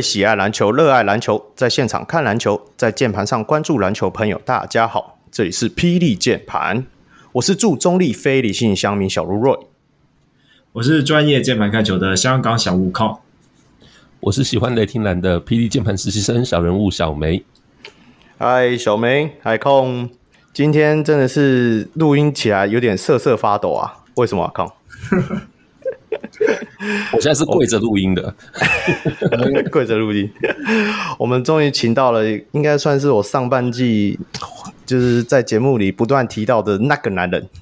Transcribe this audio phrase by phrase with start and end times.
[0.00, 6.86] 喜爱篮球、热爱篮球，在现场看篮球，在键盘上关注篮球朋友，大家好，这里是霹雳键盘，
[7.32, 9.58] 我是驻中立非理性乡民小卢瑞，
[10.72, 13.18] 我是专业键盘看球的香港小悟空，
[14.20, 17.44] 我是喜欢雷霆蓝的霹雳键盘实习生小人物小梅。
[18.38, 20.08] 嗨，小梅，海控，
[20.52, 24.72] 今天真的是录音起来有点瑟瑟发抖啊，为什么啊，控？
[27.12, 28.34] 我现在是跪着录音的，
[29.70, 30.30] 跪着录音。
[31.18, 34.18] 我们终于请到了，应该算是我上半季
[34.84, 37.48] 就是在节目里不断提到的那个男人。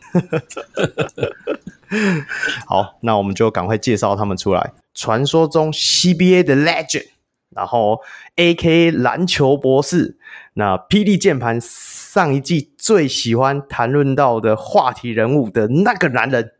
[2.66, 4.72] 好，那我们就赶快介绍他们出来。
[4.94, 7.06] 传说中 CBA 的 Legend，
[7.54, 8.00] 然后
[8.36, 10.16] A K 篮球博士，
[10.54, 16.52] 那霹雳键盘上一季最喜欢谈论到的话题人物的那个男人。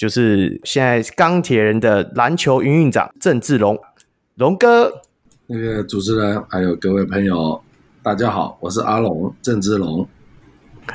[0.00, 3.78] 就是现在钢铁人的篮球营运长郑志龙，
[4.36, 4.90] 龙哥。
[5.46, 7.60] 那个主持人还有各位朋友，
[8.02, 10.08] 大家好，我是阿龙郑志龙。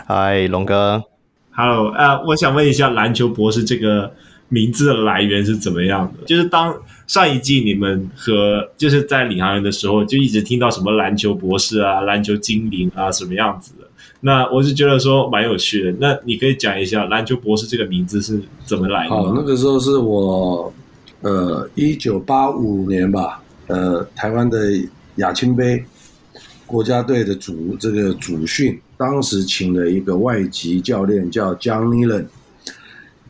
[0.08, 1.04] 嗨，龙哥。
[1.52, 4.12] Hello，啊，我想问一下，篮球博士这个
[4.50, 6.26] 名字的来源是怎么样的？
[6.26, 6.76] 就是当
[7.06, 13.85] 上一季你们和就是在领航员的时候，就一直听到什么篮球博士啊、篮球精灵啊什么样子的。
[14.26, 19.12] 那我是觉得说蛮有趣的，那你可以讲一下篮球博士这个名字是怎么来的？
[19.12, 20.74] 好，那个时候是我，
[21.22, 24.72] 呃，一九八五年吧，呃，台湾的
[25.18, 25.86] 亚青杯
[26.66, 32.26] 国家队的主这个主训，当时请了一个外籍教练叫 John Nealon。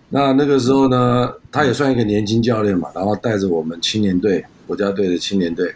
[0.07, 5.75] 那那个时候呢，他也算一个年轻教练嘛，然后带着我们青年队国家队的青年队。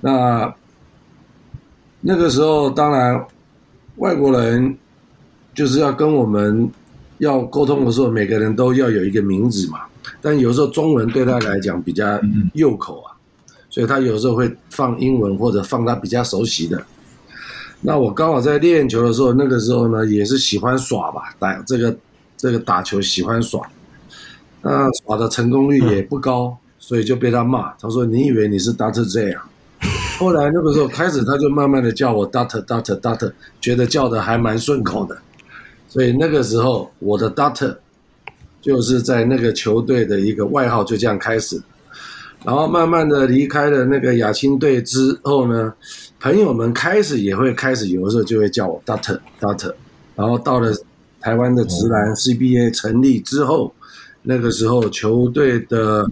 [0.00, 0.54] 那
[2.02, 3.20] 那个时候当然。
[4.00, 4.74] 外国人
[5.54, 6.70] 就是要跟我们
[7.18, 9.80] 要沟通的时候，每个人都要有一个名字嘛。
[10.22, 12.18] 但有时候中文对他来讲比较
[12.54, 13.12] 拗口啊，
[13.68, 16.82] 所以他有时候会放英文或者放他比较熟悉的。
[17.82, 21.94] 那我刚好在练球的时候，那个时候呢也是喜欢耍吧，打这个
[22.38, 23.60] 这个打球喜欢耍，
[24.62, 27.74] 那耍的成功率也不高，所以就被他骂。
[27.74, 29.04] 他说：“你以为你是 Dr.
[29.04, 29.46] J 啊？”
[30.20, 35.16] 后来那个时候开始，他就慢慢的叫我 Doctor Doctor Doctor，觉得叫的还蛮顺口的，
[35.88, 37.74] 所以那个时候我的 Doctor
[38.60, 41.58] 就是在那个球队的一个外号，就这样开始。
[42.44, 45.72] 然后慢慢的离开了那个亚青队之后呢，
[46.20, 49.72] 朋友们开始也会开始有的时候就会叫我 Doctor Doctor。
[50.16, 50.70] 然后到了
[51.22, 53.72] 台湾的直男 CBA 成立之后，
[54.24, 56.06] 那个时候球队的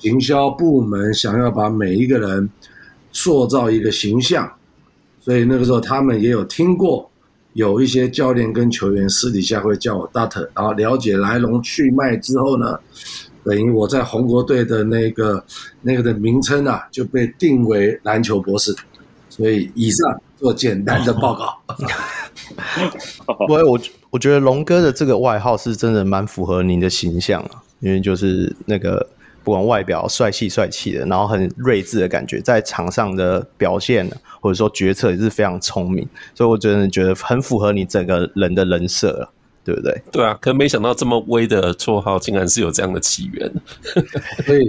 [0.00, 2.50] 行销部门想要把每一个人。
[3.16, 4.52] 塑造一个形象，
[5.22, 7.10] 所以那个时候他们也有听过，
[7.54, 12.78] 有一些教练跟球员私底下会叫我 Doctor，然后了解来龙去脉之后呢，
[13.42, 15.42] 等于我在红国队的那个
[15.80, 18.76] 那个的名称啊就被定为篮球博士。
[19.30, 21.58] 所以以上做简单的报告。
[23.38, 29.08] 不过我我觉得龙哥的这个外号是真的蛮符合您的形象啊，因为就是那个。
[29.46, 34.04] 不管外表帅气帅气的，然后很睿智的感觉，在场上的表现
[34.40, 40.02] 或者说决策也是非常聪明，所以我真的觉得很符合你整个人的人设了，对不对？
[40.10, 43.48] 对啊，可没想到这么威的绰号竟然是有这样的起源，
[44.44, 44.68] 所以，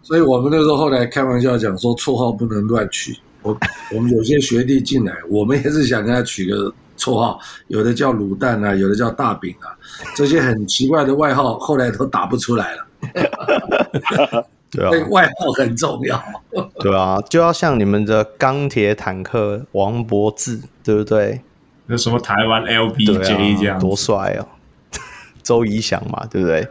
[0.00, 3.14] 所以我们那时候后来开玩笑讲说，绰号不能乱取。
[3.42, 3.54] 我
[3.94, 9.68] 我们有些学弟进来，我们也是想跟他取个绰号，有的叫卤蛋啊，有的叫大饼啊，
[10.16, 12.83] 这些很奇怪的外号，后来都打不出来了。
[14.70, 16.22] 对啊，外号很重要。
[16.80, 21.40] 对啊，就要像你们的钢铁坦克王柏智，对不对？
[21.86, 24.48] 那什么台湾 LBJ 这样、啊、多帅哦！
[25.42, 26.66] 周怡翔嘛，对不对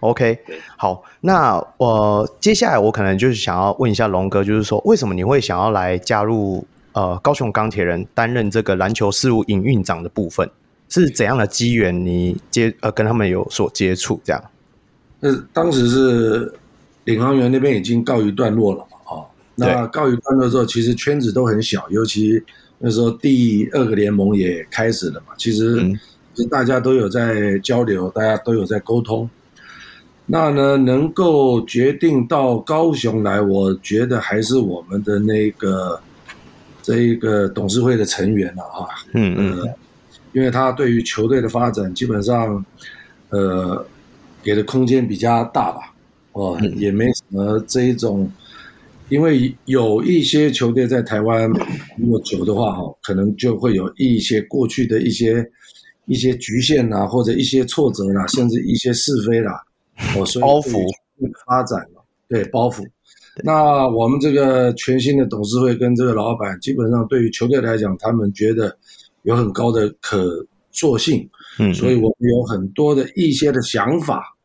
[0.00, 0.38] ？OK，
[0.76, 10.50] 好，那我、呃、接下来我可能就是想要问一下龙哥，就是说为什么你会想要来加入呃高雄钢铁人，担任这个篮球事务营运长的部分？
[10.88, 14.42] 是怎样的机缘你接呃跟他们有所接触这样？
[15.26, 16.52] 那当时是
[17.04, 18.96] 领航员那边已经告一段落了嘛？
[19.10, 19.26] 哦，
[19.56, 22.40] 那告一段落之后，其实圈子都很小，尤其
[22.78, 25.34] 那时候第二个联盟也开始了嘛。
[25.36, 25.82] 其实，
[26.48, 29.28] 大家都有在交流，大家都有在沟通。
[30.26, 36.00] 那呢，能够决定到高雄来，我觉得还是我们的那个
[36.82, 38.86] 这一个董事会的成员了啊。
[39.14, 39.74] 嗯嗯，
[40.32, 42.64] 因为他对于球队的发展，基本上，
[43.30, 43.84] 呃。
[44.46, 45.92] 给的空间比较大吧，
[46.30, 48.30] 哦，也没什么这一种，
[49.08, 51.50] 因为有一些球队在台湾
[51.98, 55.44] 如果久的话，哈，可能就会有一些过去的一些
[56.04, 59.60] 一些局限呐，或者一些挫折啦，甚至一些是非啦，
[60.16, 60.80] 哦，所以包袱。
[61.46, 62.86] 发展了，对包袱，
[63.42, 68.76] 那我们这个全新的董事会跟这个老板，基本上对于球队来讲，他们觉得
[69.22, 71.26] 有很高的可塑性，
[71.58, 74.35] 嗯，所以我们有很多的一些的想法，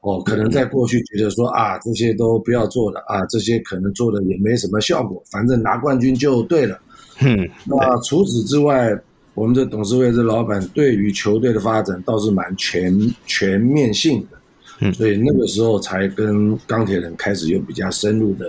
[0.00, 6.78] 哦，可能在过去觉得说啊，这些都不要做了啊，这些可能做的也没什么效果，反正拿冠军就对了，
[7.20, 8.96] 嗯，那除此之外，
[9.34, 12.96] 我们的董事会这老板对于球队的发展倒是蛮全
[13.26, 14.38] 全面性的。
[14.80, 18.46] 嗯，所以那个时候才跟钢铁人开始有比较深入的、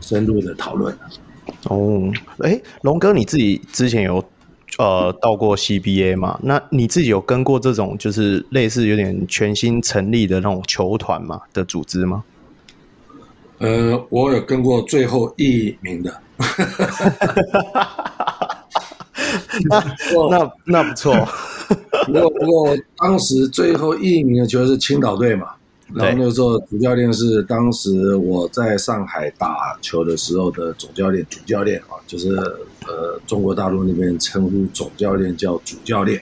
[0.00, 0.96] 深入的讨论。
[1.64, 4.24] 哦，哎，龙哥，你自己之前有
[4.78, 6.38] 呃到过 CBA 吗？
[6.42, 12.22] 那你自己有跟过这种就是类似有点全新成立的那种球团嘛的组织吗？
[13.58, 16.20] 呃，我有跟过最后一名的。
[19.70, 19.82] 那
[20.28, 21.14] 那那不错。
[22.04, 25.55] 不过不过，当时最后一名的球是青岛队嘛。
[25.94, 32.34] 然后那个时候主教练是当时我在上海打球的时候的总教练，主教练啊，就是
[32.86, 36.20] 呃中国大陆那边称呼总教练叫主教练。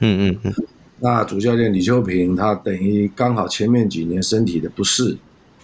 [0.00, 0.54] 嗯嗯嗯。
[1.00, 5.16] 那主教练李秋平他等于刚好前面几年身体的不适，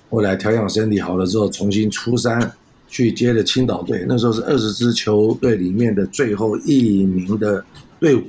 [0.09, 2.53] 后来调养身体好了之后，重新出山
[2.89, 4.07] 去接了青岛队。
[4.09, 7.63] 那时候是二十支球队里面的最后一名的
[8.01, 8.23] 队伍，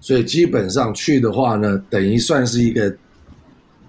[0.00, 2.96] 所以基本上去的话呢，等于算是一个。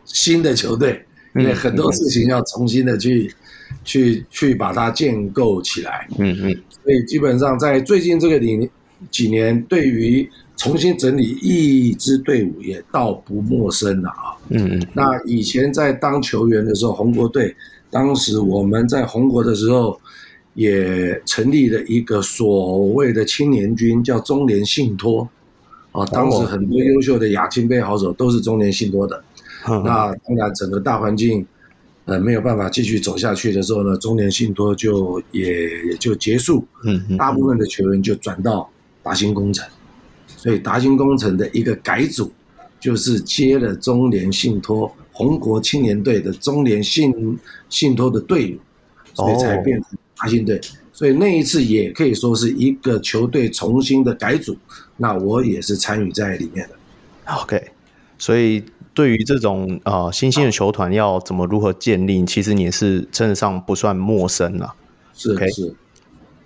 [0.06, 1.04] 新的球队，
[1.36, 3.34] 因为很多事情要重新的去、
[3.72, 6.08] 嗯、去去把它建构起来。
[6.18, 8.70] 嗯嗯，所以基本上在最近这个里
[9.12, 14.38] 几年，对于重新整理一支队伍也倒不陌生了啊。
[14.50, 17.54] 嗯嗯，那以前在当球员的时候，红国队
[17.90, 20.00] 当时我们在红国的时候，
[20.54, 25.28] 也成立了一个所谓的青年军，叫中联信托
[25.92, 26.06] 啊。
[26.06, 29.22] 当时很多优秀的亚青杯好手都是中联信托的。
[29.68, 31.46] 那当然，整个大环境，
[32.06, 36.64] 呃，没有办法继续走下去的时候呢，中联信托就也也就结束。
[36.84, 38.70] 嗯，大部分的球员就转到
[39.02, 39.68] 达兴工程，
[40.28, 42.32] 所以达兴工程的一个改组，
[42.80, 48.60] 就是接了中联信托红国青年队的中联信信托的队伍，
[49.16, 50.62] 所以才变成达兴队。
[50.94, 54.56] 所以那一次也可以说是一个球队重新的改组，
[54.98, 57.34] 那我也是参与在里面的。
[57.34, 57.62] OK，
[58.20, 58.64] 所以。
[58.96, 64.74] 对于这种呃新兴的球团要怎么如何建立，其实你是称得上不算陌生了。
[65.14, 65.36] 是?
[65.52, 65.76] 是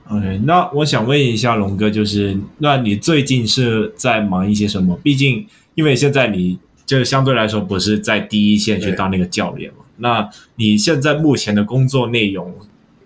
[0.09, 0.41] ，OK。
[0.43, 4.99] 那我想问一下龙哥，就是那你最近是在忙一些什么？
[5.01, 12.53] 毕竟因为现在你就相对来说不是在第一线去当那个教练嘛，那你现在目前的工作内容？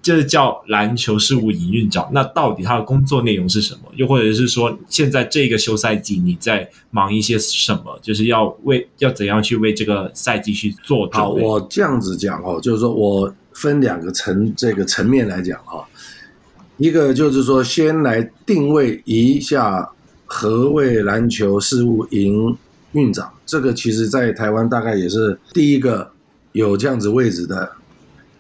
[0.04, 3.90] 就是叫篮球事务营运长，那到底他的工作内容是什么？
[3.96, 7.98] 又或者是说，现在这个休赛季你在忙一些什么？
[8.02, 11.10] 就是要为要怎样去为这个赛季去做？
[11.14, 15.88] 好，我这样子讲哦，就是说我分两个层这个层面来讲哈，
[16.76, 19.90] 一个就是说先来定位一下
[20.26, 22.58] 何谓篮球事务营
[22.92, 26.12] 运长，这个其实在台湾大概也是第一个
[26.52, 27.72] 有这样子位置的。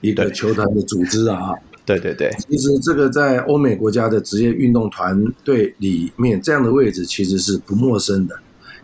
[0.04, 1.54] 一个球团的组织啊，
[1.86, 8.36] 对对对，其实这个在欧美国家的职业运动团队里面，这样的位置其实是不陌生的。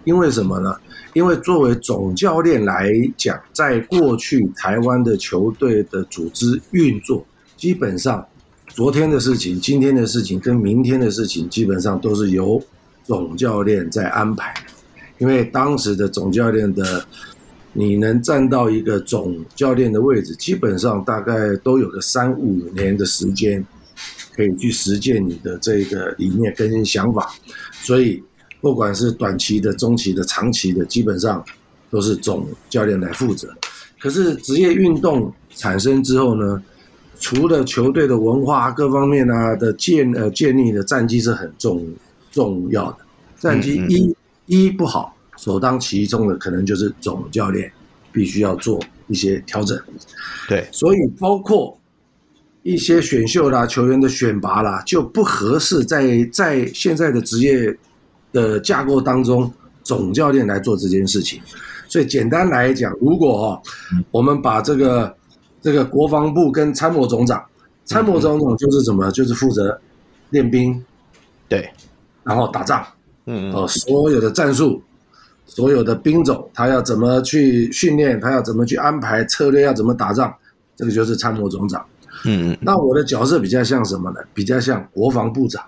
[0.05, 0.73] 因为什么呢？
[1.13, 7.25] 因为作为总教练来讲，在过去台湾的球队的组织运作，
[7.57, 8.25] 基本上
[8.67, 12.63] 昨天的事情、今天的事情跟明天的事情，基本上都是由
[13.03, 14.53] 总教练在安排。
[15.17, 17.05] 因为当时的总教练的。
[17.73, 23.63] 你能站到一个总教练的位置，基本上大概都有个三五年的时间，
[24.35, 27.29] 可以去实践你的这个理念跟想法。
[27.83, 28.21] 所以，
[28.59, 31.43] 不管是短期的、中期的、长期的，基本上
[31.91, 33.47] 都是总教练来负责。
[33.99, 36.63] 可是职业运动产生之后呢，
[37.19, 41.85] 除了球队的文化各方面啊的建呃建立的战绩是很重
[42.31, 42.97] 重要的，
[43.37, 45.15] 战绩一、一不好。
[45.39, 47.71] 首当其冲的可能就是总教练，
[48.11, 48.77] 必须要做
[49.07, 49.79] 一些调整。
[50.49, 51.79] 对，所以包括
[52.61, 57.73] 一些选秀啦、球员的选拔啦，就不合适在在现在的职业
[58.33, 59.49] 的架构当中，
[59.81, 61.41] 总教练来做这件事情。
[61.87, 63.61] 所以简单来讲，如果哦，
[64.11, 65.15] 我们把这个
[65.61, 67.41] 这个国防部跟参谋总长，
[67.85, 69.09] 参谋总长就是什么？
[69.11, 69.79] 就是负责
[70.31, 70.83] 练兵，
[71.47, 71.69] 对，
[72.25, 72.85] 然后打仗，
[73.25, 74.83] 嗯，哦，所有的战术。
[75.59, 80.33] 所有的兵种，他要怎么去训练，他要怎么去安排策略，要怎么打仗，
[80.77, 81.85] 这个就是参谋总长。
[82.23, 84.21] 嗯，那我的角色比较像什么呢？
[84.33, 85.61] 比较像国防部长，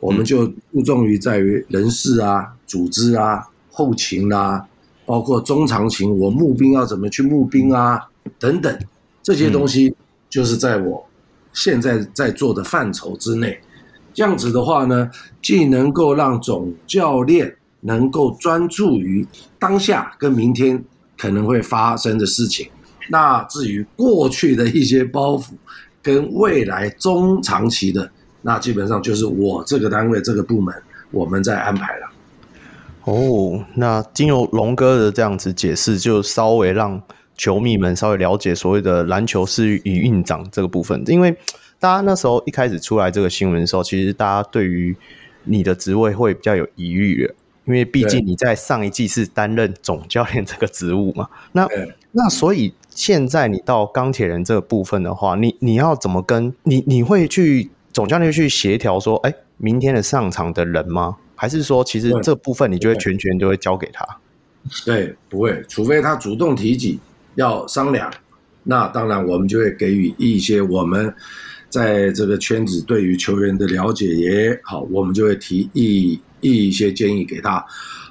[0.00, 4.66] 我们就注重于在于人事啊、组织啊、后勤啊，
[5.06, 8.00] 包括中长勤，我募兵要怎么去募兵啊，
[8.36, 8.76] 等等
[9.22, 9.94] 这些东西，
[10.28, 11.06] 就是在我
[11.52, 13.56] 现在在做的范畴之内。
[14.12, 15.08] 这样子的话呢，
[15.40, 19.26] 既能够让总教练能够专注于
[19.58, 20.82] 当下跟明天
[21.18, 22.68] 可能会发生的事情，
[23.08, 25.50] 那至于过去的一些包袱
[26.02, 28.10] 跟未来中长期的，
[28.42, 30.74] 那基本上就是我这个单位这个部门
[31.10, 32.10] 我们在安排了。
[33.04, 37.02] 哦，那经由龙哥的这样子解释，就稍微让
[37.36, 41.36] 球迷们稍微了解所谓的篮球是与运长这个部分，因为。
[41.80, 44.94] 大家那时候一开始出来这个新闻的时候，其实大家对于
[45.44, 47.34] 你的职位会比较有疑虑的，
[47.70, 51.28] 因为毕竟你在上一季是担任总教练这个职务嘛。
[51.52, 51.68] 那
[52.10, 61.16] 那所以现在你到钢铁人这个部分的话，你你要怎么跟你你会去总教练去协调说，哎，明天的上场的人吗？
[61.36, 64.04] 还是说其实这部分你就会全权就会交给他？
[64.84, 66.98] 对，不会，除非他主动提起
[67.36, 68.12] 要商量，
[68.64, 71.14] 那当然我们就会给予一些我们。
[71.70, 77.64] 在这个圈子对于球员的了解也好，我们就会提一一些建议给他。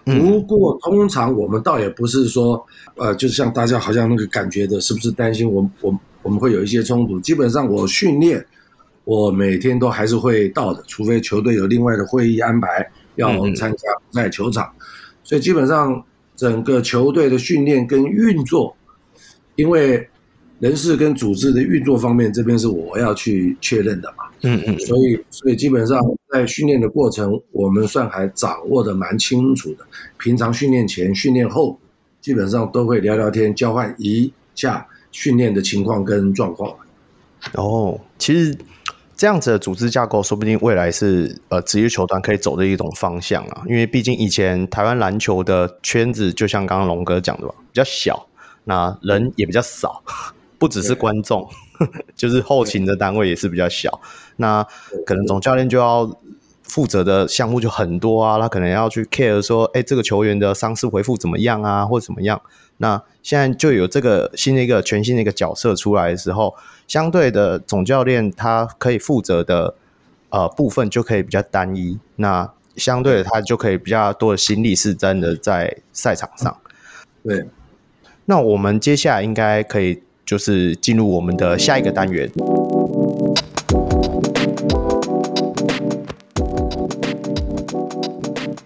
[0.05, 7.19] 不过通常我们倒也不是说，呃，就像大家好像那个感觉的，是不是担心我我我们会有一些冲突？
[7.19, 8.43] 基本上我训练，
[9.03, 14.67] 我每天都还是会到的，除非球队有另外的会议安排要参加在球场。
[15.23, 16.03] 所以基本上
[16.35, 18.75] 整个球队的训练跟运作，
[19.55, 20.08] 因为。
[20.59, 24.25] 人事跟组织的运作方面，这边是我要去确认的嘛。
[24.41, 24.77] 嗯嗯。
[24.79, 25.97] 所以，所以基本上
[26.31, 29.85] 在训练的过程，我们算还掌握的蛮清楚的。
[30.17, 31.79] 平常训练前、训练后，
[32.19, 36.75] 基本上都会聊聊天，交换一下训练的情况跟状况。
[37.53, 38.53] 哦，其实
[39.15, 43.63] 这样子的组织架构，说不定未来是呃职业球团可以走的一种方向啊。
[43.65, 48.27] 因为毕竟以前台湾篮球的圈子，就像刚刚龙哥讲的吧，比较小，
[48.65, 50.03] 那人也比较少。
[50.59, 51.49] 不只是观众，
[52.15, 54.01] 就是后勤的单位也是比较小。
[54.35, 54.63] 那
[55.05, 56.19] 可能总教练就要
[56.61, 62.39] 负责的项目就很多啊，他可能要去 care 说，哎，这个球员的伤势恢复怎么样啊，或者怎么样。
[62.77, 66.53] 那现在就有这个新的一个全新的一个角色出来的时候，
[66.87, 69.75] 相对的总教练他可以负责的
[70.29, 71.97] 呃部分就可以比较单一。
[72.17, 76.55] 那相对的他就可以比较多的心力是真的在赛场上。
[77.23, 77.47] 对，
[78.25, 80.03] 那我们接下来应该可以。
[80.29, 82.29] 就是进入我们的下一个单元，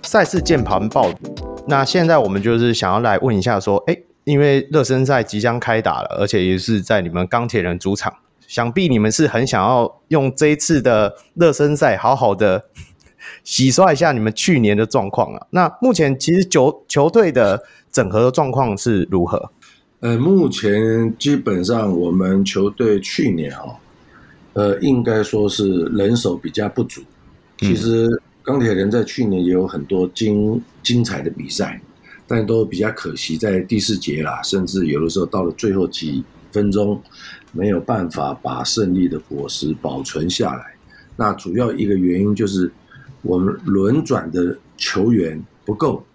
[0.02, 1.10] 赛事键盘报。
[1.66, 8.14] 那现在我们就是想要来问一下，说，哎，因为热身赛即将开打了，而且也是在你们钢铁人主场，
[8.46, 12.66] 想必你们是很想要用这一次的热身赛，好好的
[13.46, 15.48] 洗刷一下你们去年的状况啊。
[15.52, 19.54] 那目前其实球球队的整合的状况是如何？
[20.04, 23.64] 呃，目前基本上我们球队去年啊，
[24.52, 27.02] 呃，应该说是人手比较不足。
[27.60, 31.82] 其实钢铁人在去年也有很多精精彩的比赛，
[32.28, 37.02] 但都比较可惜，在第四节啦，甚至有的时候到了最后几分钟，
[37.54, 40.76] 没有办法把胜利的果实保存下来。
[41.16, 42.70] 那主要一个原因就是
[43.22, 46.06] 我们轮转的球员不够。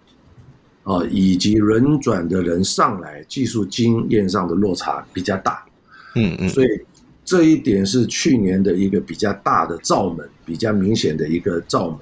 [0.89, 5.63] 啊，以及轮转的人上来，技术经验上的落差比较大，
[6.15, 6.67] 嗯嗯，所以
[7.23, 11.99] 这一点是去年的一个比较大的罩门，比较明显的一个罩门。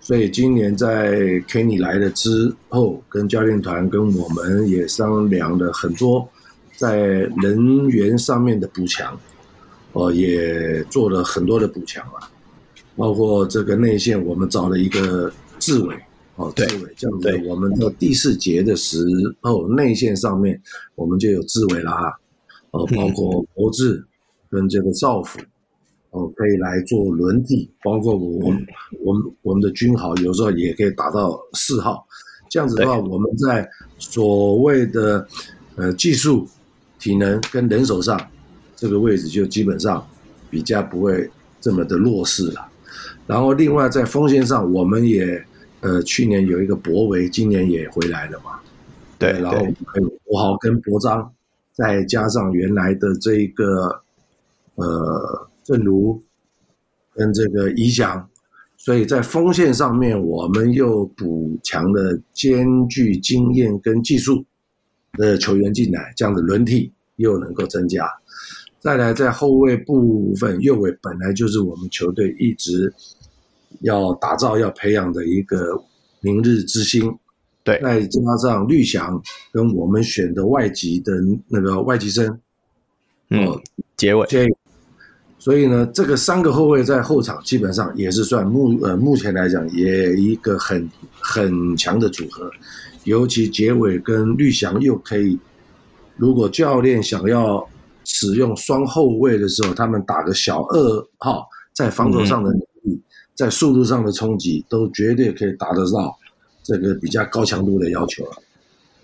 [0.00, 1.18] 所以今年在
[1.48, 6.28] Kenny 来了之后，跟教练团跟我们也商量了很多，
[6.76, 6.96] 在
[7.42, 9.18] 人员上面的补强，
[9.92, 12.30] 哦，也做了很多的补强啊，
[12.94, 15.96] 包括这个内线，我们找了一个志伟。
[16.40, 19.04] 哦，志伟这样子，我们到第四节的时
[19.42, 20.58] 候，内线上面
[20.94, 22.18] 我们就有志伟了哈。
[22.70, 24.02] 哦，包括博智
[24.50, 25.38] 跟这个赵辅，
[26.12, 28.66] 哦，可以来做轮替，包括我们
[29.04, 32.06] 我们我们的军豪有时候也可以打到四号。
[32.48, 33.68] 这样子的话，我们在
[33.98, 35.28] 所谓的
[35.76, 36.48] 呃技术、
[36.98, 38.18] 体能跟人手上，
[38.74, 40.02] 这个位置就基本上
[40.48, 41.30] 比较不会
[41.60, 42.66] 这么的弱势了。
[43.26, 45.44] 然后另外在锋线上，我们也。
[45.80, 48.60] 呃，去年有一个博维，今年也回来了嘛？
[49.18, 49.56] 对，然后
[49.86, 51.32] 还有博豪跟博章，
[51.72, 54.02] 再加上原来的这一个
[54.74, 56.22] 呃正如
[57.14, 58.28] 跟这个怡翔，
[58.76, 64.44] 所以在锋线上面，我们又补强了兼具经验跟技术
[65.14, 68.06] 的球员进来，这样的轮替又能够增加。
[68.80, 72.92] 再来在后卫部分，右卫本来就是我们球队一直。
[73.80, 75.82] 要打造、要培养的一个
[76.20, 77.16] 明日之星，
[77.64, 79.22] 对，再加上绿翔
[79.52, 81.12] 跟我们选的外籍的
[81.48, 82.38] 那个外籍生，
[83.30, 83.58] 嗯，
[83.96, 84.26] 结尾，
[85.38, 90.86] 所以呢，这个三个后卫在后场基本上也是算目呃目前来讲也一个很
[91.18, 92.50] 很强的组合，
[93.04, 95.38] 尤其结尾跟绿翔又可以，
[96.16, 97.66] 如果教练想要
[98.04, 102.54] 使用双后卫的时候，他们打个小二号，在防守上的
[103.40, 106.14] 在速度上的冲击，都绝对可以达得到
[106.62, 108.32] 这个比较高强度的要求了。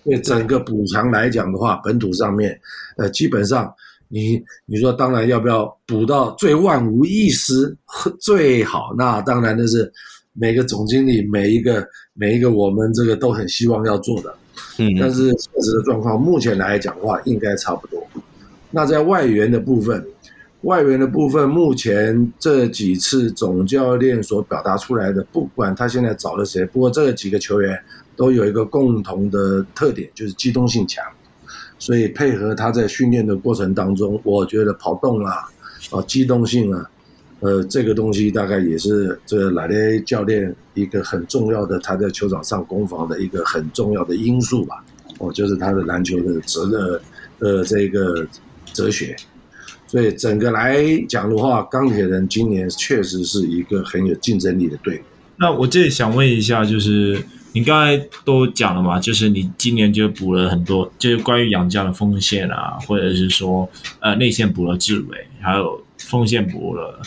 [0.04, 2.60] 因为整个补强来讲的话，本土上面，
[2.98, 3.72] 呃，基本上。
[4.08, 7.76] 你你说当然要不要补到最万无一失
[8.20, 8.94] 最好？
[8.96, 9.92] 那当然那是
[10.32, 14.32] 每个总经理每一个每一个我们这个都很希望要做的。
[14.78, 18.00] 嗯，但是现实的状况目前来讲的话，应该差不多。
[18.70, 20.06] 那在外援的部分，
[20.62, 27.78] 外援的部分，目前这几次总教练所表达出来的，不管他现在找了谁，不过这几个球员
[28.16, 31.04] 都有一个共同的特点，就是机动性强。
[31.78, 35.34] 所以配合他在训练的过程当中，我觉得跑动啊，
[35.90, 36.90] 啊机动性啊，
[37.40, 44.82] 呃，这个东西大概也是这个莱雷教练一个很重要的他在球场上攻防的一个很重要的因素吧。
[45.18, 47.00] 哦，就是他的篮球的哲的
[47.38, 48.26] 呃这个
[48.72, 49.14] 哲学。
[49.86, 55.00] 所以整个来讲的话，钢铁人今年确实是一个很有竞争力的队伍。
[55.36, 57.22] 那我这里想问一下，就是。
[57.52, 63.66] 你刚才都讲了嘛，就是你今年就补了很多，就是关于杨将的锋线啊，或者是说
[64.00, 67.00] 呃内线补了志伟，还有锋线补了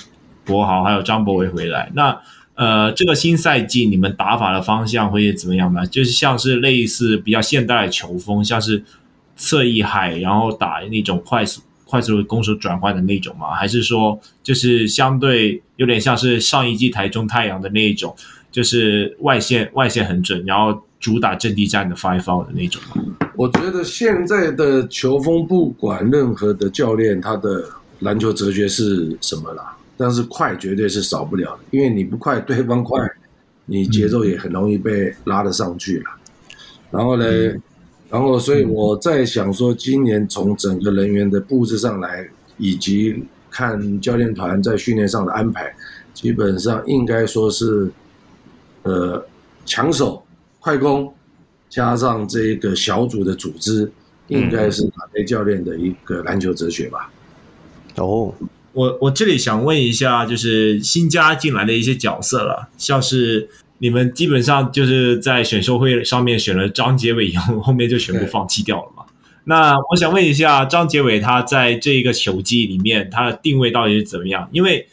[0.44, 1.92] 博豪，还有张博伟回来。
[1.94, 2.20] 那
[2.56, 5.86] 呃这个新赛季你们打法的方向会怎么样呢？
[5.86, 8.84] 就是像是类似比较现代的球风，像是
[9.36, 13.56] 侧翼海，然后打那种快速快速攻守转换的那种吗？
[13.56, 18.16] 还是说就是相对有点像是上一季台中太阳的那一种？
[18.52, 22.82] 就是外线外线很准，然后主打阵地战的 five out 的那种。
[23.36, 27.64] 我觉得现在的球风，不管任何的教练，他的
[28.00, 33.00] 篮球哲学是什么啦，但是快绝对是少不了的，因为你不快，对方快，
[33.66, 36.06] 你节奏也很容易被拉得上去了。
[36.92, 37.26] 然后呢，
[38.10, 45.74] 然后所以我在想说，今年从整个人员的布置上来，以及看教练团在训练上的安排，
[46.14, 47.92] 基本上应该说是。
[48.84, 49.24] 呃，
[49.66, 50.24] 抢手、
[50.62, 51.14] 快攻，
[51.70, 53.92] 加上这个小组的组织，
[54.30, 57.12] 应该是马雷教练的一个篮球哲学吧。
[57.98, 58.34] 哦，
[58.72, 69.04] 我我这里想问一下，就是新加进来的一些角色了，像是你们基本上就是在选秀会上面选了张杰伟以后，后面就全部放弃掉了嘛？
[69.46, 74.48] 那我想问一下，张杰伟他在这一个球季里面，他的定位到底是怎么样？
[74.52, 74.88] 因为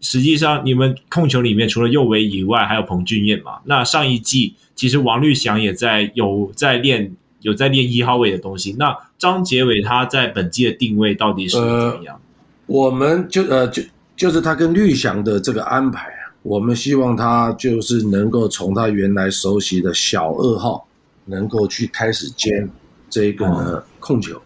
[0.00, 3.60] 实际上，你们控球里面除了右维以外，还有彭俊彦嘛？
[3.64, 8.74] 那上一季其实王绿翔也在有在练有在练一号位的东西。
[8.78, 12.18] 那张杰伟他在本季的定位到底是怎么样？
[12.66, 13.82] 我们就呃就
[14.16, 16.08] 就是他跟绿翔的这个安排，
[16.42, 20.86] 我们希望他就是能够从他原来熟悉的小二号，
[21.26, 22.68] 能够去开始兼
[23.08, 24.40] 这个呢控球。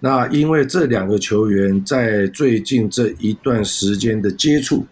[0.00, 4.84] 那因为这两个球员在最近这一段时间的接触，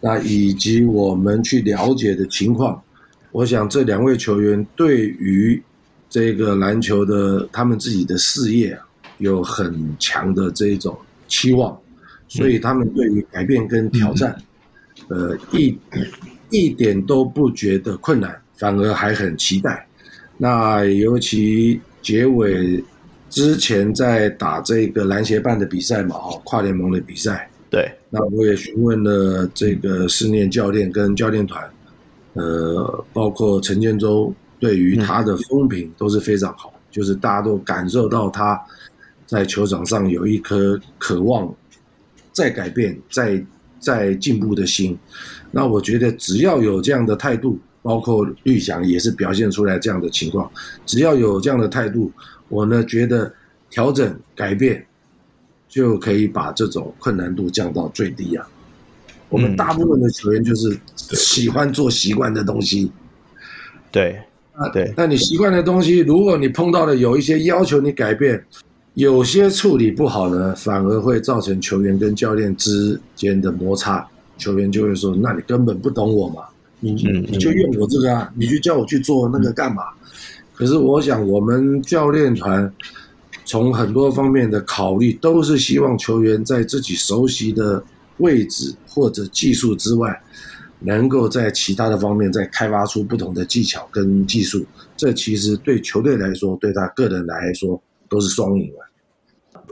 [0.00, 2.82] 那以及我们去了解的情况，
[3.30, 5.62] 我想这两位球员对于
[6.08, 8.86] 这个篮球的他们自己的事业啊，
[9.18, 10.96] 有很强的这种
[11.28, 11.78] 期望，
[12.26, 14.36] 所以他们对于改变跟挑战，
[15.14, 15.78] 呃，一
[16.50, 19.86] 一点都不觉得困难，反而还很期待。
[20.36, 22.84] 那尤其结尾。
[23.30, 27.50] 之前在打这个篮协办的比赛嘛，哦，跨联盟的比赛。
[27.68, 31.68] 对，那我也询问了这个思念教练跟教练团，
[32.34, 38.56] 呃，包括陈建州，对于他的风评都是非常好，嗯、就是大家都感受到他
[39.26, 41.52] 在球场上有一颗渴望
[42.30, 43.44] 再改变、再
[43.84, 44.98] 再进步的心。
[45.50, 50.50] 那我觉得只要有这样的态度，包括绿翔也是表现出来这样的情况，
[50.86, 52.10] 只要有这样的态度。
[52.48, 53.32] 我呢觉得
[53.70, 54.84] 调整改变
[55.68, 58.46] 就可以把这种困难度降到最低啊。
[59.28, 62.92] 我们大部分的球员就是喜欢做习惯的东西，
[63.90, 64.20] 对，
[64.52, 64.92] 啊对。
[64.96, 68.44] 那你习惯的东西，如果你碰到了有一些要求你改变，
[68.94, 74.06] 有些处理不好呢，反而会造成球员跟教练之间的摩擦。
[74.36, 76.42] 球员就会说：“那你根本不懂我嘛，
[76.80, 79.84] 你你就用我这个啊，你就叫我去做那个干嘛？”
[80.54, 82.72] 可是我想，我们教练团
[83.44, 87.82] 从很多方面的考虑，都是希望球员在自己熟悉的
[88.18, 90.20] 位置或者技术之外，
[90.80, 94.64] 能够在其他的方面再开发出不同的技巧跟技术。
[94.96, 98.83] 这其实对球队来说，对他个人来说都是双赢啊。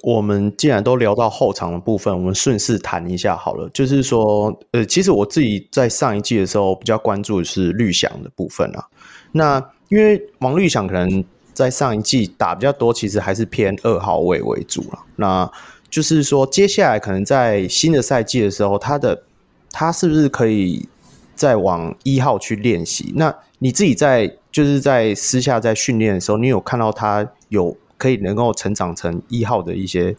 [0.02, 3.70] 我们既然都聊到后场的部分，我们顺势谈一下好了。
[3.72, 8.84] 就是说，呃，其实我自己在上一季的时候比较关注的是绿翔的部分啊。
[9.30, 14.98] 那因为王绿翔可能在上一季打比较多，其实还是偏二号位为主了。
[15.14, 15.48] 那
[15.88, 19.22] 就是说，接下来可能在新的赛季的时候，他的
[19.70, 20.88] 他是不是可以
[21.36, 23.12] 再往一号去练习？
[23.14, 27.76] 那你自己在就是在私下在训练的时候，你有看到他有？
[28.02, 30.12] 可以能够成长成一号的一些，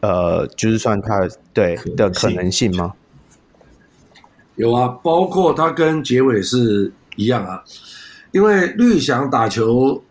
[0.00, 2.94] 呃，就是算他对的可能性吗？
[4.56, 7.62] 有啊，包括他跟结尾是一样啊，
[8.32, 10.02] 因为绿翔打球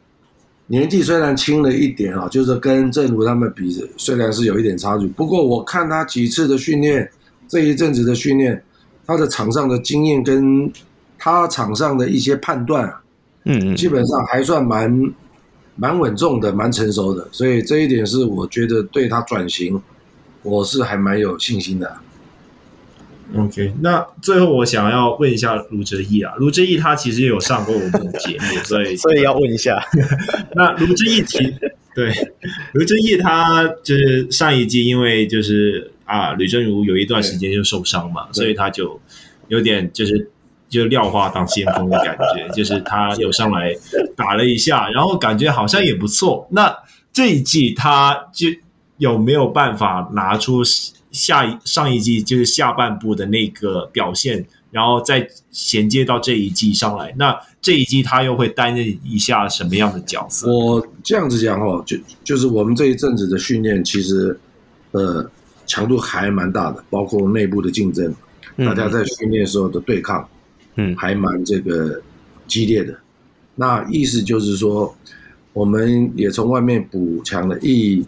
[0.68, 7.10] 年纪虽然轻了一点啊，就是跟正如他们比，虽然是有一点差距，不过我看他几次的训练，
[7.48, 8.64] 这一阵子的训练，
[9.08, 10.72] 他的场上的经验跟
[11.18, 13.02] 他场上的一些判断啊，
[13.46, 15.12] 嗯嗯，基本上还算蛮。
[15.80, 19.82] 蛮稳重的，蛮成熟的，所以这一点是我觉得对他转型，
[20.44, 21.98] 我是还蛮有信心的。
[23.38, 29.82] OK，那最后我想要问一下卢哲义啊，卢哲义他其实也有上过我们的节目，所以 所以要问一下，
[30.54, 31.38] 那卢哲义提
[31.96, 32.12] 对
[32.74, 39.00] 卢哲义他就是上一季因为就是啊吕正如有一段时间就受伤嘛，所以他就
[39.48, 40.30] 有点就是。
[40.70, 43.74] 就廖化当先锋的感觉，就是他有上来
[44.16, 46.48] 打了一下，然后感觉好像也不错。
[46.52, 46.74] 那
[47.12, 48.48] 这一季他就
[48.98, 50.62] 有没有办法拿出
[51.12, 57.12] 下一上一季就是下半部的那个表现，然后再衔接到这一季上来？
[57.18, 60.48] 那这一季他又会担任一下什么样的角色？
[60.52, 64.40] 我这样子讲哦，就就是我们这一阵子的训练，其实
[64.92, 65.28] 呃
[65.66, 68.14] 强度还蛮大的，包括内部的竞争，
[68.58, 70.22] 大家在训练时候的对抗。
[70.22, 70.28] 嗯，
[70.98, 72.02] 还蛮这个
[72.48, 72.98] 激烈的，
[73.56, 74.96] 那意思就是说，
[75.54, 78.06] 我们也从外面补强了一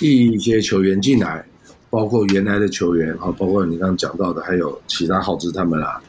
[0.00, 1.44] 一些球员进来，
[1.90, 6.00] 包括原来的球员啊，包括你刚刚讲到的，还有其他浩志他们啦，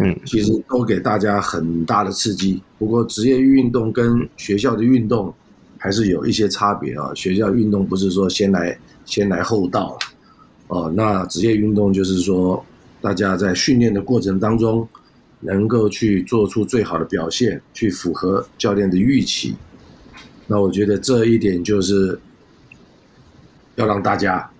[0.00, 2.62] 嗯，其实都给大家很大的刺激。
[2.78, 5.32] 不过职业运动跟学校的运动
[5.78, 9.98] 还是有一些差别啊，学校运动不是说先来先来后到，
[10.68, 12.64] 哦，那职业运动就是说
[13.00, 14.86] 大家在训练的过程当中。
[15.46, 19.54] 能够去做出最好的表现，去符合教练的预期，
[20.46, 22.18] 那我觉得这一点就是
[23.74, 24.50] 要让大家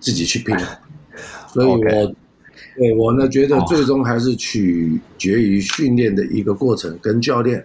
[0.00, 0.56] 自己去拼。
[1.54, 7.64] 所以我对我呢觉得最终还是取决于训练的一个过程，跟教练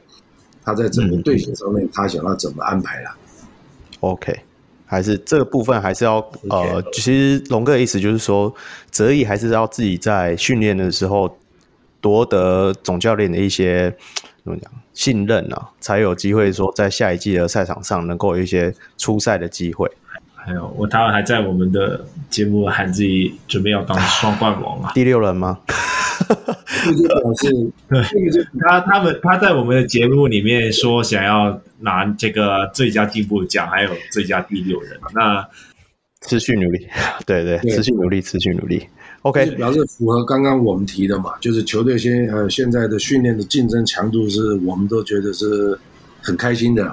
[0.63, 3.09] 他在整个队形上面他想要怎么安排了。
[4.01, 4.31] OK，
[4.85, 6.17] 还是这个部分还是要.
[6.51, 8.53] 呃，其实龙哥的意思就是说，
[8.91, 11.35] 哲毅还是要自己在训练的时候。
[12.03, 13.89] 夺得总教练的一些
[14.43, 19.89] 怎么讲信任啊，才有机会说在下一季的赛场上能够有一些出赛的机会。
[20.35, 25.57] 还有我他还在我们的节目喊自己准备要当双冠王啊，第六人吗？
[26.83, 28.01] 这就表示对，
[28.59, 34.99] 他他们他在我们的节目里面说想要拿这个最佳进步奖，还有最佳第六人。
[35.13, 35.47] 那
[36.27, 36.85] 持续努力，
[37.25, 38.85] 对对，对持续努力，持续努力。
[39.23, 45.79] OK，表示符合刚刚我们提的嘛，就是球队现呃现在的训练的竞争强度是我们都觉得是
[46.21, 46.83] 很开心的。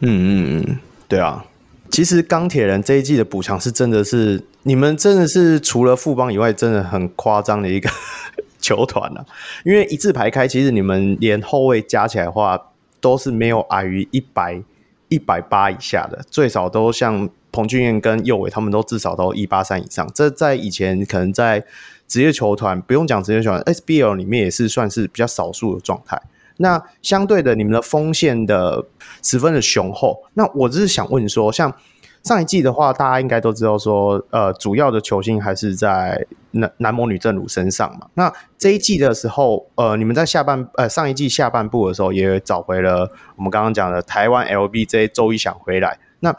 [0.00, 1.44] 嗯嗯嗯，对啊，
[1.88, 7.88] 其实钢铁人这一季的补强是真的是你们真的是除了富邦以外，真的很夸张的一个
[8.60, 9.26] 球团了啊。
[9.64, 12.60] 因为一字排开，其实你们连后卫加起来的话，
[13.00, 14.60] 都是没有矮于一百
[15.08, 17.30] 一百八以下的，最少都像。
[17.52, 21.64] 彭俊彦跟右伟他们都至少都一八三以上，这在以前可能在
[22.06, 26.20] 职业球团不用讲职业球团 SBL 里面也是算是比较少数的状态。
[26.56, 28.84] 那相对的，你们的锋线的
[29.22, 30.24] 十分的雄厚。
[30.34, 31.74] 那我只是想问说，像
[32.22, 38.08] 上一季的话，大家应该都知道说，呃，主要的球星还是在男男模女正乳身上嘛。
[38.12, 45.98] 那这一季的时候，呃，你们在下半呃上一季下半部的时候，也找回了我们刚刚讲的台湾 LBJ 周一想回来。
[46.18, 46.36] 那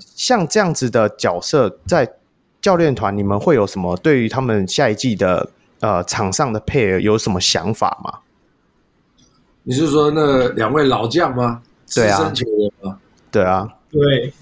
[0.00, 2.10] 像这样子的角色，在
[2.60, 8.20] 教练团，你们会有什么对于他们下一季的呃场上的配合有什么想法吗？
[9.64, 11.62] 你是说那两位老将吗？
[11.94, 12.32] 对啊，
[13.30, 14.32] 对啊，对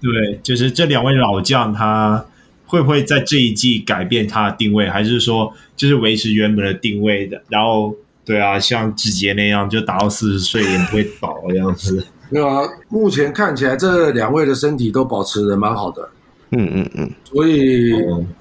[0.00, 2.24] 对，就是这两位老将，他
[2.66, 7.42] 会不会在这一季改变他的定位，还是说就是维持原本的定位的？
[7.48, 12.06] 然后对啊，像志杰那样，就打到四十岁也不会倒的样子。
[12.32, 16.08] 没有啊，目前看起来这两位的身体都保持的蛮好的。
[16.48, 17.92] 嗯嗯嗯，所以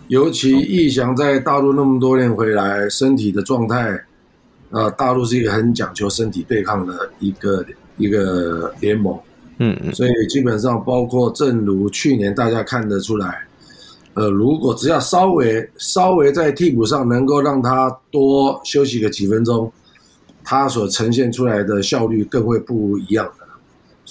[0.07, 4.01] 尤其易翔在大陆那么多年回来，身体的状态，
[4.69, 7.65] 呃，大陆是一个很讲求身体对抗的一个
[7.97, 9.17] 一个联盟。
[9.57, 13.45] 嗯嗯，所以基本上包括正如去年大家看得出来，
[14.13, 19.69] 呃，如果只要稍微稍微在替补上能够让他多休息个几分钟，
[20.45, 23.40] 他所呈现出来的效率更会不一样的。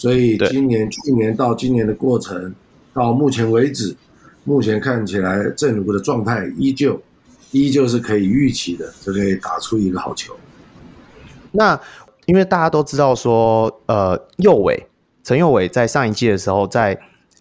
[0.01, 2.55] 所以今年去年到今年的过程，
[2.95, 3.95] 到目前为止，
[4.45, 6.99] 目前看起来正如的状态依旧
[7.51, 10.35] 依旧是可以预期的，就可以打出一个好球。
[11.53, 11.79] 那
[12.25, 14.87] 因为大家都知道说，呃，右伟。
[15.23, 17.01] 陈佑伟在上一季的时候在，在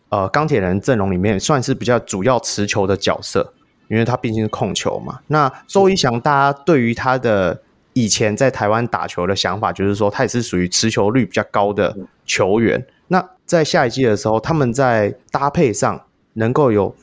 [0.10, 3.54] 呃钢铁人阵容里面算是比较主要持球的角色，
[3.88, 5.22] 因为他毕竟是控球嘛。
[5.28, 7.62] 那周一翔，大家对于他的
[7.94, 12.86] 以前在台湾打球的想法，就是说他也是属于持球率比较高的球员。
[13.08, 16.02] 那在下一季的时候，他们在搭配上
[16.34, 16.96] 能够有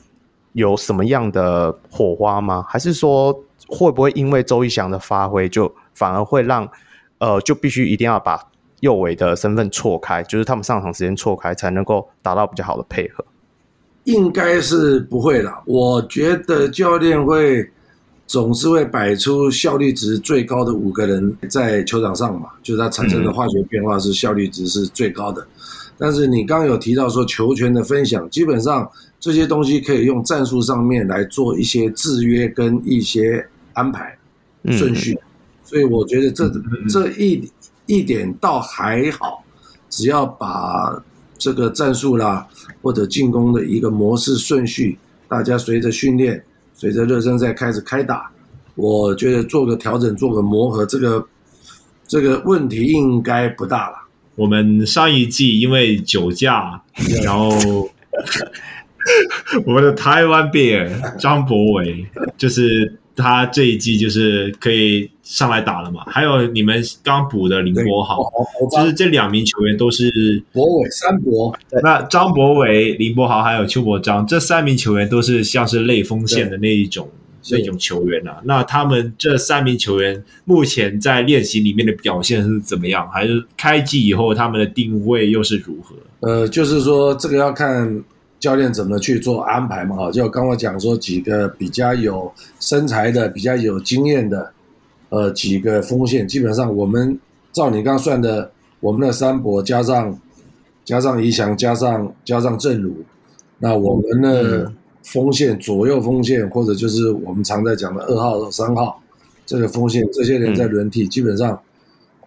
[0.53, 2.65] 有什么样的火花吗？
[2.67, 6.69] 还是说会不会因为周一翔的发挥，就反而会让
[7.17, 8.41] 呃就必须一定要把
[8.79, 13.25] 右尾的身份错开，就是他们上场时间错开，才能够达到比较好的配合。
[14.05, 17.69] 应该是不会啦，我觉得教练会
[18.27, 25.41] 总是会摆出效率值最高的五个人在球场上嘛，就是它产生的化学变化是效率值是最高的。
[25.41, 25.47] 嗯、
[25.97, 28.87] 但是你刚刚有提到说球权的分享，基本上
[29.19, 34.15] 这些东西可以用战术上面来做一些制约跟一些安排
[34.65, 35.23] 顺序，嗯、
[35.63, 37.49] 所以我觉得这、嗯、这一。
[37.89, 39.41] 一点倒还好，
[39.89, 41.01] 只要把
[41.37, 42.45] 这个战术啦，
[42.81, 46.43] 或者进攻的一个模式顺序，大家随着训练，
[46.77, 48.31] 随着热身赛开始开打，
[48.75, 51.27] 我觉得做个调整，做个磨合，这个
[52.07, 53.97] 这个问题应该不大了。
[54.35, 56.81] 我们上一季因为酒驾，
[57.25, 57.49] 然后
[59.65, 62.97] 我们的台湾 Bear 张博伟就是。
[63.17, 66.03] 他这一季就是可以上来打了嘛？
[66.05, 68.23] 还有你们刚补的林柏豪，
[68.71, 71.53] 就是这两名球员都是博伟、三博。
[71.81, 77.09] 那张博伟、林柏豪还有邱博章这三名球员都是像是类锋线的那一种
[77.51, 78.39] 那种球员啊。
[78.45, 83.09] 那他们这三名球员目前在练习里面的表现是怎么样？
[83.09, 85.95] 还是开季以后他们的定位又是如何？
[86.19, 88.03] 呃，就是说这个要看。
[88.39, 89.95] 教练怎么去做安排嘛？
[89.95, 94.51] 哈，就刚我讲说几个比较有身材的、比较有经验的，
[95.09, 97.19] 呃，几个锋线，基本上我们
[97.51, 100.19] 照你刚刚算的，我们的三博加上
[100.85, 103.03] 加上怡翔加上加上正如，
[103.57, 104.71] 那我们的
[105.03, 109.01] 锋线左右锋线或者就是我们常在讲的二号、三号
[109.47, 111.59] 这个锋线，这些人在轮替，基本上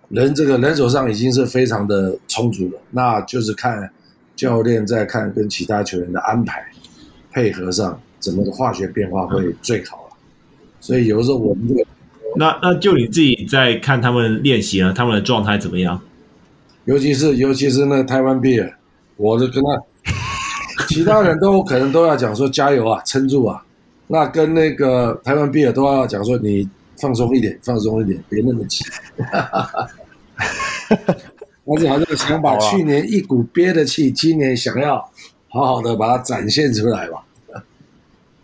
[0.09, 3.89] 人这个人手上已经是非常的充足了，那就是看。
[4.41, 6.65] 教练在看跟其他球员的安排
[7.31, 10.17] 配合上，怎么的化学变化会最好了。
[10.81, 11.85] 所以有的时候我们这个，
[12.37, 16.01] 那那就你自己在看他们练习啊，他们的状态怎么样？
[16.87, 18.73] 尤其是尤其是那个台湾 Bear，
[19.19, 23.63] 我就跟他，其他人都可能都要讲说加油啊，撑住啊。
[24.07, 28.87] 那跟那个台湾 Bear 都要讲说你放松一点，放松一点，别那么急。
[31.71, 35.09] 我只好这个想把去年一股憋的气，今年想要
[35.49, 37.23] 好好的把它展现出来吧。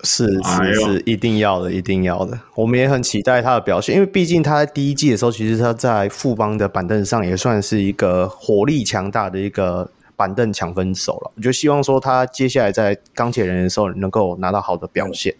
[0.04, 2.38] 是是是，一定要的，一定要的。
[2.54, 11.32] 我们也很期待他的表现，因为毕竟他在第一季的时候，其实他在富邦的板凳上也算是一个火力强大的一个板凳抢分手了。
[11.34, 15.34] 我就希望说他接下来在钢铁人的时候能够拿到好的表现。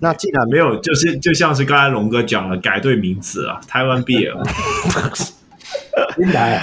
[0.00, 4.36] 那既然没有，就是就像是刚才龙哥讲了，改对名字啊，台湾 Bear。
[6.16, 6.60] 金牌，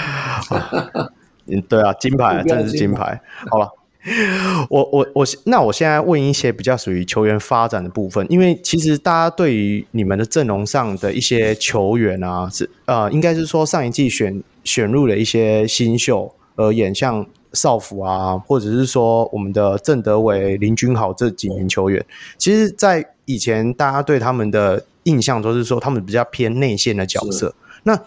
[1.46, 3.20] 嗯，对啊，金牌，真的是金牌。
[3.50, 3.68] 好了，
[4.68, 22.04] 我我我，那我现在问一些比较属于球员发展的部分，因为其实大家对于你们的阵容上的一些球员啊，是呃，应该是说上一季选选入了一些新秀而言，像少辅啊，或者是说我们的郑德伟、林君豪这几名球员，
[22.38, 27.98] 其实，在以前大家对他们的印象都是说他们比较偏内线的角色，那。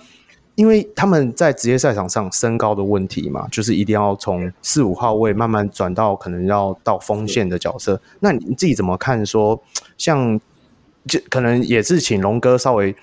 [0.55, 7.99] 因为他们在职业赛场上身高的问题嘛，就是一定要从四五号位慢慢转到可能要到锋线的角色。
[8.19, 9.59] 那你自己怎么看说？
[9.97, 10.39] 像
[11.07, 12.95] 就可能也是请龙哥稍微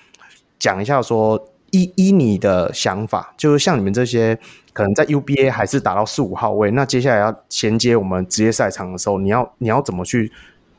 [0.57, 4.39] 讲一下，说依依你的想法，就是像你们这些
[4.71, 10.31] 可能在 UBA 还是打到四五号位，那接下来要衔接我们职业赛场的时候，你要你要怎么去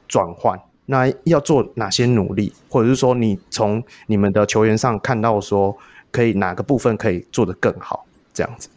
[0.09, 0.59] 转换？
[0.87, 2.55] 那要做哪些努力？
[2.71, 5.77] 或者是说你从你们的球员上看到说？
[6.13, 8.07] 可以哪个部分可以做得更好？
[8.33, 8.69] 这样子，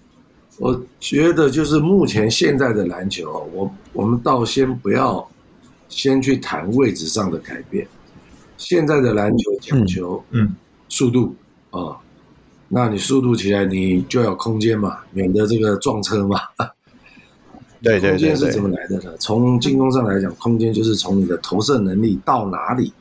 [0.58, 5.26] 我觉得就是目前现在的篮球，我我们倒先不要
[5.88, 7.88] 先去谈位置上的改变。
[8.58, 10.56] 现在的篮球讲求嗯
[10.90, 11.36] 速度
[11.72, 11.96] 啊、嗯，
[12.70, 16.40] 那你速度起来，你就要空间嘛，免得这个撞车嘛。
[17.82, 19.16] 对对对对，空间是怎么来的呢？
[19.20, 22.92] 从进攻上来讲，空间就是从你的投射能力到哪里，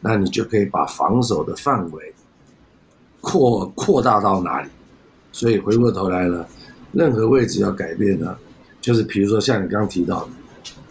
[0.00, 2.12] 那你就可以把防守的范围
[3.26, 4.68] 扩扩大到哪里。
[5.32, 6.46] 所以回过头来了，
[6.92, 8.36] 任何位置要改变呢，
[8.80, 10.30] 就是比如说像你刚刚提到的，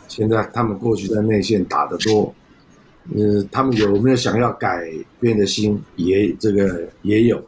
[0.09, 2.35] 现在他们过去在内线打得多，
[3.15, 5.81] 嗯，他们有没有想要改变的心？
[5.95, 7.41] 也这个也有。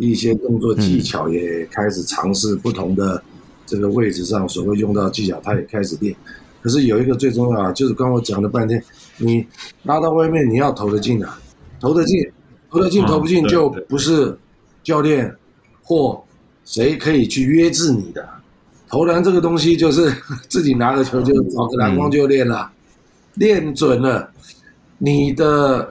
[0.00, 3.20] 一些动作技巧也开始尝试不同的
[3.66, 6.14] 这个位置上所谓用到技巧，他也开始练。
[6.62, 8.80] 可是有一个最重要啊，就是刚我讲了半天，
[9.16, 9.44] 你
[9.82, 11.36] 拉到外面你要投得进啊，
[11.80, 12.24] 投得进，
[12.70, 14.38] 投得进投不进就不是
[14.82, 15.34] 教练
[15.82, 16.22] 或
[16.64, 18.28] 谁可以去约制你的。
[18.88, 20.12] 投篮这个东西就是
[20.48, 22.70] 自己拿个球就找个篮筐就练了，
[23.34, 24.30] 练准了，
[24.98, 25.90] 你的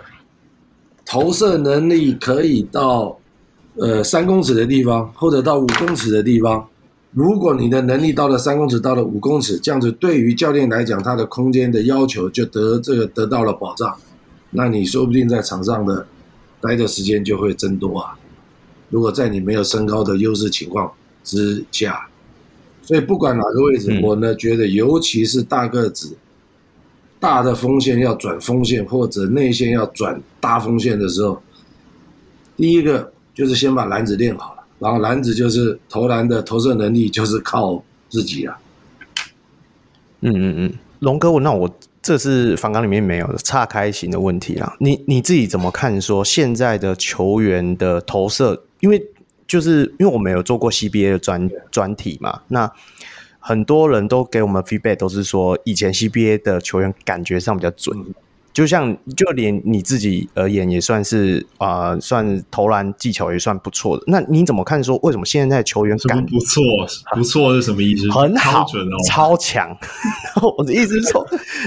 [1.06, 3.18] 投射能力可以到。
[3.80, 6.68] 呃，三公尺的地方，或者到五公尺的地方，
[7.12, 13.96] 如果你的能力到了三公尺，到了五公尺，这样子对于教练来讲，他的空间的要求就得这个得到了保障，
[14.50, 16.08] 那你说不定在场上的
[16.62, 18.18] 待的时间就会增多啊。
[18.90, 20.92] 如果在你没有身高的优势情况
[21.24, 22.08] 之下，
[22.82, 26.18] 所以不管哪个位置，我呢觉得，尤其是大个子，
[27.20, 31.42] 大的锋线要转锋线，或者内线要转大锋线的时候，
[32.56, 33.12] 第一个。
[33.38, 38.58] 就是先把篮子练好了，然后篮子就是投篮的投射能力，就是靠自己啊。
[40.22, 41.70] 嗯嗯嗯，龙哥，我那我
[42.08, 44.78] 这是房纲里面没有的岔开型的问题啦。
[44.80, 46.00] 你你自己怎么看？
[46.00, 49.06] 说现在的球员的投射，因为
[49.46, 52.72] 就是因为我们有做过 CBA 的专专题嘛，那
[53.40, 57.94] 很多人都给我们 feedback 都是说，以前 CBA 的球员感觉上比较准。
[58.58, 64.04] 嗯就像就连你自己而言，也算是啊、呃，算投篮技巧也算不错的。
[64.08, 64.84] 那你怎么看？
[64.84, 66.64] 说为什么现在球员敢不错？
[67.14, 68.10] 不错是什么意思？
[68.10, 69.68] 很好，超准哦，超强。
[69.68, 69.78] 然
[70.42, 71.24] 后我的意思是说，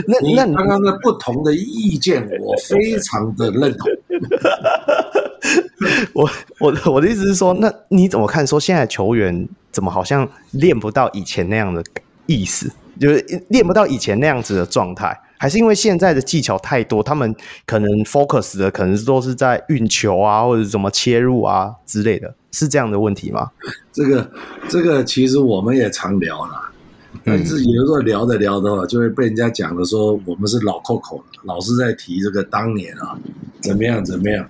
[0.08, 3.88] 那那你刚刚的不同的意见，我非常的认同。
[6.12, 8.44] 我我我的意思是说，那你怎么看？
[8.44, 11.84] 说现在球员怎么好像练不到以前那样的
[12.26, 15.16] 意思，就是练不到以前那样子的状态？
[15.40, 23.50] 还是因为现在的技巧太多，他们可能 focus 的可能都是在运球啊，或者怎么切入啊之类的，是这样的问题吗？
[23.90, 24.30] 这个
[24.68, 26.70] 这个其实我们也常聊啦，
[27.24, 33.18] 但是有时候聊着聊着，就会被人家讲的说我们是老扣扣，老是在提这个当年啊
[33.62, 34.46] 怎么样怎么样。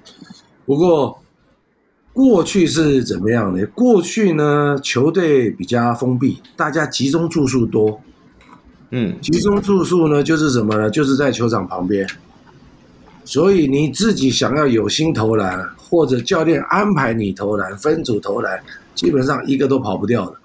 [0.66, 1.22] 不过
[2.12, 3.64] 过去是怎么样的？
[3.68, 8.00] 过去呢，球队比较封闭，大家集中住宿多。
[8.92, 10.90] 嗯，集中住宿呢，就是什么呢？
[10.90, 12.04] 就是在球场旁边，
[13.24, 18.60] 所以你自己想要有心投篮，或者教练安排你投篮、分组投篮，
[18.96, 20.36] 基本上一个都跑不掉的。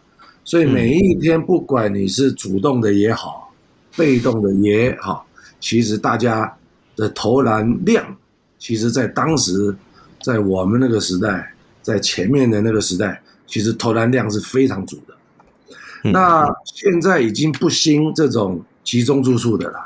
[0.43, 3.51] 所以每一天，不管你是主动的也好，
[3.97, 5.25] 被动的也好，
[5.59, 6.55] 其实大家
[6.95, 8.15] 的投篮量，
[8.59, 9.75] 其实在当时，
[10.21, 15.14] 在我们那个时代，在前面的那个时代，其实投篮量是非常足的。
[16.11, 19.79] 那现在已经不兴这种集中住宿的了，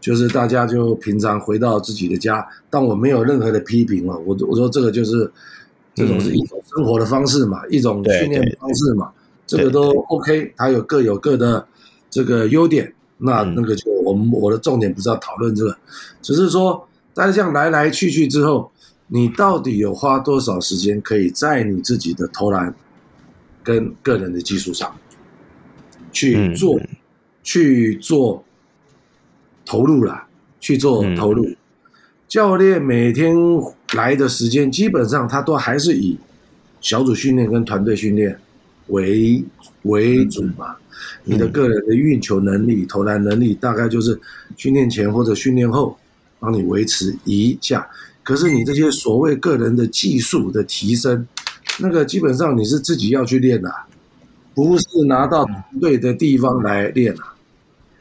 [0.00, 5.30] 就是大家就平常回到自己的家，但我没有任何的批评了，我我说这个就是
[5.94, 9.10] 这种是一种生活的方式嘛，一种训练方式嘛，
[9.46, 11.66] 这个都 OK，它有各有各的
[12.10, 12.92] 这个优点。
[13.24, 15.76] 那那个就我们我的重点不是要讨论这个，
[16.20, 18.68] 只是说大家这样来来去去之后，
[19.06, 22.74] 你到底有花多少时间可以在你自己的投篮
[23.62, 24.92] 跟个人的技术上？
[26.12, 26.88] 去做，嗯、
[27.42, 28.44] 去做
[29.64, 30.24] 投入了，
[30.60, 31.44] 去做投入。
[31.46, 31.56] 嗯、
[32.28, 33.34] 教练每天
[33.94, 36.18] 来的时间，基本上他都还是以
[36.80, 38.38] 小组训练跟团队训练
[38.88, 39.42] 为
[39.82, 40.76] 为主嘛。
[41.24, 44.20] 嗯、你的个人的运球能力、投篮能力，大概就是
[44.56, 45.98] 训练前或者训练后
[46.38, 47.86] 帮你维持一下。
[48.22, 51.26] 可是你这些所谓个人的技术的提升，
[51.80, 53.68] 那个基本上你是自己要去练的。
[54.54, 55.46] 不是拿到
[55.80, 57.34] 对的地方来练啊，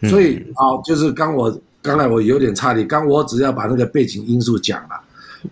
[0.01, 5.01] 嗯、所以好，就是刚我刚才我有点差点，刚我只要把那个背景因素讲了，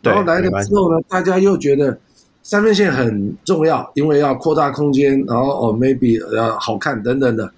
[0.02, 1.97] 然后来了之后呢，大家又觉得
[2.43, 7.52] 三分线很重要，因为要扩大空间，然后哦 maybe 呃好看等等的，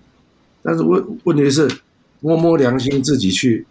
[0.64, 1.70] 但是问问题是
[2.20, 3.66] 摸摸良心自己去，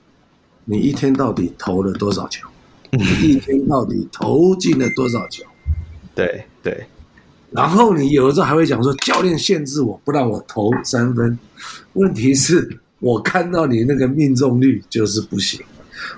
[0.65, 2.49] 你一天到底投了多少球？
[2.91, 5.45] 你一天到底投进了多少球？
[6.15, 6.85] 对对。
[7.53, 11.39] 然后你有的时候还会讲说，教练限制我不让我投三分，
[11.95, 15.61] 问题是我看到你那个命中率就是不行。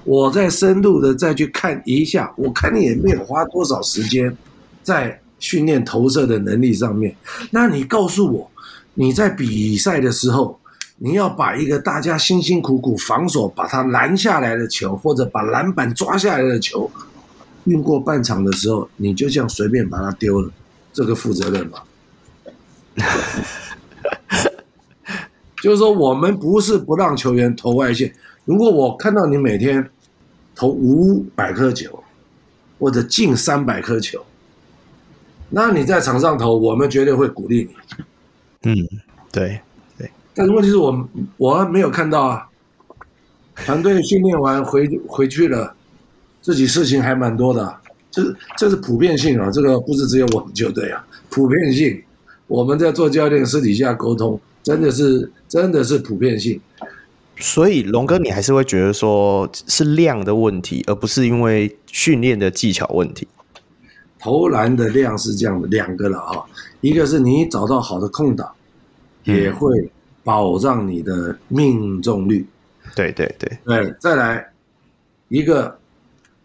[0.05, 4.37] 我再深入的再去看一下，我看你也没有花多少时间
[4.83, 7.17] 在训练投射的能力上面。
[7.51, 8.51] 那你告诉我，
[8.95, 10.61] 你在比赛的时候，
[10.99, 16.89] 你要把一个大家辛辛苦苦防守把它拦下来的球，或者把篮板抓下来的球，
[17.65, 20.51] 运过半场的时候，你就这样随便把它丢了，
[20.93, 21.83] 这个负责任吗？
[25.63, 28.13] 就是说，我们不是不让球员投外线。
[28.45, 29.89] 如果我看到你每天
[30.55, 32.03] 投五百颗球，
[32.79, 34.25] 或者进三百颗球，
[35.51, 37.77] 那你在场上投，我们绝对会鼓励你。
[38.71, 38.89] 嗯，
[39.31, 39.61] 对
[39.97, 40.11] 对。
[40.35, 42.49] 但是问题是我我没有看到啊。
[43.55, 45.75] 团队训练完回回去了，
[46.41, 47.82] 自己事情还蛮多的。
[48.13, 48.23] 这
[48.57, 52.01] 这是普遍性啊，这个不是只有我们就对啊，普遍性。
[52.47, 56.61] 我们在做教练私底下沟通，真的是真的是普遍性。
[57.39, 63.27] 所以龙哥，你还是会觉得说是量的问题，而不是因为训练的技巧问题。
[64.19, 66.45] 投篮的量是这样的，两个了啊，
[66.83, 68.49] 一个是你找到好的空档，
[69.25, 69.91] 也会
[70.23, 72.47] 保障你的命中率。
[72.95, 74.47] 对对对对，再来
[75.29, 75.79] 一个，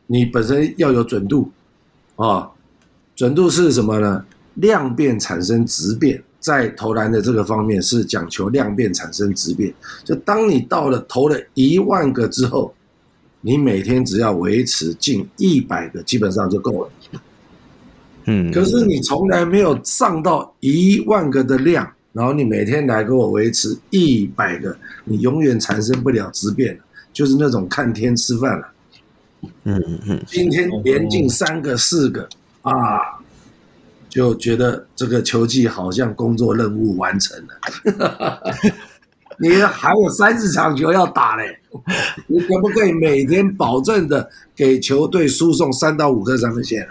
[0.05, 1.51] 你本身要有准度
[2.17, 2.51] 啊，
[3.15, 4.25] 准度是什么呢？
[4.55, 6.21] 量变产生质变。
[6.39, 9.73] 在投篮的这个方面是讲求量变产生质变，
[10.05, 12.73] 就当你到了投了一万个之后，
[13.41, 16.89] 你每天只要维持近一百个，基本上就够了。
[18.25, 26.79] 嗯，可是你从来没有上到一万个的量，然后你每天来给我维持一百个，你永远产生不了质变，
[27.11, 28.67] 就是那种看天吃饭了。
[28.67, 28.76] 嗯
[29.67, 32.27] 嗯嗯嗯，今天连进三个、四个
[32.61, 32.73] 啊。
[34.09, 38.41] 就觉得这个球技好像工作任务完成了，
[39.37, 41.59] 你还有三十场球要打嘞，
[42.25, 46.87] 你可不可以每天保证的给球队输送三到五个三分线？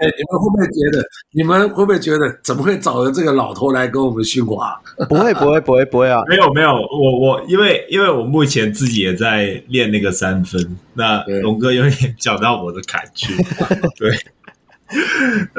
[0.00, 1.04] 哎，你们会不会觉得？
[1.32, 2.38] 你们会不会觉得？
[2.42, 4.80] 怎么会找了这个老头来跟我们训话？
[5.08, 6.22] 不会，不会，不会，不会啊！
[6.28, 13.34] 没有，没有，我我因为因为我目前自己也在练那个三分，那龙哥有点 讲到我的感觉，
[13.98, 14.10] 对。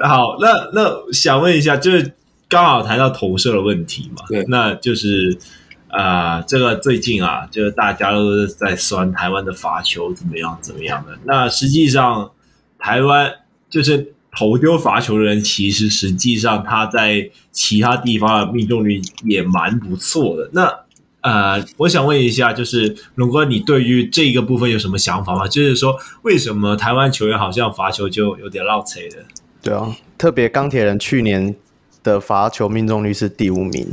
[0.04, 2.12] 好，那那想问一下，就是
[2.50, 4.26] 刚好谈到投射的问题嘛？
[4.28, 5.38] 对，那就是
[5.88, 11.18] 啊、呃，这个最近啊，就是大家都是在酸台湾的罚球怎么样怎么样的。
[11.24, 12.32] 那实际上，
[12.78, 13.34] 台湾
[13.70, 20.50] 就是投丢罚球的人，其实实际上他在其他地方的命中率也蛮不错的。
[20.54, 20.74] 那
[21.22, 25.48] 呃，我想问一下，就是龙哥，你对于这个部分有什么想法吗？
[25.48, 29.18] 就是说，为什么台湾球员好像罚球就有点落槌的？
[29.62, 31.56] 对啊，特别钢铁人去年
[32.02, 33.88] 的罚球命中率是第五名，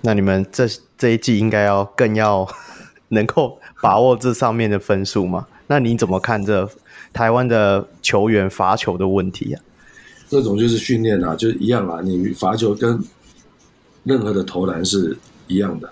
[0.00, 0.66] 那你们这
[0.98, 2.48] 这一季应该要更要
[3.10, 5.46] 能够把握这上面的分数吗？
[5.68, 6.68] 那你怎么看这
[7.12, 9.62] 台湾的球员罚球的问题啊？
[10.28, 13.02] 这种就是训练啊，就是一样啊，你罚球跟
[14.04, 15.16] 任何的投篮是
[15.48, 15.90] 一样的。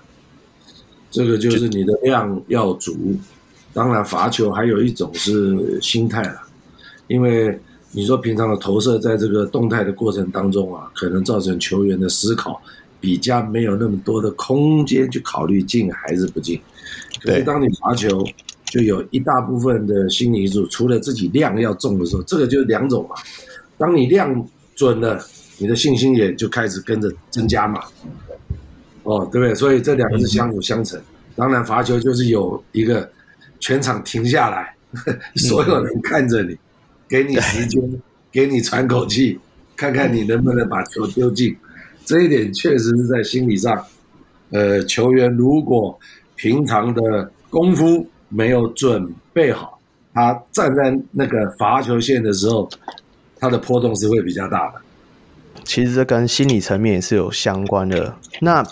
[1.10, 2.94] 这个就是你的量要足，
[3.72, 6.40] 当然罚球还有一种是心态了，
[7.08, 7.58] 因为
[7.92, 12.60] 你说平常的投射在这个动态的过程当中啊，可能造成球员的思考
[13.00, 16.60] 比较没有那么多的空间去考虑进还是不进。
[17.22, 18.22] 可是当你罚球，
[18.70, 23.16] 就有一大部分的心理因素，除了自己量要重的时候，这个就是两种嘛。
[23.76, 25.20] 当你量准了，
[25.58, 27.80] 你的信心也就开始跟着增加嘛。
[29.04, 29.54] 哦，对不对？
[29.54, 31.00] 所以这两个是相辅相成。
[31.34, 33.08] 当然，罚球就是有一个
[33.60, 34.74] 全场停下来，
[35.36, 36.56] 所有人看着你，
[37.08, 39.38] 给你时间，给你喘口气，
[39.76, 41.56] 看看你能不能把球丢进。
[42.04, 43.82] 这一点确实是在心理上，
[44.50, 45.98] 呃，球员如果
[46.34, 49.79] 平常的功夫没有准备好，
[50.14, 52.68] 他站在那个罚球线的时候，
[53.39, 54.81] 他的波动是会比较大的。
[55.64, 58.14] 其实这跟心理层面也是有相关的。
[58.41, 58.64] 那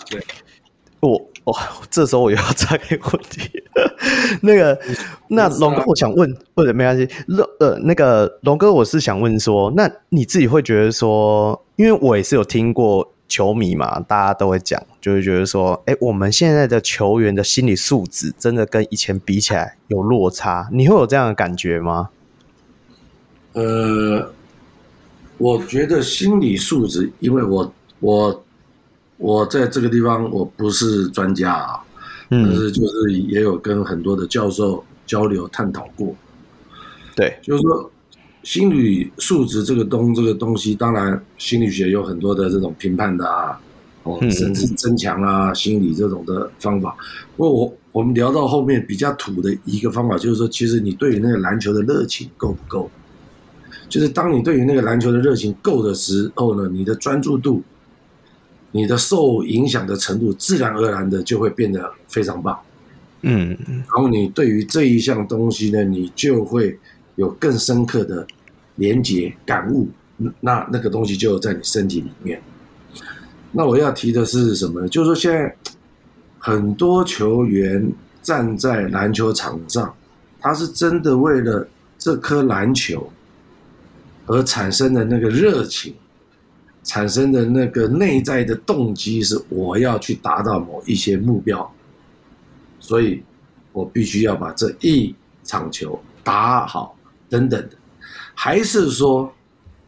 [0.99, 1.11] 我
[1.43, 1.57] 我、哦、
[1.91, 3.63] 这时候我又要插一个问题，
[4.41, 4.79] 那个
[5.27, 7.07] 那龙哥，我想问，或者没关系。
[7.27, 22.09] 龙呃，那个龙哥，我是想问说，那你自己会觉得说，因为我也是有听过球迷嘛，大家都会讲，就会觉得说，哎，我们现在的球员的心理素质真的跟以前比起来有落差，你会有这样的感觉吗？
[23.53, 24.33] 呃。
[25.39, 28.43] 我觉得心理素质，因为我我
[29.17, 31.79] 我在这个地方我不是专家啊，
[32.27, 36.15] 但是就是也有跟很多的教授交流探讨过，
[37.15, 37.91] 对，就是说
[38.47, 43.59] 心理素质这个东这个东西，当然心理学有很多的这种评判的啊，
[44.03, 46.95] 哦，甚至增强啊心理这种的方法。
[47.35, 52.89] 不过我我们聊到后面比较土的一个方法，就是说，其实你对于那个篮球的热情够不够？
[53.89, 57.61] 就是当你对于那个篮球的热情够的时候呢，你的专注度，
[58.71, 62.57] 你的受影响的程度自然而然的就会变得非常棒。
[63.23, 66.79] 嗯，然后你对于这一项东西呢，你就会
[67.15, 68.25] 有更深刻的
[68.77, 69.87] 连接感悟，
[70.39, 72.41] 那那个东西就在你身体里面。
[73.51, 74.87] 那我要提的是什么呢？
[74.87, 75.55] 就是说现在
[76.39, 79.93] 很多球员站在篮球场上，
[80.39, 81.67] 他是真的为了
[81.97, 83.09] 这颗篮球
[84.25, 85.93] 而产生的那个热情，
[86.83, 91.69] 产生的那个内在的动机是我要去达到某一些目标。
[92.79, 93.23] 所以，
[93.71, 95.13] 我必须要把这一
[95.43, 96.95] 场球打好，
[97.27, 97.69] 等等的，
[98.39, 99.33] 还是说，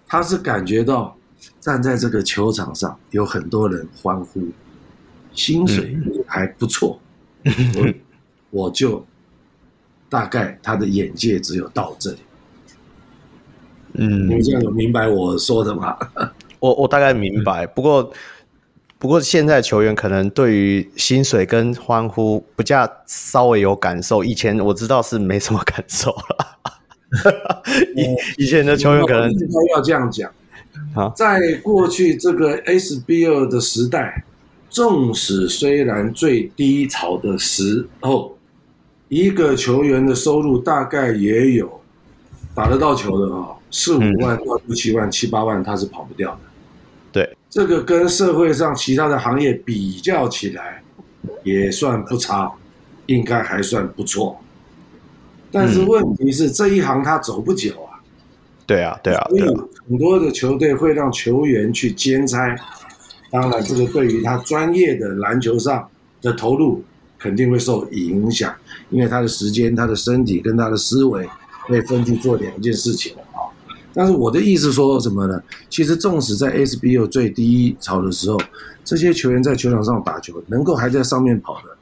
[0.08, 1.16] 他是感觉到
[1.60, 4.42] 站在这个球场上有很多人欢呼，
[5.32, 7.00] 薪水也还不错，
[7.46, 7.94] 我
[8.50, 9.06] 我就
[10.10, 12.18] 大概他的眼界只有到这里。
[13.94, 15.96] 嗯，你们这样有明白我说的吗？
[16.60, 18.12] 我我大概明白，不过。
[19.02, 26.59] 不过现在球员可能对于薪水跟欢呼不加稍微有感受，以前我知道是没什么感受了。
[27.96, 30.32] 以以前的球员可能应该要这样讲。
[30.94, 34.24] 好，在过去这个 SBL 的时代，
[34.70, 38.38] 纵使虽然最低潮的时候，
[39.08, 41.82] 一个球员的收入大概也有
[42.56, 46.40] 打得到球的啊，四五万到六七万、七八万，他是跑不掉的。
[47.12, 50.82] 对，这个跟社会上其他的行业比较起来，
[51.44, 52.52] 也算不差，
[53.08, 54.40] 应该还算不错。
[55.52, 58.00] 但是问题是，这一行他走不久啊。
[58.66, 59.44] 对啊，对啊，所以
[59.88, 62.56] 很多的球队会让球员去兼差。
[63.32, 65.88] 当然，这个对于他专业的篮球上
[66.22, 66.84] 的投入
[67.18, 68.54] 肯定会受影响，
[68.90, 71.28] 因为他的时间、他的身体跟他的思维
[71.64, 73.14] 会分去做两件事情。
[73.92, 75.42] 但是我的意思说什么呢？
[75.68, 78.40] 其实纵使在 SBO 最低潮的时候，
[78.84, 81.76] 这些球员在球场上打球，能够还在上面跑的，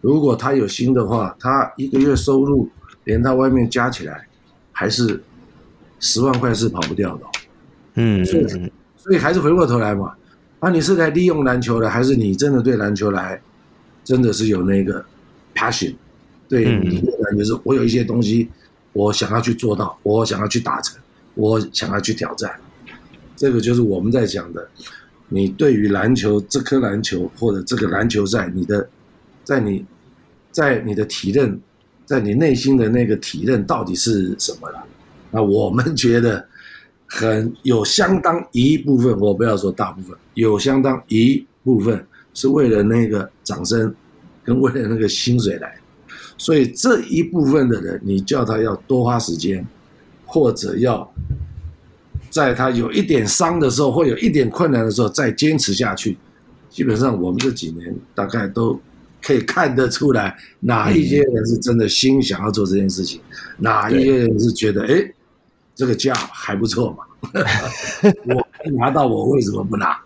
[0.00, 2.68] 如果他有心的话，他一个月收入
[3.04, 4.26] 连到外面加起来，
[4.72, 5.22] 还是
[6.00, 7.24] 十万块是跑不掉的。
[7.94, 8.48] 嗯，所以
[8.96, 10.14] 所以还是回过头来嘛，
[10.60, 13.40] 啊，你是来利用篮球的，还是你真的对篮球来，
[14.04, 15.04] 真的是有那个
[15.54, 15.94] passion？
[16.48, 18.48] 对，你的感觉是我有一些东西，
[18.92, 20.98] 我想要去做到，我想要去达成。
[21.34, 22.54] 我想要去挑战，
[23.34, 24.68] 这个就是我们在讲的。
[25.30, 28.86] 你对于篮球这颗篮球或者这个篮球赛，你的
[29.42, 29.82] 在你
[30.50, 31.58] 在你的体认，
[32.04, 34.84] 在你内心的那个体认到底是什么了？
[35.30, 36.46] 那我们觉得
[37.06, 43.94] 很有相当一部分，我不要说大部分，有相当一部分是为了那个掌声
[44.44, 45.78] 跟为了那个薪水来。
[46.36, 49.66] 所以这一部分的人，你叫他要多花时间。
[50.24, 51.12] 或者要
[52.30, 56.16] 在他有一点伤的时候，或有一点困难的时候，再坚持下去。
[56.70, 58.80] 基本上，我们这几年大概都
[59.22, 63.20] 可以看得出来，哪一些人是真的心想要做这件事情，
[63.58, 65.10] 哪一些人是觉得，哎，
[65.74, 67.04] 这个价还不错嘛，
[68.26, 69.96] 我拿到，我为什么不拿？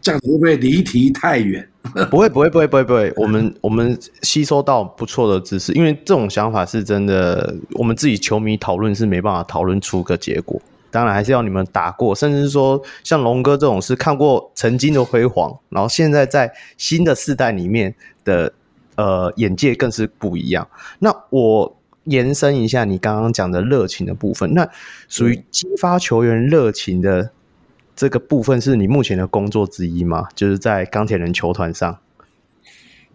[0.00, 1.68] 这样子会不会离题太远？
[2.10, 3.12] 不会，不会，不会，不会，不会。
[3.16, 10.60] 我们我们吸收到不错的知识，因为这种想法是真的，我们自己球迷讨论是没办法讨论出个结果。
[10.90, 18.52] 当然，还是要你们打过，甚至说像龙哥这种是看过曾经的辉煌，然后现在在新的世代里面的
[18.96, 20.68] 呃眼界更是不一样。
[20.98, 24.68] 那我延伸一下你刚刚讲的热情的部分，那
[25.08, 27.30] 属于激发球员热情的。
[28.00, 30.28] 这个部分是你目前的工作之一吗？
[30.32, 31.98] 就是在钢铁人球团上。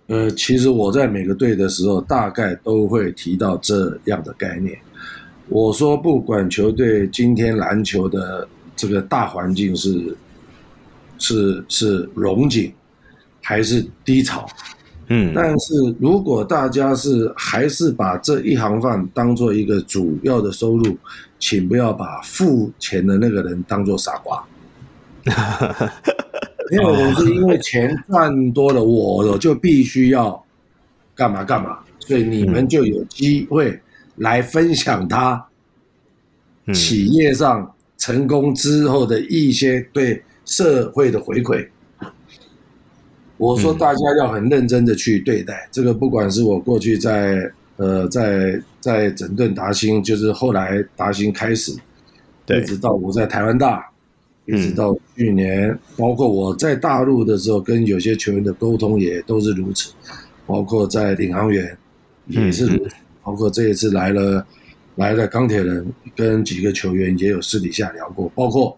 [0.07, 4.77] 呃，其实我在每个队的时候，大概都会提到这样的概念。
[5.53, 10.17] 我说，不管球队今天篮球的这个大环境是
[11.19, 12.73] 是是荣景
[13.39, 14.47] 还是低潮，
[15.09, 20.97] 嗯，但是如果大家是还是把这一行饭当做一个主要的收入，
[21.37, 24.43] 请不要把付钱的那个人当做傻瓜。
[26.71, 30.43] 因为我是因为钱赚多了，我就必须要
[31.13, 33.79] 干嘛干嘛，所以你们就有机会
[34.15, 35.45] 来分享他
[36.73, 41.67] 企业上成功之后的一些对社会的回馈。
[43.37, 51.71] 我说大家要很认真的去对待这个，不管是我过去在呃在在整顿达兴，就是后来达兴开始，
[52.47, 53.89] 一直到我在台湾大。
[54.45, 59.93] 一直到去年，嗯，包括我在大陆的时候，跟有些球员的沟通也都是如此，
[60.45, 61.77] 包括在领航员
[62.27, 64.45] 也是如此，嗯，包括这一次来了
[64.95, 68.77] 来了钢铁人，跟几个球员也有私底下聊过，包括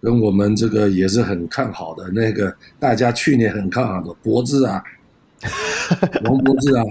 [0.00, 4.82] 跟我们这个也是很看好的那个，大家去年很看好的博智啊，
[6.24, 6.84] 王博智啊，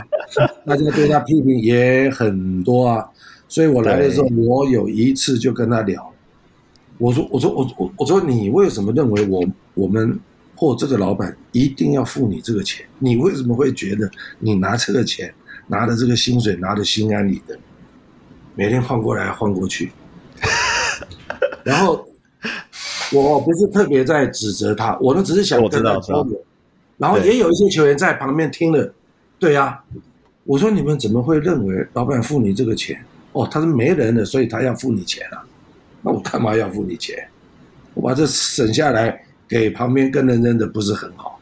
[0.66, 3.06] 大家对他批评也很多啊。
[3.48, 6.12] 所以我来的时候，我有一次就跟他聊，
[6.98, 9.46] 我说我说我我我说你为什么认为我
[9.76, 10.20] 我们
[10.56, 12.86] 或这个老板一定要付你这个钱？
[12.98, 14.10] 你为什么会觉得
[14.40, 15.34] 你拿这个钱，
[15.68, 17.57] 拿着这个薪水拿着心安理得，
[18.55, 19.91] 每天换过来换过去，
[21.63, 22.07] 然后
[23.11, 26.39] 我不是特别在指责他，我呢只是想跟他交流，
[26.97, 28.93] 然后也有一些球员在旁边听了，
[29.39, 29.84] 对呀，
[30.43, 33.03] 我说你们怎么会认为老板付你这个钱？
[33.34, 35.43] 哦，他是没人的，所以他要付你钱啊。
[36.01, 37.28] 那我干嘛要付你钱？
[37.93, 41.39] 我把这省下来给旁边跟人扔的不是很好。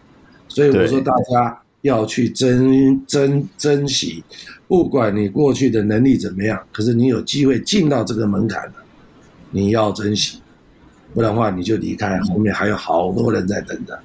[0.47, 4.21] 所以我说大家要去珍珍珍惜，
[4.67, 8.73] 不管你过去的能力怎么样，可是你有机会进到这个门槛了，
[9.51, 10.39] 你要珍惜，
[11.13, 13.97] 不然的话你就离开，后面还有好多人在等着。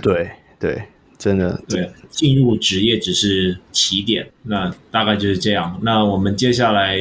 [0.00, 0.80] 对对。
[1.16, 5.80] 真的，对，进入职业只是起点，那大概就是这样。
[5.82, 6.98] 那我们接下来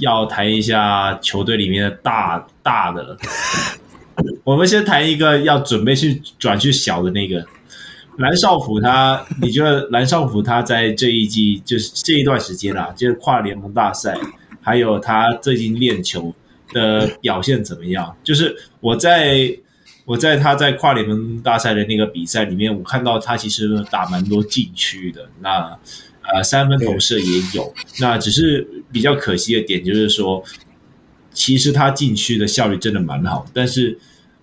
[0.00, 3.16] 要谈一下球队里面的大大的，
[4.44, 7.44] 我们先谈一个要准备去转去小的那个
[8.18, 8.80] 蓝少辅。
[8.80, 14.16] 他，你觉得蓝少辅他在这一季就是这一段时间啊， 就是跨联盟大赛，
[14.60, 16.34] 还有他最近练球
[16.72, 18.16] 的表现怎么样？
[18.22, 19.56] 就是我在。
[20.06, 25.76] 我在他在跨联盟大赛的那个比赛里面，我看到他其实打蛮多禁区的，那
[26.32, 30.40] 呃三分投射也有，那只是比较可惜的点就是说，
[31.32, 33.98] 其实他禁区的效率真的蛮好，但是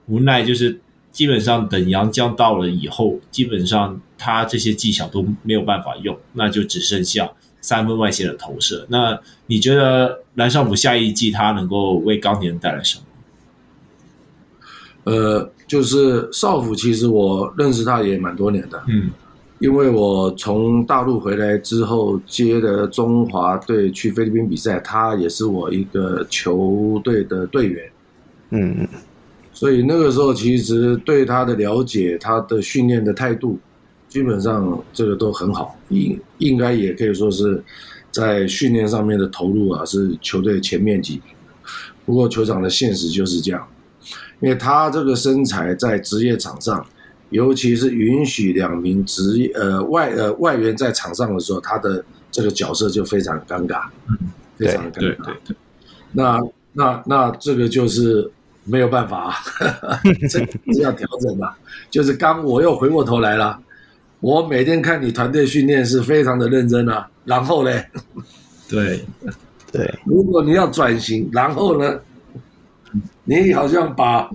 [0.07, 0.78] 无奈就是
[1.14, 8.86] 基本上等洋将到了以后，基本上他这些技巧都没有办法用，那就只剩下三分外线的投射。
[8.89, 13.05] 那你觉得蓝少辅下一季他能够为钢铁人带来什么？
[15.05, 19.11] 呃，就是少辅，其实我认识他也蛮多年的，嗯，
[19.59, 27.91] 因为我从大陆回来之后接的中华队去菲律宾比赛，他也是我一个球队的队员，
[28.51, 28.88] 嗯，
[29.64, 33.57] 所以那个时候其实对他的了解，他的训练的态度，
[34.09, 37.64] 基本上这个都很好，应应该也可以说是
[38.11, 41.34] 在训练上面的投入啊，是球队前面几名，
[42.05, 43.66] 不过球场的现实就是这样。
[44.41, 46.86] 因为他这个身材在职业场上，
[47.30, 54.18] 尤其是允许两名职业呃外呃外援在场上的时候，他的这个角色就非常尴尬，嗯，
[54.57, 55.34] 非常尴尬。
[56.11, 56.38] 那
[56.74, 58.30] 那那这个就是
[58.66, 59.36] 没有办法，啊
[60.30, 61.53] 这是要调整的。
[61.89, 63.59] 就是刚我又回过头来了，
[64.20, 67.72] 我每天看你团队训练是非常的认真啊，然后呢，
[68.70, 69.03] 对
[69.72, 71.99] 对，如果你要转型，然后呢？
[73.24, 74.30] 你好像把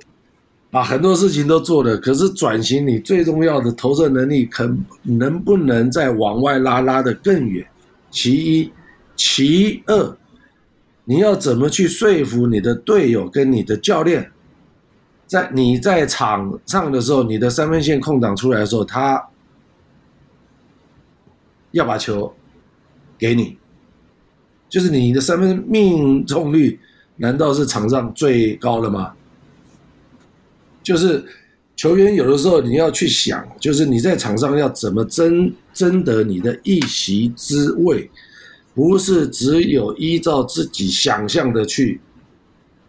[0.70, 4.68] 把很多事情都做了，可是转型你最重要的投射能力，可
[5.03, 7.64] 能不能再往外拉拉的更远？
[8.11, 8.72] 其一，
[9.14, 10.16] 其二，
[11.11, 14.31] 你要怎么去说服你的队友跟你的教练，
[15.27, 19.31] 在你在场上的时候，你的三分线空档出来的时候，他
[21.71, 22.35] 要把球
[23.17, 23.57] 给你，
[24.69, 26.79] 就是你的三分命中率。
[27.21, 29.15] 难道是场上最高的吗？
[30.83, 31.25] 就是
[31.75, 38.09] 球员有的时候你要去想，就是你在场上要怎么争争得你的一席之位，
[38.79, 42.01] 不是只有依照自己想象的去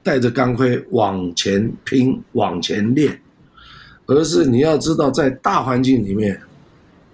[0.03, 3.19] 带着钢盔往前拼、往前练，
[4.05, 6.39] 而是你要知道在大环境里面，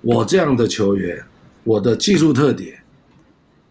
[0.02, 1.24] 我这样的球员，
[1.64, 2.78] 我的技术特点，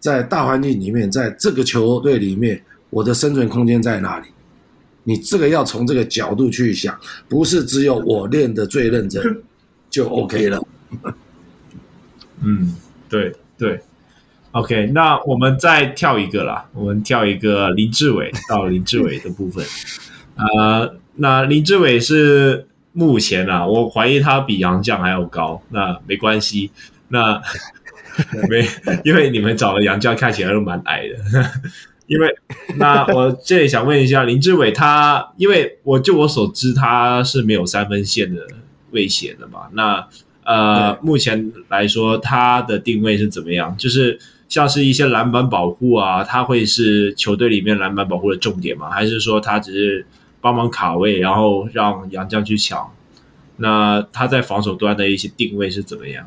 [0.00, 2.58] 在大环境里面，在这个球队里面。
[2.88, 4.28] 我的生存空间在哪里？
[5.02, 6.98] 你这个要从这个角度去想，
[7.28, 9.22] 不是只有我练的最认真
[9.90, 10.66] 就 OK 了。
[12.40, 12.74] 嗯，
[13.06, 13.78] 对对
[14.54, 19.64] ，OK，那我们再跳一个啦，我们跳一个林志伟到林志伟的部分。
[20.38, 25.60] 呃，那林志伟是目前啊，我怀疑他比杨绛还要高。
[25.70, 26.70] 那没关系，
[27.08, 27.42] 那
[28.48, 28.64] 没，
[29.04, 31.50] 因为你们找的杨绛看起来都蛮矮的。
[32.06, 32.28] 因为
[32.76, 38.46] 那我这里想问一下林志伟，他因为我就我所知他是没有三分线的
[38.92, 39.62] 威胁的嘛？
[39.72, 40.06] 那
[40.44, 43.74] 呃，目前来说他的定位是怎么样？
[43.78, 44.18] 就是
[44.54, 48.88] 像是一些篮板保护啊，他会是球队里面篮板保护的重点吗？
[48.88, 50.06] 还是说他只是
[50.40, 52.88] 帮忙卡位，然后让杨将去抢？
[53.56, 56.24] 那他在防守端的一些定位是怎么样？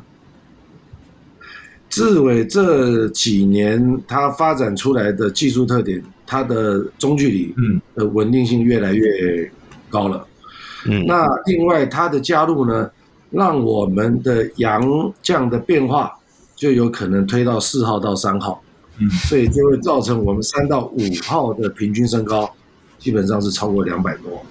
[1.88, 9.50] 志伟这几年他发展出来的技术特点，他的中距离，嗯，的稳定性越来越
[9.88, 10.26] 高了。
[10.84, 12.90] 嗯，那另外他的加入呢，
[13.30, 14.82] 让我们的杨
[15.22, 16.14] 将的变化
[16.58, 18.60] 就有可能推到四号到三号，
[18.98, 22.52] 嗯，所以就会造成我们三到五号的平均身高
[22.98, 24.44] 基本上是超过两百多，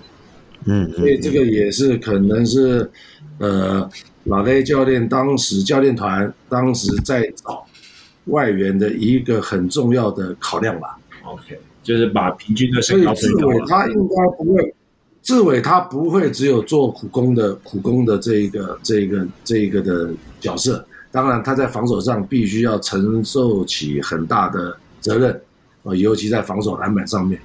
[0.63, 2.89] 嗯，所以这个也是可能是
[3.39, 3.87] 呃
[4.23, 7.65] 老雷教练当时教练团当时在找
[8.27, 10.97] 外援的一个很重要的考量吧。
[11.25, 14.73] OK，就是把平均的所以志身高推高伟他应该不会。
[15.21, 25.41] 志伟他不会只有做苦工的苦工的这一个这一个这一个的角色，当然他在防守上必须要承受起很大的责任，
[25.83, 27.39] 啊，尤其在防守篮板上面。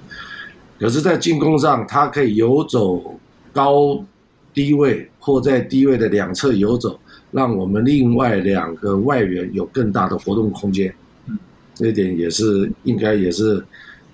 [0.79, 3.19] 可是，在进攻上，他可以游走
[3.53, 4.05] 高
[4.53, 6.99] 低位或在低位的两侧游走，
[7.31, 10.93] 让我们另外两个外援有更大的活动空间。
[11.75, 13.65] 这一点也是应该也是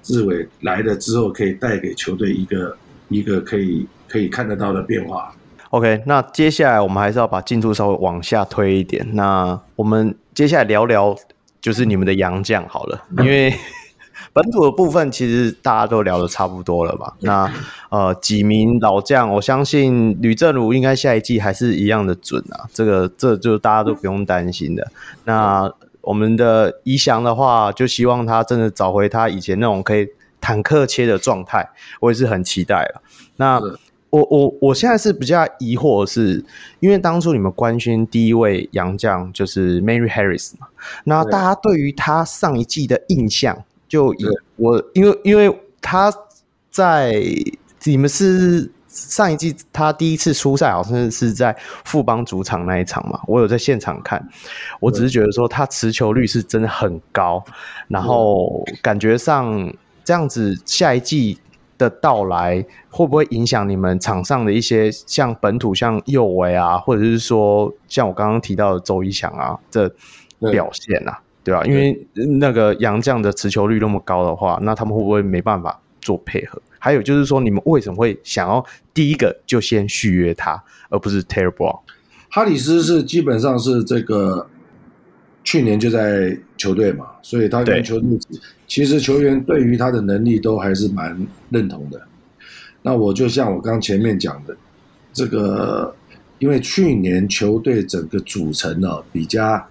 [0.03, 2.77] 志伟来了之后可以带给球队一个。
[3.11, 5.35] 一个可以可以看得到的变化。
[5.71, 9.07] OK，那接下来我们还是要把进度稍微往下推一点。
[9.15, 11.17] 那我们接下来聊聊
[11.61, 13.55] 就是你们的洋将好了，因为
[14.33, 17.15] 本土的部分其实大家都聊的差不多了吧？
[17.21, 17.53] 那
[17.91, 24.91] 呃几名老将，我相信吕正儒应该下一季还是一样的准啊，这个这就大家都不用担心的。
[25.25, 30.09] 那我们的宜祥的话，就希望他真的找回他以前那种可以。
[30.41, 33.03] 坦克切的状态，我也是很期待了。
[33.39, 33.61] 那
[34.11, 36.45] 我我我现在是比较疑惑的是，
[36.81, 40.67] 因为当初你们官宣第一位洋将就是 Mary Harris 嘛，
[41.05, 46.13] 那大家对于他上一季的印象，就以我因为因为他
[46.71, 47.23] 在
[47.85, 51.55] 你们是上一季他第一次出赛，好像是在
[51.85, 54.27] 富邦主场那一场嘛，我有在现场看，
[54.81, 57.45] 我只是觉得说他持球率是真的很高，
[57.89, 59.73] 然后感觉上。
[60.05, 61.37] 这样子，下一季
[61.79, 69.89] 的到来会不会影响你们场上的一些像本土像右维啊，或者是说像我刚刚提到的周一翔啊这
[70.51, 71.63] 表现啊，对吧？
[71.65, 72.07] 因为
[72.41, 76.61] 那个杨将的持球率那么高的话，那他们会不会没办法做配合？
[76.79, 81.81] 还有就是说，你们为什么会想要第一个就先续约他，而不是 Brown？
[82.31, 84.49] 哈里斯是基本上是这个。
[85.49, 88.07] 去年就在球队嘛，所以他跟球队
[88.67, 91.99] 其实球员对于他的能力都还是蛮认同的。
[92.83, 94.55] 那我就像我刚前面讲的，
[95.11, 95.97] 这个
[96.39, 99.67] 因为去年球队整个组成呢比较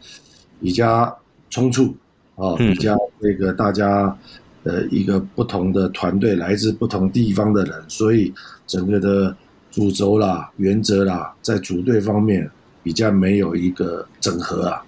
[0.59, 1.15] 比较
[1.51, 1.95] 冲突
[2.38, 4.17] 啊，比较那个大家
[4.63, 8.34] 呃一个不同的团队来自不同地方的人，所以
[8.65, 9.38] 整个的
[9.69, 12.49] 主轴啦、原则啦，在组队方面
[12.82, 14.84] 比较没有一个整合啊。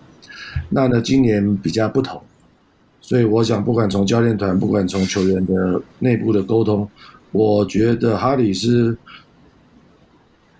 [0.70, 2.22] 那呢，今年比较不同，
[3.02, 6.88] 所以我想，不管从教练团，不管从球员的内部的沟通，
[7.32, 8.98] 我觉得哈里斯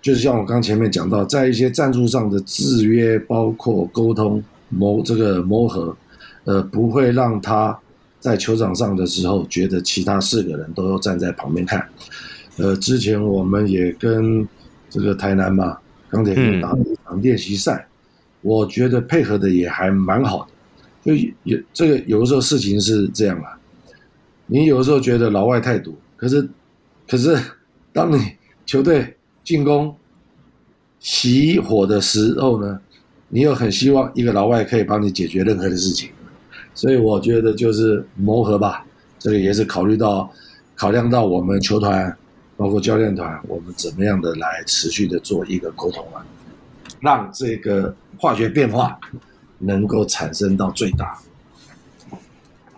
[0.02, 5.96] 就是像我刚前面讲到，在一些战术上的制约，包括沟通磨这个磨合，
[6.44, 7.78] 呃，不会让他
[8.18, 11.86] 在球场上的时候觉得其他四个人都要站在旁边看。
[12.56, 14.46] 呃，之前我们也跟
[14.88, 15.78] 这个台南嘛
[16.08, 17.86] 钢铁人打了一场练习赛。
[18.42, 23.58] 我觉得配合的也还蛮好的，就有这个有的时候事情是这样啊，
[24.46, 26.48] 你有的时候觉得老外太多，可是
[27.08, 27.38] 可是
[27.92, 28.32] 当你
[28.64, 29.94] 球队进攻
[31.00, 32.80] 熄火的时候呢，
[33.28, 36.10] 你又很希望一个老外可以帮你解决任何的事情，
[36.74, 38.84] 所以我觉得就是磨合吧，
[39.18, 40.30] 这个也是考虑到
[40.74, 42.16] 考量到我们球团
[42.56, 46.24] 包括教练团，我们怎么样的来持续的做一个沟通啊。
[47.00, 49.00] 让这个化学变化
[49.58, 51.18] 能够产生到最大。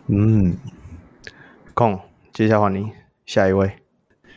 [0.07, 0.57] 嗯，
[1.75, 1.99] 空，
[2.33, 2.87] 接下来换你，
[3.27, 3.73] 下一位。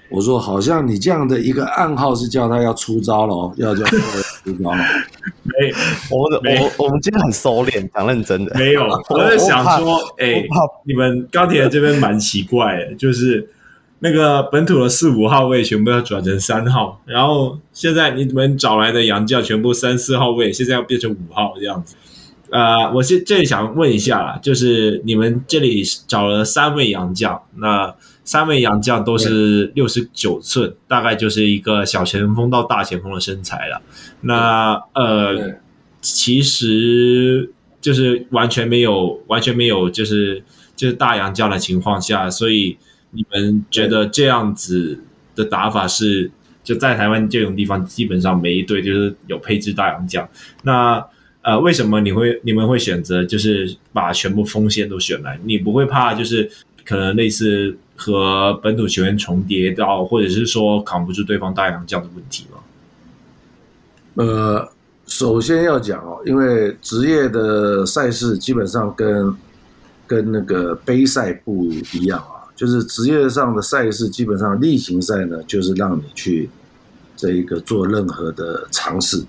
[0.10, 3.98] 我说，好像你这样的一个暗号是叫他要出招了哦，要叫他
[4.44, 4.78] 出招了。
[5.44, 5.72] 没，
[6.10, 8.56] 我们我我们今天很收敛，讲认真的。
[8.56, 10.50] 没有，我在想说，哎、欸，
[10.86, 13.48] 你们钢铁人这边蛮奇怪的，就是。
[14.00, 21.96] 那个本土的四五号位全部要转成三号，然后现在你们找来的洋将全部三四号位，现在要变成五号这样子。
[22.52, 33.82] 呃，我现这里想问一下啦，就是你们这里找了三位洋将，那三位洋将都是六十九寸，大概就是一个小前锋到大前锋的身材了。
[34.22, 35.56] 那呃，
[36.02, 37.50] 其实
[37.82, 40.44] 就是完全没有完全没有就是
[40.76, 42.78] 就是大洋将的情况下，所以。
[43.16, 45.00] 你们觉得这样子
[45.36, 46.30] 的打法是
[46.64, 50.28] 就在台湾这种地方，基本上每一队就是有配置大洋将。
[50.64, 51.04] 那
[51.42, 55.40] 呃，为什么你会你们会选择就是把全部锋线都选来？
[55.44, 56.50] 你不会怕就是
[56.84, 62.58] 可能类似和本土球员重叠到，或者是说扛不住对方大洋将的问题吗？
[64.16, 64.72] 呃，
[65.06, 69.36] 首先要讲哦，因为职业的赛事基本上跟
[70.08, 76.50] 跟那个杯赛不一样啊，就是职业上的赛事基本上例行赛呢，就是让你去
[77.16, 79.24] 这一个做任何的尝试。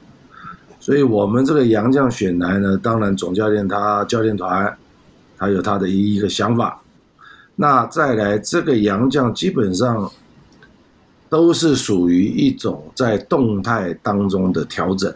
[0.80, 4.76] 所以我们这个洋将选来呢，当然总教练他教练团
[5.36, 6.80] 他有他的一一个想法。
[7.56, 10.10] 那再来这个洋将基本上。
[11.28, 15.12] 都是属于一种在动态当中的调整，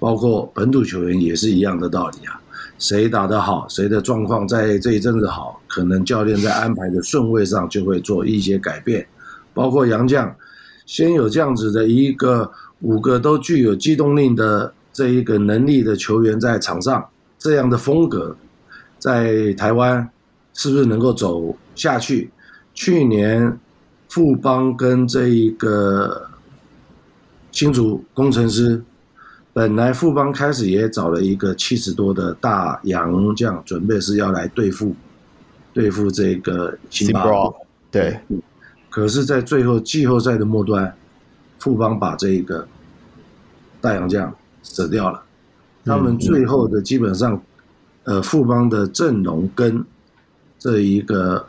[0.00, 2.42] 包括本土球员也是一样的道理啊。
[2.80, 9.06] 谁打得好，谁的状况在这一阵子好，可能教练在安排的顺位上就会做一些改变。
[9.54, 10.34] 包括杨将，
[10.84, 12.50] 先有这样子的一个
[12.80, 17.08] 五个都具有机动力的这一个能力的球员在场上，
[17.38, 18.36] 这样的风格
[18.98, 20.10] 在台湾
[20.54, 22.32] 是不是能够走下去？
[22.74, 23.56] 去年。
[24.12, 26.28] 富邦跟这一个
[27.52, 28.82] 新竹工程师，
[29.52, 34.94] 本来富邦开始也找了一个七十多的大洋将，准备是要来对付
[35.72, 37.24] 对付这个辛巴，
[37.90, 38.18] 对，
[38.88, 40.94] 可是，在最后季后赛的末端，
[41.58, 42.66] 富邦把这一个
[43.80, 45.22] 大洋将舍掉了。
[45.84, 47.42] 他们最后的基本上，
[48.04, 49.84] 呃，富邦的阵容跟
[50.58, 51.46] 这一个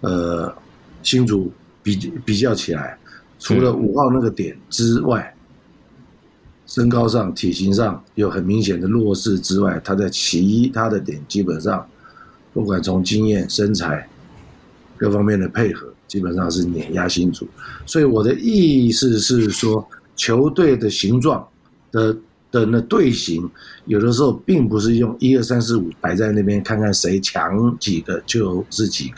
[0.00, 0.54] 呃
[1.02, 1.52] 新竹。
[1.84, 2.96] 比比较起来，
[3.40, 5.31] 除了五号那个点之外，
[6.66, 11.86] 身高上、体型上有很明显的弱势之外，他在其他的点基本上，
[12.52, 14.08] 不管从经验、身材
[14.96, 17.46] 各方面的配合，基本上是碾压新竹。
[17.84, 19.86] 所以我的意思是说，
[20.16, 21.46] 球队的形状
[21.90, 22.16] 的
[22.50, 23.48] 的那队形，
[23.86, 29.16] 有的时候并不是用一二三四五摆在那边，看看谁强几个就是几个。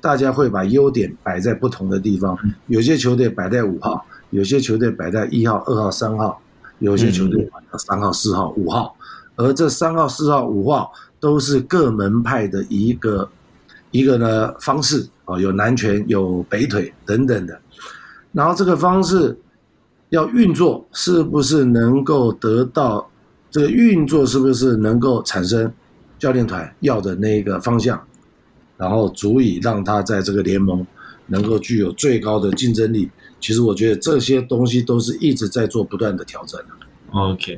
[0.00, 6.40] 大家会把优点摆在不同的地方，有些球队摆在五号，有些球队摆在一号、二号、三号，
[6.78, 8.94] 有些球队摆在三号、四号、五号，
[9.36, 13.28] 而这三号、四号、五号都是各门派的一个
[13.90, 17.58] 一个呢方式啊，有南拳、有北腿等等的，
[18.32, 19.38] 然后这个方式
[20.10, 23.10] 要运作，是不是能够得到
[23.50, 25.72] 这个运作，是不是能够产生
[26.18, 28.00] 教练团要的那个方向？
[28.76, 30.86] 然后足以让他在这个联盟
[31.28, 33.10] 能够具有最高的竞争力。
[33.46, 36.60] 其实我觉得这些东西都是一直在做不断的调整。
[37.12, 37.56] OK，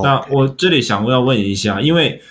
[0.00, 2.22] 那我这里想要问一下，因为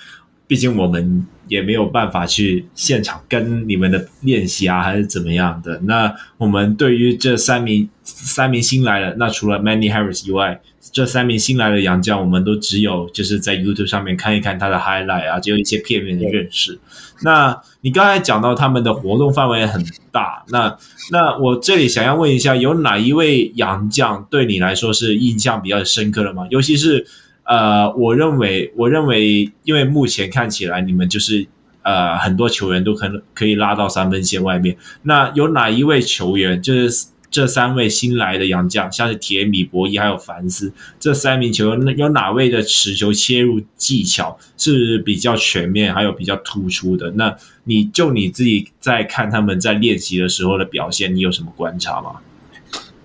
[0.48, 5.80] 毕竟我们也没有办法去现场跟你们的练习啊，还是怎么样的。
[5.84, 16.80] 那我们对于这三名三名新来的，那除了 Manny Harris 以外，这三名新来的洋将，我们都只有就是在 YouTube 上面看一看他的 highlight 啊，只有一些片面的认识。
[17.22, 20.78] 那你刚才讲到他们的活动范围很大，那
[21.12, 26.46] 那我这里想要问一下，有哪一位洋将对你来说是印象比较深刻的吗？
[26.50, 27.06] 尤其是
[27.46, 31.48] 呃，我认为我认为，因为目前看起来你们就是
[31.84, 37.08] 呃很多球员都可能可以拉到三分线外面，那有哪一位球员就是？
[37.32, 47.12] 这三位新来的洋将，像是铁米、博伊还有凡斯这三名球员，那有哪位的持球切入技巧是比较全面，还有比较突出的？
[47.16, 47.36] 那
[47.66, 52.22] 你就你自己在看他们在练习的时候的表现，你有什么观察吗？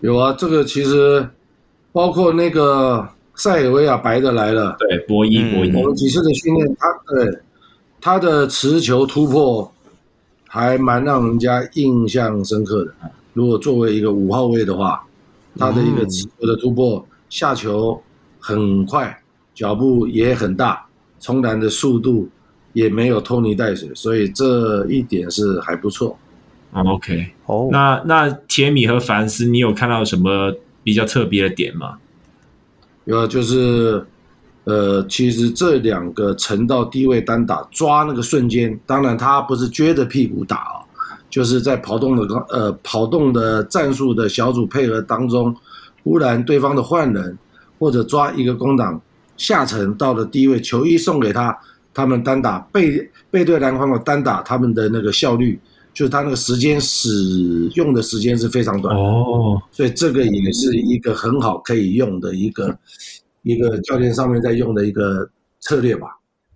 [0.01, 1.28] 有啊，这个其实
[1.91, 3.09] 包括那个
[3.41, 7.38] 塞尔维亚白的来了，对，博伊，博伊，我们几次的训练，他对
[7.99, 9.72] 他的持球突破
[10.47, 12.93] 还蛮让人家印象深刻的。
[13.32, 15.03] 如果作为一个五号位的话，
[15.57, 17.99] 他的一个持球的突破，嗯、下球
[18.38, 19.18] 很快，
[19.55, 20.84] 脚步也很大，
[21.18, 22.28] 冲篮的速度
[22.74, 26.14] 也没有拖泥带水，所以这一点是还不错。
[26.74, 31.97] OK，哦，那那铁米和凡斯，你有看到什么比较特别的点吗？
[33.05, 34.05] 有，就是
[34.64, 40.80] 呃，其实这两个沉到低位单打抓那个瞬间，当然他不是撅着屁股打啊。
[41.28, 45.55] 就是在跑动的呃跑动的战术的小组配合当中，
[46.03, 47.38] 忽然对方的换人
[47.78, 49.01] 或者抓一个空档
[49.36, 51.57] 下沉到了低位，球一送给他，
[51.94, 55.57] 他们单打背背对篮筐的单打，他们的那个效率
[55.93, 62.78] 就是他那个时间使用的时间是非常短哦，所以这个也是一个很好可以用的一个
[63.43, 65.28] 一个教练上面在用的一个
[65.61, 66.09] 策略吧，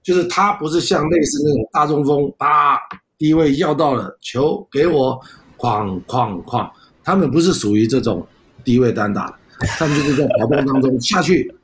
[0.03, 2.77] 就是他不是像类似那种大中锋啊。
[3.17, 5.19] 低位要到了球给我，
[5.57, 6.69] 哐哐哐！
[7.05, 8.27] 他们不是属于这种
[8.65, 9.33] 低位单打，
[9.79, 11.55] 他们就是在跑动当中下去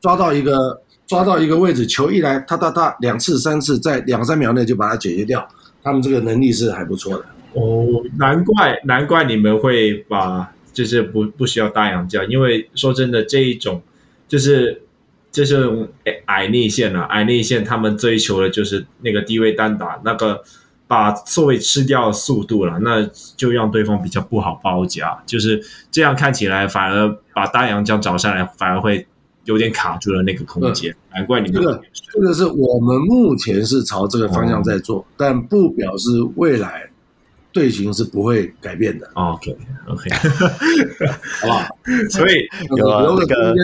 [0.00, 5.46] 抓到一个抓到一个位置，球一来，他他他两次三次在两三秒内就把它解决掉。
[5.84, 7.24] 他们这个能力是还不错的。
[7.52, 13.80] 哦，难怪难怪你们会把就是不不需要大洋将，因为说真的这一种
[14.26, 14.82] 就是
[15.30, 15.88] 就是
[16.24, 20.42] 矮内线啊，矮内线他们追求的就是那个低位单打那个。
[20.86, 23.02] 把错位吃掉速度了，那
[23.36, 25.58] 就让对方比较不好包夹，就是
[25.90, 29.06] 这样看起来反而把大洋将找上来，反而会
[29.44, 30.94] 有点卡住了那个空间。
[31.12, 31.82] 难怪你们这个
[32.12, 36.88] 这个是我们目前是朝这个方向在做，哦、但不表示未来
[37.52, 39.08] 队形是不会改变的。
[39.14, 39.56] OK
[39.88, 40.10] OK，
[41.40, 41.66] 好不好？
[42.10, 43.54] 所以有了那个。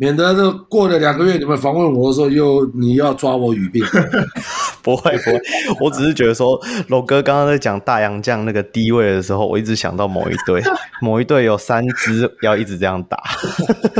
[0.00, 3.84] 免得这过了两个月，你们访问我的时候又你要抓我语病。
[4.82, 5.40] 不会不会，
[5.78, 10.62] 我只是觉得说，龙哥刚刚在讲大洋将那个低位的时候，我一直想到某一队，
[11.02, 13.22] 某一队有三支要一直这样打。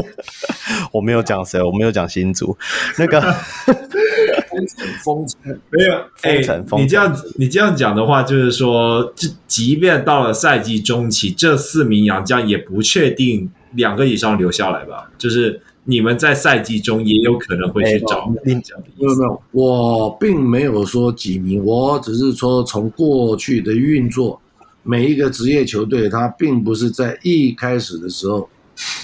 [0.90, 2.56] 我没有讲谁，我没有讲新竹
[2.96, 6.82] 那个封城封城没有封城封城。
[6.82, 15.10] 你这样你这样讲的话，就是说，即即便到了赛季中期，这四名洋将也不确定两个以上留下来吧？
[15.18, 15.60] 就是。
[15.84, 24.40] 你们在赛季中也有可能会去找没有没有，我并没有说几名，我只是说从过去的运作，
[24.82, 28.48] 每一个职业球队，他并不是在一开始的时候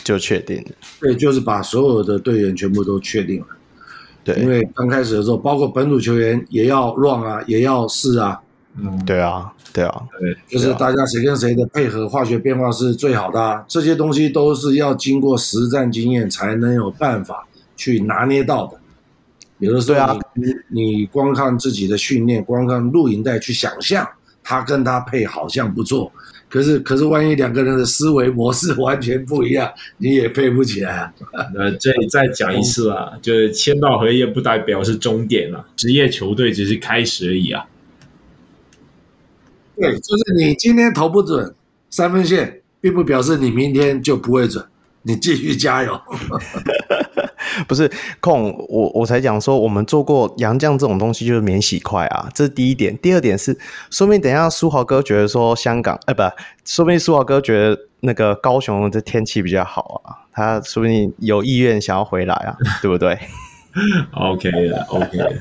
[0.05, 0.71] 就确定的，
[1.01, 3.47] 对，就是把所有的队员全部都确定了，
[4.23, 8.41] 对，因为刚开始的时候，包括本土球员也要 run 啊，也要试啊。
[8.79, 18.79] 嗯，对啊，对啊，对，就是大家谁跟谁的配合化学变化是最好的啊，这些东西都是要经过实战经验才能有办法去拿捏到的。
[19.59, 24.07] 有的时候你，你光看自己的训练，光看录影带去想象
[24.43, 26.13] 他跟他配好像不错，
[26.51, 31.13] 可是可是万一两个人的思维模式完全不一样，你也配不起来啊。
[31.55, 37.65] 那这里再讲一次啊，就是签到合约不代表是终点啊，职业球队只是开始而已啊。
[39.77, 41.55] 对，就是你今天投不准
[41.91, 44.65] 三分线，并不表示你明天就不会准。
[45.03, 46.01] 你继续加油。
[47.69, 52.97] 不是控我，我才讲说，我们做过洋将这种东西就是免洗筷啊，这是第一点。
[52.99, 53.57] 第二点是，
[53.91, 56.23] 说明等一下书豪哥觉得说香港，哎，不，
[56.65, 63.17] 说明书豪哥觉得那个高雄的天气比较好啊，他说不定有意愿想要回来啊，对不对
[64.13, 65.33] ？OK 了，OK 了。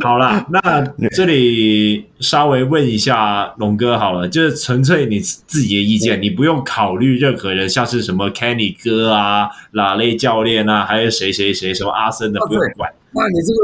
[0.00, 0.80] 好了，那
[1.14, 12.90] 这里稍微问一下龙哥好了，就是纯粹你自己的意见，你不用考虑任何人，像是什么 Kenny 哥啊、拉雷教练啊，还有谁谁谁，什么阿森的，不用管。
[13.12, 13.60] 那你这个，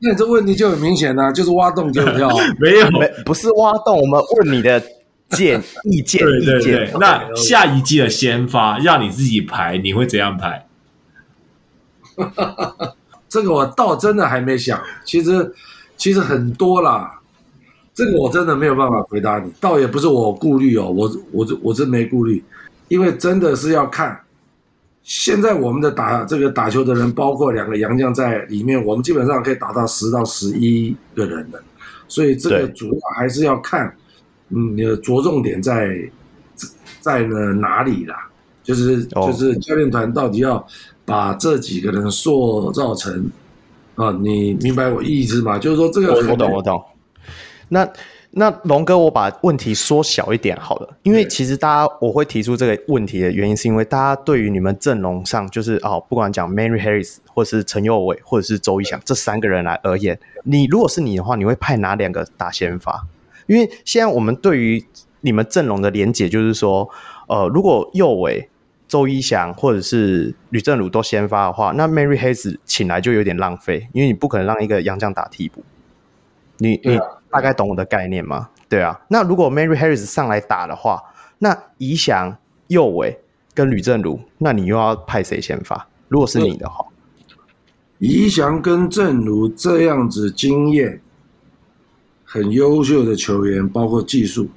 [0.00, 2.28] 那你这问题就很明显了，就是挖洞给我跳。
[2.58, 4.82] 没有，没，不是挖洞，我们问你的
[5.30, 6.20] 建意见。
[6.20, 10.66] 对 对对，那下一季的先发让你自己排，你会怎样排？
[13.28, 15.52] 这个我倒真的还没想，其实
[15.98, 17.20] 其实很多啦，
[17.92, 22.42] 这个我真的没有办法回答你，倒也不是我顾虑哦，我我这我真没顾虑，
[22.88, 24.18] 因为真的是要看，
[25.02, 31.62] 现在我们的打这个打球的人，包括两个洋将在里面，我们基本上可以打到十到十一个人的，
[32.08, 33.94] 所以这个主要还是要看，
[34.48, 35.98] 嗯，你的着重点在
[37.00, 38.26] 在呢哪里啦，
[38.62, 40.66] 就是就是教练团到底要。
[41.08, 43.30] 把这几个人塑造成
[43.94, 45.58] 啊，你明白我意思吗？
[45.58, 46.84] 就是说这个我，我懂我懂。
[47.70, 47.90] 那
[48.30, 63.02] 那龙哥，我把问题缩小一点好了，因为其实大家我会提出这个问题的原因，是因为大家对于你们阵容上，就是哦，不管讲 Mary Harris 或者是陈佑伟或者是周一翔这三个人来而言，你如果是你的话，你会派哪两个打先发？
[63.46, 64.84] 因为现在我们对于
[65.22, 66.88] 你们阵容的连结，就是说，
[67.26, 68.48] 呃，如果右伟。
[68.88, 75.62] 周一翔或者是吕正儒都先发的话，那 Mary Hayes 请来就有点浪费，因为你不可能让一个洋将打替补。
[76.56, 76.98] 你、啊、你
[77.30, 78.48] 大概懂我的概念吗？
[78.68, 78.98] 对啊。
[79.08, 81.02] 那如果 Mary Harris 上来打的话，
[81.38, 82.36] 那宜翔、
[82.68, 83.20] 右伟
[83.54, 85.86] 跟吕正儒，那你又要派谁先发？
[86.08, 86.86] 如果是你的话，
[87.98, 91.00] 宜翔跟正如这样子经验
[92.24, 94.48] 很优秀的球员，包括技术。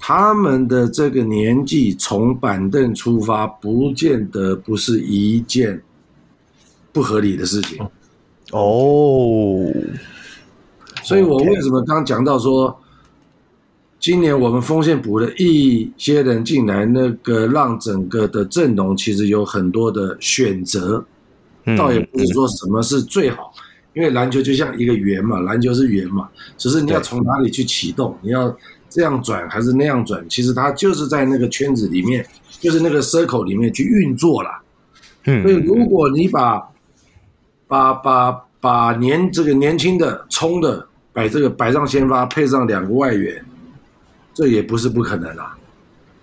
[0.00, 5.82] 他们的这个年纪从板凳出发，不见得不是一件
[6.92, 7.84] 不合理的事情。
[8.52, 9.66] 哦，
[11.02, 12.80] 所以我为什么刚讲到说，
[13.98, 21.04] 今年我们锋线补了一些人进来，那个让整个的阵容其实有很多的选择，
[21.76, 23.52] 倒也不是说什么是最好，
[23.94, 28.56] 因为篮球就像一个圆嘛，篮球是圆嘛，只是你要从哪里去启动，你要。
[28.90, 32.26] 这样转还是那样转，其实他就是在那个圈子里面，
[32.60, 34.50] 就是那个 circle 里面去运作了。
[35.24, 36.68] 嗯，所以如果你把
[37.66, 43.44] 把把把年这个年轻的冲的摆这个摆上先发，配上两个外援，
[44.32, 45.54] 这也不是不可能啊。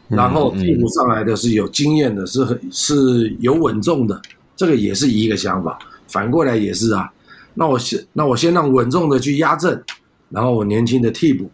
[0.08, 4.22] 然后替补上来的是有经验的，是很是有稳重的，
[4.56, 5.78] 这个也是一个想法。
[6.08, 7.12] 反过来也是啊，
[7.56, 9.84] 那我先那我先让稳重的去压阵，
[10.30, 11.50] 然后我年轻的替补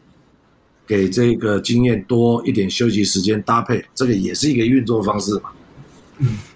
[0.92, 5.44] 给这个经验多一点休息时间搭配，这个也是一个运作方式嘛。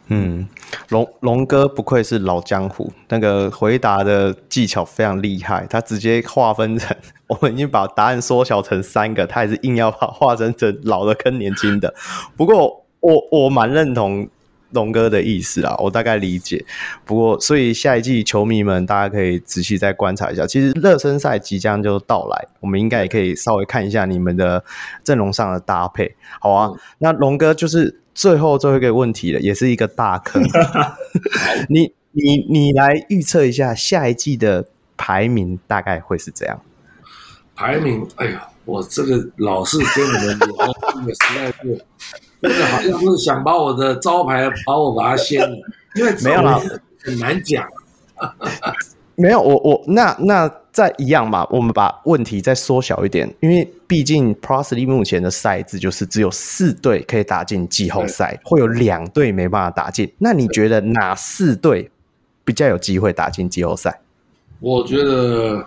[0.10, 0.46] 嗯，
[0.90, 5.66] 龙龙哥不愧是老江湖，那个回答的技巧非常厉害。
[5.70, 6.94] 他直接划分成，
[7.28, 11.96] 我们已经把答案缩小成三个，他还是硬要把划成成老的跟年轻的。
[12.36, 14.28] 不过我我蛮认同
[14.72, 16.66] 龙哥的意思啊，我大概理解。
[17.06, 24.64] 不过所以下一季球迷们大家可以仔细再观察一下，其实热身赛即将就到来，我们应该也可以稍微看一下你们的
[25.04, 26.68] 阵容上的搭配，好啊。
[26.74, 28.02] 嗯、那龙哥就是。
[28.16, 30.42] 最后最后一个问题了，也是一个大坑。
[31.68, 36.62] 你你你来预测一下下一季的排名大概会是怎样？
[37.58, 41.86] 排名，哎呀，我这个老是跟你们聊，这个实在是，
[42.48, 45.58] 这个好像是想把我的招牌把我把它掀了，
[45.96, 46.62] 因为没有了，
[47.04, 47.66] 很难讲。
[49.16, 60.12] 没有，我我那那再一样嘛，我们把问题再缩小一点，因为毕竟 Pro League 目前的赛制就是只有四队可以打进季后赛，会有两队没办法打进。
[60.18, 61.90] 那你觉得哪四队
[62.44, 64.02] 比较有机会打进季后赛？
[64.60, 65.66] 我觉得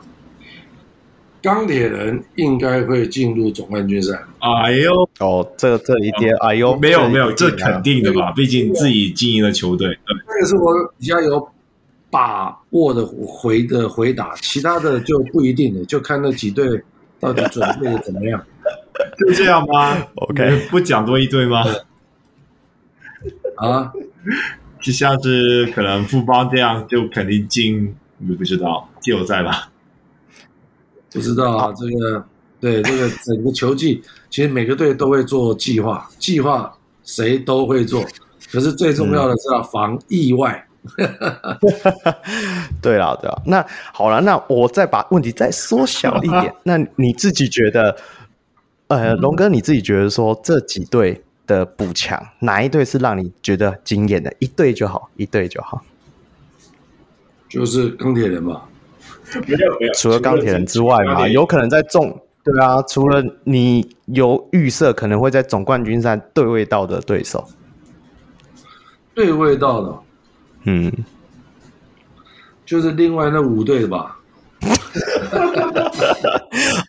[1.42, 4.18] 钢铁人应该会进入总冠军赛。
[4.40, 8.32] 哎呦，哦，这这一点，哎呦，没有没有，这肯定的吧？
[8.32, 11.48] 毕竟自己经营的球队，对，这个是我比较有。
[12.10, 16.82] 把握的回的回答，其他的就不一定了，就看那几队
[17.20, 18.42] 到底准备的怎么样，
[19.20, 21.66] 就这样吗？OK，不讲多一队吗？
[23.56, 23.92] 啊，
[24.80, 29.70] 就像是可能富邦这样，就肯定进，你不知道季后赛吧？
[31.12, 32.24] 不知道啊，这个
[32.60, 36.72] 对这个整个球季，其实每个队都会做计划，计划
[37.04, 38.04] 谁都会做，
[38.50, 40.64] 可是最重要的是要防意外。
[40.64, 40.64] 嗯
[42.80, 46.54] 对啦，对啊，那好了，那我再把问题再缩小一点。
[46.62, 47.94] 那你自己觉得，
[48.86, 54.32] 呃，龙哥你自己觉得说这几队的补强，哪一队是让你觉得惊艳的？
[54.38, 55.84] 一队就好，一队就好。
[57.48, 58.62] 就是钢铁人嘛，
[59.46, 67.46] 没有没有，除了钢铁人之外嘛，有可能在总对啊，除了你有预设可能会在总冠军赛对位到的对手，
[69.14, 69.94] 对位到的。
[70.64, 70.92] 嗯，
[72.64, 74.16] 就是另外那五队吧。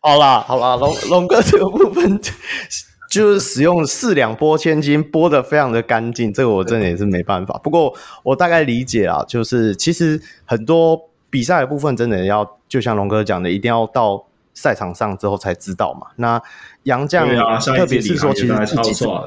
[0.02, 2.20] 好啦，好啦，龙龙哥这个部分
[3.10, 7.60] 就是使用四两拨千斤，拨的非常的干净，这个我真的也是没办法。
[7.64, 16.08] 不过我大概理解啊，就是其实很多比赛的部分真的要，就像龙哥讲的，一定要到赛场上之后才知道嘛。
[16.16, 16.42] 那
[16.84, 19.06] 杨将，啊、特别是说，其实自己。
[19.06, 19.24] 啊，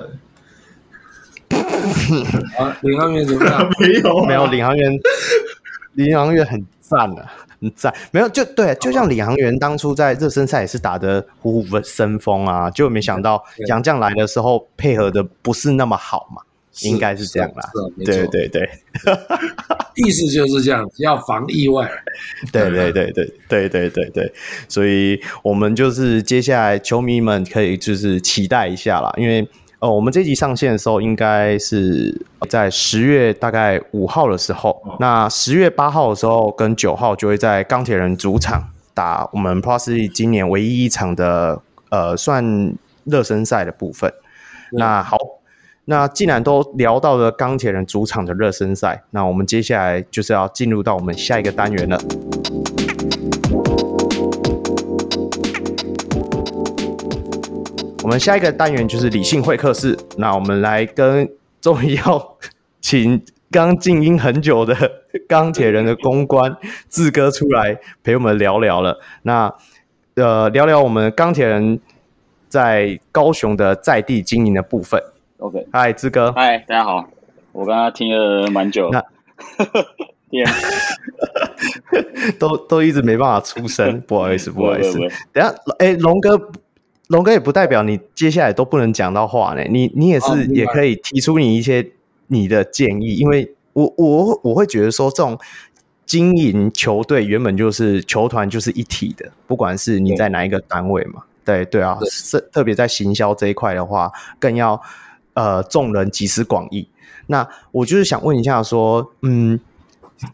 [2.81, 3.71] 领航员怎么样？
[3.79, 4.93] 没有、啊，没有领航员，
[5.95, 7.95] 领航员很赞啊，很赞。
[8.11, 16.43] 没有，就对，就像领航员当初在热身赛也是打得虎虎生风啊，就没想到杨将来的时候配合的不是那么好嘛，
[16.81, 17.71] 应该是这样啦。
[18.05, 18.69] 对对对，
[19.97, 21.91] 意思就是这样，要防意外。
[22.53, 24.33] 对对对对对对对对，
[24.69, 29.49] 所以我们就是接下来球迷们可以就是期待一下啦，因为。
[29.83, 32.17] 哦，我们这集上线的时候应该是
[32.49, 42.73] 在十月大概五号的时候，哦、那十月八号的时候跟九号就会在钢铁人主场打我们 Plus League 今年唯一一场的呃算
[43.07, 44.09] 热身赛的部分。
[44.71, 45.19] 嗯、那好，
[45.85, 52.01] 那既然都聊到了钢铁人主场的热身赛，那我们接下来就是要进入到我们下一个单元了。
[58.05, 61.29] 我们下一个单元就是理性会客室，那我们来跟
[61.61, 62.37] 终于要
[62.81, 64.77] 请刚静音很久的
[65.27, 66.57] 钢铁人的公关
[66.89, 69.01] 志哥出来陪我们聊聊了。
[69.23, 69.53] 那
[70.15, 71.81] 呃，聊聊我们钢铁人
[72.49, 75.03] 在高雄的在地经营的部分。
[75.43, 77.05] OK，嗨，志哥，嗨，大家好。
[77.51, 79.03] 我刚刚听了蛮久，那
[82.39, 85.01] 都都一直没办法出声， 不好意思，不好意思。
[85.33, 86.51] 等下，哎，龙哥。
[87.09, 91.91] 龙哥也不代表你接下来都不能讲到话呢，你你也是也可以提出你一些
[92.29, 95.37] 你的建议，因为我我我会觉得说，这种
[96.07, 101.83] 经营球队原本就是球团就是一体的，不管是你在哪一个单位嘛，对对，对。
[101.83, 104.81] 啊，是特别在行销这一块的话，更要
[105.35, 106.87] 呃众人集思广益。
[107.27, 109.59] 那我就是想问一下说，嗯，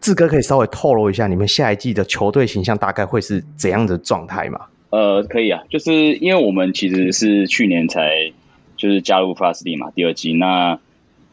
[0.00, 4.60] 志哥可以稍微透露一下你们下一季的球队形象大概会是怎样的状态吗？
[4.90, 8.32] 呃，可以啊，就是因为我们其实是去年才
[8.76, 10.32] 就是加入 Fast League 嘛，第二季。
[10.32, 10.78] 那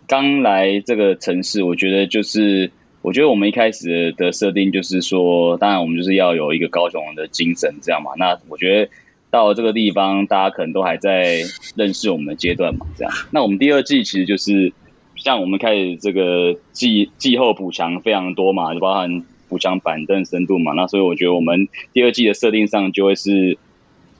[0.07, 2.69] 刚来这个城市，我觉得就是，
[3.01, 8.11] 我觉得我们一开始的设定就是说，当然我们就是要有一个高雄人的精神，这样嘛。
[8.17, 8.91] 那我觉得
[9.35, 11.41] 到这个地方，大家可能都还在
[11.75, 13.13] 认识我们的阶段嘛，这样。
[13.31, 14.73] 那我们第二季其实就是
[15.15, 19.23] 像我们开始这个季季后补强非常多嘛，就包含。
[19.47, 23.59] 补强板凳深度嘛，那所以我觉得我们第二季的设定上就会是，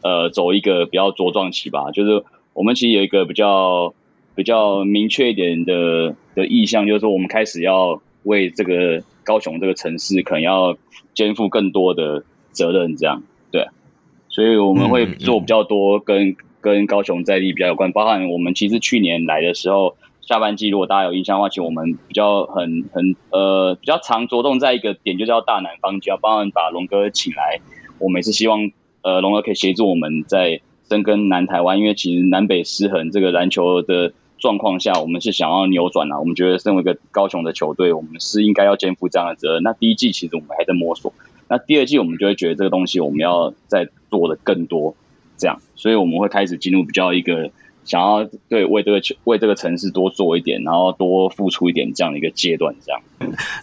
[0.04, 1.90] 呃，走一个比较茁壮期吧。
[1.90, 2.24] 就是
[2.54, 3.96] 我们其实有一个比较
[4.36, 10.78] 比较明确一点的的意向，就是说我们开始要为这个高雄这个城市可能要
[11.16, 13.24] 肩负更多的责任，这样。
[14.36, 19.96] 所以我们会做比较多跟跟高雄在地比较有关，包含我们其实去年来的时候。
[20.28, 27.60] 下半季如果大家有印象的话，其实我们比较很很呃比较常着重在一个点，就叫大南方，就要帮人把龙哥请来。
[28.00, 28.72] 我们也是希望
[29.04, 36.20] 呃龙哥可以协助我们在深耕南台湾，因为其实南北失衡这个篮球的状况下，我们是想要扭转啊。
[36.20, 39.62] 我们觉得身为一个高雄的球队，我们是应该要肩负这样的责任。
[39.62, 41.14] 那第一季其实我们还在摸索，
[41.48, 43.88] 那第二季我们就会觉得这个东西我们要再
[44.18, 44.96] 做的更多，
[45.38, 47.52] 这样，所以我们会开始进入比较一个。
[47.86, 53.00] 想要对为这个为这个城市多做一点，然后多付出一点这样的一个阶段，这样。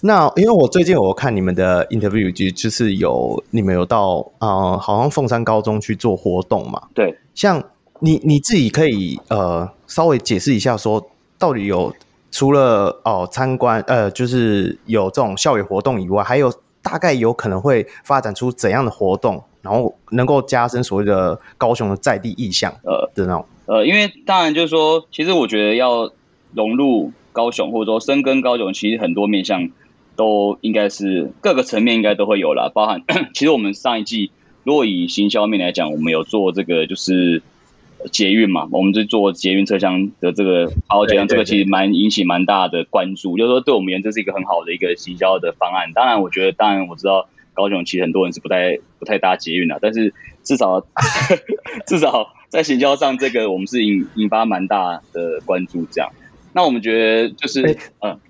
[0.00, 6.80] 那因为我最近我看你们的 interview 就就是有你们有到啊、呃，好像凤山高中去做活动嘛。
[6.94, 7.60] 对，像
[7.98, 11.04] 你你自己可以呃稍微解释一下，说
[11.36, 11.92] 到底有
[12.30, 23.46] 除了哦参观呃就是有这种校园活动以外，还有大概有可能会发展出怎样的活动，然后能够加深所谓的高雄的在地意象呃的那种。
[23.66, 26.10] 呃，因为当然就是说，其实我觉得要
[26.52, 29.70] 融入高雄，或者说深耕高雄，其实很多面向
[30.16, 32.70] 都应该是各个层面应该都会有啦。
[32.74, 33.02] 包含
[33.32, 34.32] 其实我们上一季，
[34.64, 37.40] 如果以行销面来讲，我们有做这个就是
[38.10, 45.92] 捷运嘛，我们就做捷运车厢的这个好捷，这个其实蛮引起蛮大的关注，就是说对我们而言这是一个很好的一个行销的方案。
[45.94, 50.12] 当然，我觉得当然我知道高雄其实很多人是不太不太搭捷运的，但是
[50.42, 50.86] 至少
[51.86, 52.32] 至少。
[52.52, 56.12] 在行销上，这个我们是引引发蛮大的关注，这样。
[56.52, 58.20] 那我们觉得就是，欸、嗯，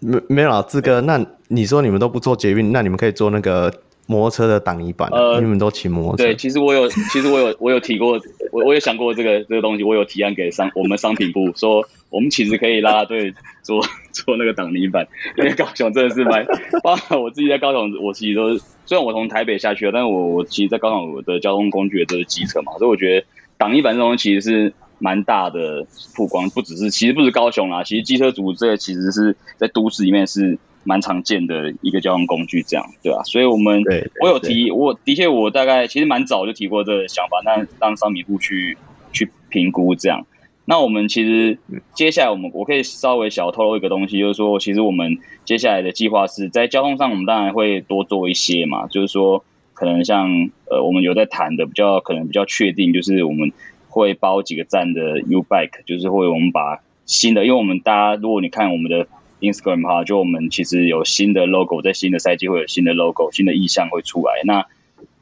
[0.00, 3.72] 没没有啊，志哥，那你说你们都不做捷运，那你们可以做那个
[4.06, 6.24] 摩托车的挡泥板，呃，你们都骑摩托车。
[6.24, 8.20] 对，其实我有，其实我有，我有提过，
[8.50, 13.80] 我我有想过这个这个东西，我有提案给商我们商品部，说我们其实可以拉拉队做
[14.12, 15.06] 做那个挡泥板，
[15.36, 16.44] 因为高雄真的是蛮，
[16.82, 18.62] 包括我自己在高雄，我其实都是。
[18.84, 23.26] 虽然我从台北下去了，但是我我其实，在高雄我的交通工具都是机车嘛，所以我觉得
[23.56, 33.24] 挡泥板这东西其实是蛮大的曝光，不只是其实不是高雄啦，其实机车族这个其实是在都市里面是蛮常见的一个交通工具，这样对吧、啊？
[33.24, 33.82] 所以我们
[34.20, 38.76] 我有提，我的确我大概其实蛮早就提过这个想法，那让商品部去
[39.12, 40.26] 去评估这样。
[40.64, 41.58] 那我们其实
[41.92, 48.86] 接下来我们我可以稍微小透露一个东西，就是说，其实我们接下来的计划是在交通上，我们当然会多做一些嘛。
[48.86, 49.44] 就是说，
[49.74, 53.52] 可能像呃，我们有在谈的比较可能比较确定，就是我们
[53.88, 59.08] 会包几个站的 U Bike，就是会我们把新的，因为我们大家如果你看我们的
[59.42, 64.40] Instagram 哈，就我们其实有新的 logo，在新的赛季会有新的 logo，新的意向会出来。
[64.44, 64.66] 那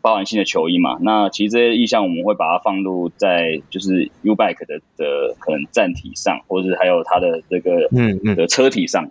[0.02, 0.98] 包含新的球衣嘛？
[1.02, 9.10] 那其实这些意向我们会把它放入在就是 U Bike 的的可能站体上，或者是还有它的这个嗯嗯的车体上，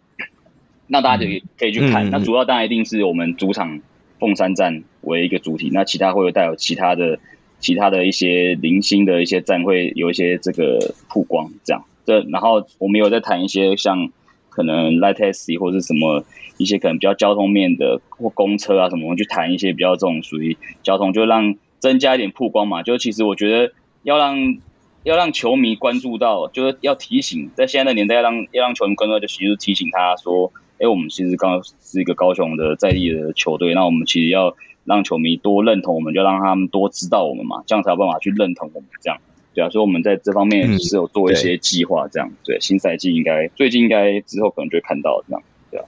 [0.87, 2.07] 那大家就可以去看。
[2.07, 3.81] 嗯、那主要当然一定是我们主场
[4.19, 7.19] 凤山站为一个主体，那其他会有带有其他的
[7.59, 11.83] 其他的一些零星的一些站会有一些这个曝光这样。
[12.05, 14.09] 这然后我们有在谈一些像
[14.49, 16.23] 可能 Light Taxi 或者是什么。
[16.57, 22.83] 一些可能比较交通面的或公车啊什么，我们去谈一些比较这种属于交通，就让增加一点曝光嘛。
[22.83, 23.71] 就其实我觉得
[24.03, 24.57] 要让
[25.03, 34.53] 要让球迷关注到，就是要提醒，在现在的年代要让要让球迷关注到，就其实提醒他说，哎，我们其实刚是一个高雄的在地的球队，那我们其实要
[34.83, 39.17] 让球迷多认同我们，就让他们多知道我们嘛，这样才有办法去认同我们这样。
[39.53, 45.43] 对啊，所以我们在这方面是有做一些计划，这样、嗯、对，对新赛季应该最近应该之后可能就会看到这样。
[45.71, 45.85] 对啊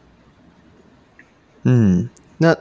[1.63, 2.57] 嗯，那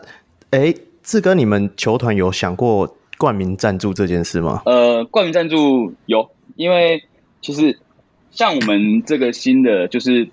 [0.50, 4.62] 哎，志哥，你们球团有想过冠名赞助这件事吗？
[4.66, 7.02] 呃，冠名赞助有，因为
[7.40, 7.78] 其实
[8.30, 10.28] 像我们这个新的，就是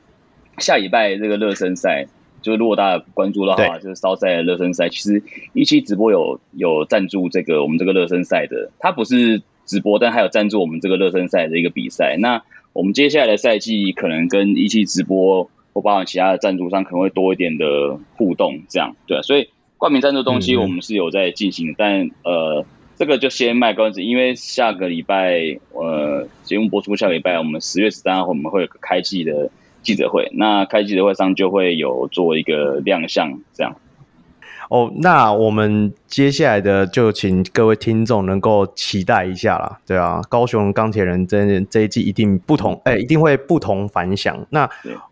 [0.57, 2.07] 下礼拜这个热身赛，
[2.41, 5.23] 就是如果大家关注的话，就是烧赛的热身赛，其实
[5.53, 12.17] 一期直播有有赞助这个我们这个热身赛的，它不是直播，但还有赞助我们这个热身赛的一个比赛。
[12.17, 12.41] 那
[12.73, 15.47] 我们接下来的赛季可能跟一期直播。
[15.73, 22.65] 或包含其他的赞助商可能会多一点的互动，这样对，所以冠名赞助东西我们是有在进行的，嗯、但呃，
[22.95, 29.51] 这个就先卖关子，因为下个礼拜，呃，节目播出下个礼拜，我们十月十三号我们会有个开季的
[29.83, 33.75] 记者会，那开记者会上就会有做一个亮相，这样。
[34.69, 44.45] 哦，那我们接下来的就请各位听众能够期待一下啦，对啊，高雄钢铁人这这一季一定不同，哎，一定会不同凡响。
[44.49, 44.69] 那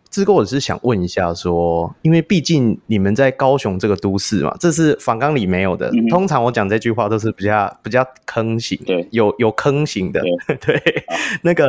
[0.09, 5.89] 志哥，我是想问一下说，因为毕竟你们在高雄这个都市嘛，这是反纲里没有的。
[5.91, 11.05] 嗯、通常我讲这句话都是比较比较坑型，对，有有坑型的，对， 对
[11.41, 11.65] 那个，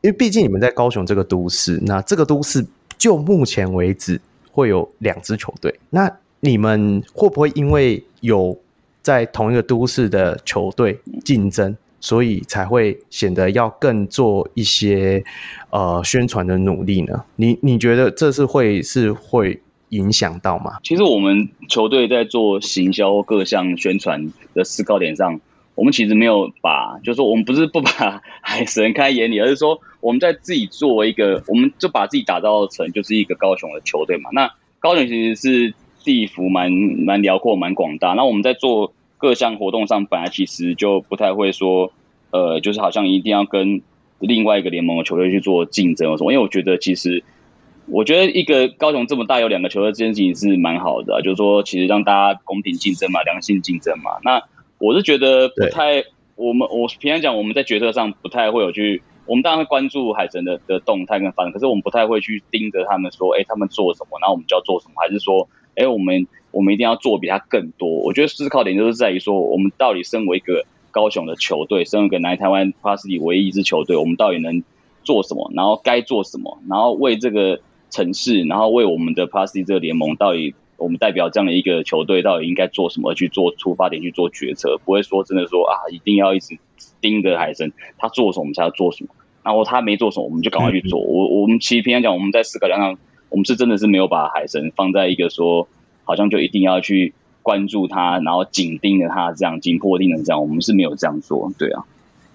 [0.00, 2.66] 因为毕竟你们在高雄这个都市，那这个都市
[2.96, 4.18] 就目前为止
[4.50, 6.10] 会有两支球队，那。
[6.40, 8.58] 你们会不会因为有
[9.02, 15.22] 在同一个都市的球队竞争，所以才会显得要更做一些
[15.68, 17.24] 呃宣传的努力呢？
[17.36, 19.60] 你你觉得这是会是会
[19.90, 20.78] 影响到吗？
[20.82, 25.40] 其实我们球队在做行销各项宣传的思考点上，
[25.74, 34.30] 我们其实没有把，就是说我们不是不把海神开眼里，而是说我们在自己作为一个，我们就把自己打造成就是一个高雄的球队嘛。
[34.32, 35.74] 那高雄其实是。
[36.04, 38.14] 地幅蛮蛮辽阔，蛮广大。
[38.14, 41.92] 那我们在做各项活动上，本来其实就不太会说，
[42.30, 43.82] 呃，就是好像一定要跟
[44.18, 46.32] 另外一个联盟的球队去做竞争什么。
[46.32, 47.22] 因为我觉得，其实
[47.86, 54.12] 我觉得一个高雄这么大，有两个球队这件事情是蛮好的啊，就是说，其实让大家公平竞争嘛，良性竞争嘛。
[54.24, 54.42] 那
[54.78, 56.02] 我是觉得不太，
[56.36, 59.02] 我们我平常讲，我们在决策上不太会有去。
[59.26, 65.46] 我们当然会关注海神的的动态跟发展，可是我们不太会去盯着他们说，哎，他们做什么，然后我们就要做什么，还是说？
[65.80, 67.88] 哎，我们我们一定要做比他更多。
[67.88, 74.62] 我觉得思考点就是在于说，我们到底身为一个高雄的球队，身为一个南台湾 Plus 唯一一支球队，我们到底能
[75.02, 75.50] 做什么？
[75.54, 76.58] 然后该做什么？
[76.68, 83.14] 然后为这个城市，然后为我们的 Plus 这个联盟，到底我们代表这样的一个球队，到底应该做什么？
[83.14, 86.58] 去做出发点去做决策，不会说真的说啊，一定要一直
[87.00, 89.10] 盯着海参，他做什么我们才要做什么。
[89.42, 91.00] 然后他没做什么，我们就赶快去做。
[91.00, 92.98] 我我们其实平常讲，我们在思考上。
[93.30, 95.68] 我们是真的是没有把海神放在一个说，
[96.04, 101.84] 好像就一定要去关注他，然后紧盯着他这样紧迫盯着这样，我们是没有这样做，对啊，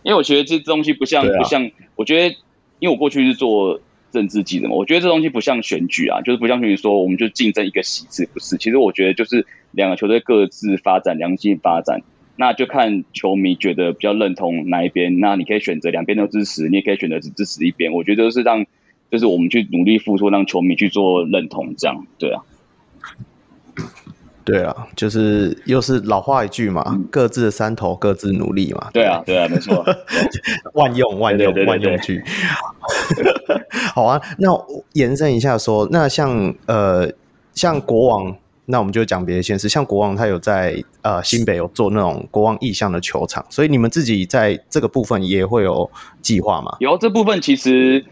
[0.03, 2.35] 因为我觉得这东西不像不像，我觉得
[2.79, 3.81] 因为我过去是做
[4.11, 12.01] 政治记者嘛，我觉得这东西不像选举啊，就是不像选举说我们就竞争一个席次，不是，其实我觉得就是两个球队各自发展良性发展，
[12.37, 18.65] 那就看球迷觉得比较认同哪一边，那你可以选择两边都支持，你也可以选择只支持一边，我觉得是让。
[19.11, 22.41] 就是我们去努力付出，让球迷去做认同，这样对啊，
[24.43, 28.89] 对啊，就是又是老话一句嘛，嗯、各自的山头，各自努力嘛。
[28.93, 29.85] 对啊，对啊，没错，
[30.73, 32.21] 万用万用万用句。
[33.93, 34.49] 好啊，那
[34.93, 37.09] 延伸一下说，那像呃，
[37.53, 45.89] 像国王，那我们就讲别的县市，像国王，他有在呃新北有做那种国王意向的球场，所以你们自己在这个部分也会有
[46.21, 46.75] 计划吗？
[46.79, 48.05] 有这部分其实。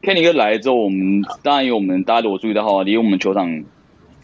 [0.00, 3.64] Kenny 哥来之后，我们当然有我们大家如果注意到的话，离我们球场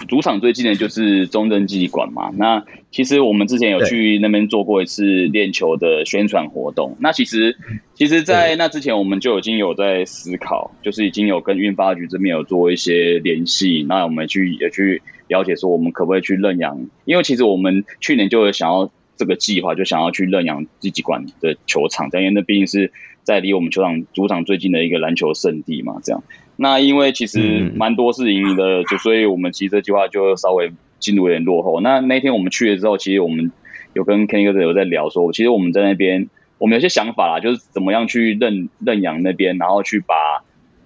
[0.09, 2.31] 主场最近的就是中正纪念馆嘛。
[2.37, 6.97] 那其实我们之前有去那边做过一次练球的宣传活动。
[7.01, 7.57] 那其实，
[7.95, 13.85] 其实，在那之前我们就已经有在思考，就是已经有跟运发局这边有做一些联系。
[13.89, 16.87] 那我们去也去了解说，我们可不可以去认养？
[17.05, 22.93] 因为其实我们去年就有想要这个计划，就想要去认养纪念馆的球场，但因为那毕竟是。
[23.25, 26.23] 在离我们球场主场最近的一个篮球圣地嘛，这样。
[26.57, 30.71] 那因为其实蛮多是盈利的，嗯、就所以我们其实这计划就稍微
[31.01, 31.81] 进度有点落后。
[31.81, 33.51] 那那天我们去了之后，其实我们
[33.93, 36.29] 有跟 Kenny 哥有在聊说，其实我们在那边，
[36.59, 40.15] 我们有些想法啦，就是怎么样去认认养那边，然后去把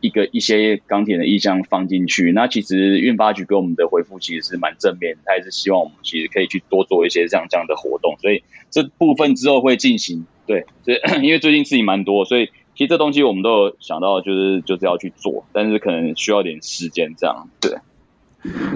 [0.01, 2.33] 一个一些钢铁的意向放进去。
[2.33, 8.17] 那其实运发局给我们的回复其实是蛮正面，他也是希望我们其实可以去多做一些这样这样的活动。
[8.21, 10.25] 所以这部分之后会进行。
[10.49, 17.47] 对，所以 因为最近事情蛮多，所以其实这东西我们都有想到，就是就是要去做，但是可能需要点时间这样。
[17.61, 17.77] 对，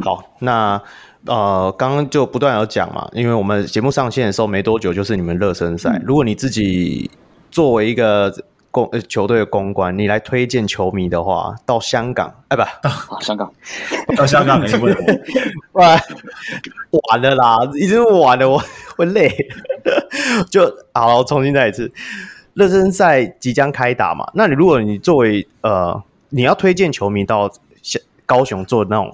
[0.03, 0.83] 好，那
[1.25, 5.91] 呃，刚刚就不断有讲嘛，因为我们节目上线的时候没多久，就是你们热身赛。
[5.95, 7.11] 嗯、如果你自己
[7.51, 8.35] 作为一个
[8.73, 12.63] 公呃球队的公关，你来推荐球迷的话，到香港，哎，不，
[13.09, 13.53] 到香港，
[14.17, 15.01] 到香港没问题。
[15.73, 15.99] 完
[17.09, 18.61] 完了啦，已经完了，我
[18.97, 19.31] 会累。
[20.51, 21.91] 就好，重新再一次，
[22.55, 24.31] 热身赛即将开打嘛？
[24.35, 27.51] 那你如果你作为呃，你要推荐球迷到
[28.27, 29.13] 高雄做那种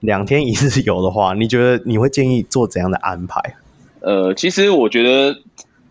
[0.00, 3.40] 两天一日游的话，你觉得你会建议做怎样的安排？
[4.00, 5.40] 呃，其实我觉得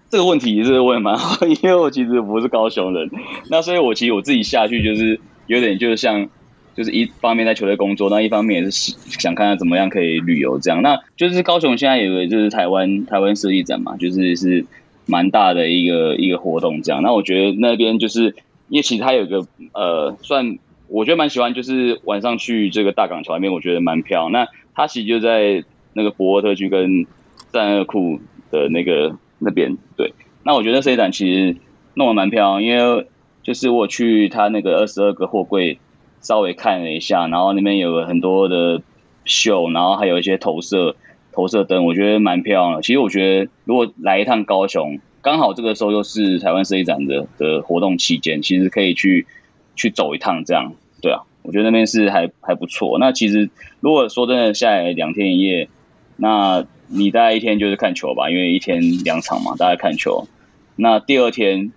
[0.10, 3.10] 这个问题是问蛮好，因为我其实不是高雄人，
[3.50, 6.30] 那所以我其实我自己下去就是有点就是像
[6.76, 10.82] 就是一方面在球队工作，那一方面也是想看看怎么样可以旅游这样。
[10.82, 14.66] 那就是高雄现在有个就是台湾台湾设计展嘛，就是是
[15.06, 17.04] 蛮大的一个一个活动这样。
[17.04, 18.36] 那我觉得那边就是
[18.70, 24.32] 因为其实它有个呃算我觉得蛮喜欢，就是晚上去这个大港桥那边，我觉得蛮漂亮。
[24.32, 25.64] 那它其实就在
[25.94, 27.06] 那个博沃特区跟
[27.52, 28.20] 战二库
[28.50, 30.14] 的那个那边对。
[30.44, 31.56] 那我觉得设计展其实
[31.94, 33.08] 弄得蛮漂亮，因为
[33.44, 35.78] 就是我去它那个二十二个货柜。
[36.24, 38.82] 稍微看了一下，然后那边有很多的
[39.26, 40.96] 秀，然后还有一些投射
[41.32, 42.82] 投射灯，我觉得蛮漂亮的。
[42.82, 49.28] 其实我觉得，如果来一趟高雄，刚好这个时候又是台湾设计展的的活动期间，其实可以去
[49.76, 52.98] 去走一趟，这样对啊，我觉得那边是还还不错。
[53.00, 55.68] 那其实如果说真的下来两天一夜，
[56.16, 60.28] 那你大概一天就是看球吧，因为一天两场嘛，大概看球。
[60.76, 61.72] 那第二天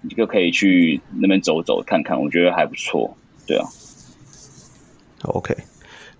[0.00, 3.16] 你就可以去那边走走看看，我觉得还不错。
[3.46, 3.64] 对啊
[5.22, 5.54] ，OK，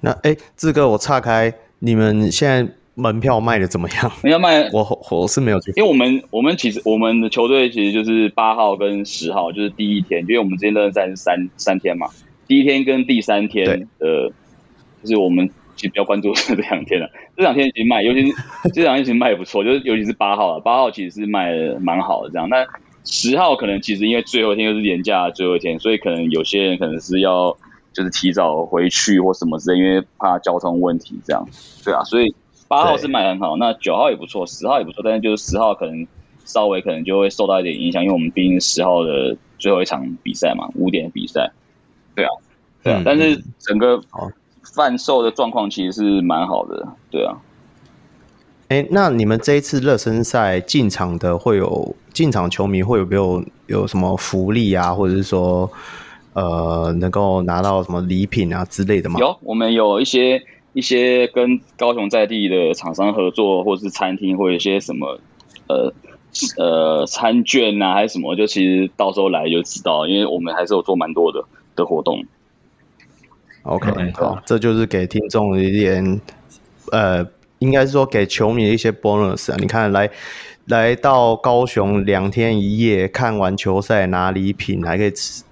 [0.00, 4.12] 那哎，志哥，我岔开，你们现在门票卖的怎么样？
[4.22, 12.08] 门票卖，我我是没有去，因为我们我们其实我们的球队其实就是八号跟十号，就是第一天，因为我们之前热身赛是三三天嘛，
[12.46, 14.30] 第一天跟第三天的，
[15.02, 17.10] 就是我们其实比较关注是这两天了。
[17.36, 18.36] 这两天已经卖，尤其是
[18.72, 22.64] 这两天其实卖也不错，就是尤其是八号了，八号其实是卖的蛮好的这样，那。
[23.06, 27.56] 十号可能其实因为最后一天又是年假最后一天，所以可能有些人可能是要
[27.92, 31.48] 就是提早回去或什么之类，因为怕交通问题这样。
[31.84, 32.34] 对啊，所以
[32.68, 36.06] 八号是卖很好，那九号也不错，十号也不错，但是就是十号可能
[36.44, 41.52] 稍微可能就会受到一点影响，因为我们毕竟十号的最后一场比赛嘛，五点的比赛。
[42.16, 42.30] 对啊，
[42.82, 44.00] 对啊，嗯、但是整个
[44.74, 47.36] 贩售的状况其实是蛮好的，对啊。
[48.68, 55.70] 哎，那你们这一次热身赛进场的会有进场球迷会有没有有什么福利啊，或者是说
[56.32, 59.20] 呃能够拿到什么礼品啊之类的吗？
[59.20, 65.20] 有，我们有一些一些跟高雄在地的厂商合作，或者是餐厅，或者一些什么
[65.68, 65.92] 呃
[66.56, 71.44] 呃餐券啊，还是什么，就其实到时候来就知道，因为我们还是有做蛮多的
[71.76, 72.24] 的活动。
[73.62, 76.20] OK，好，这就是给听众一点
[76.90, 77.24] 呃。
[77.58, 80.10] 应该是说给球迷的一些 bonus 啊，你看来
[80.66, 85.42] 来到高雄两天一夜，看完球赛拿礼品，还可以吃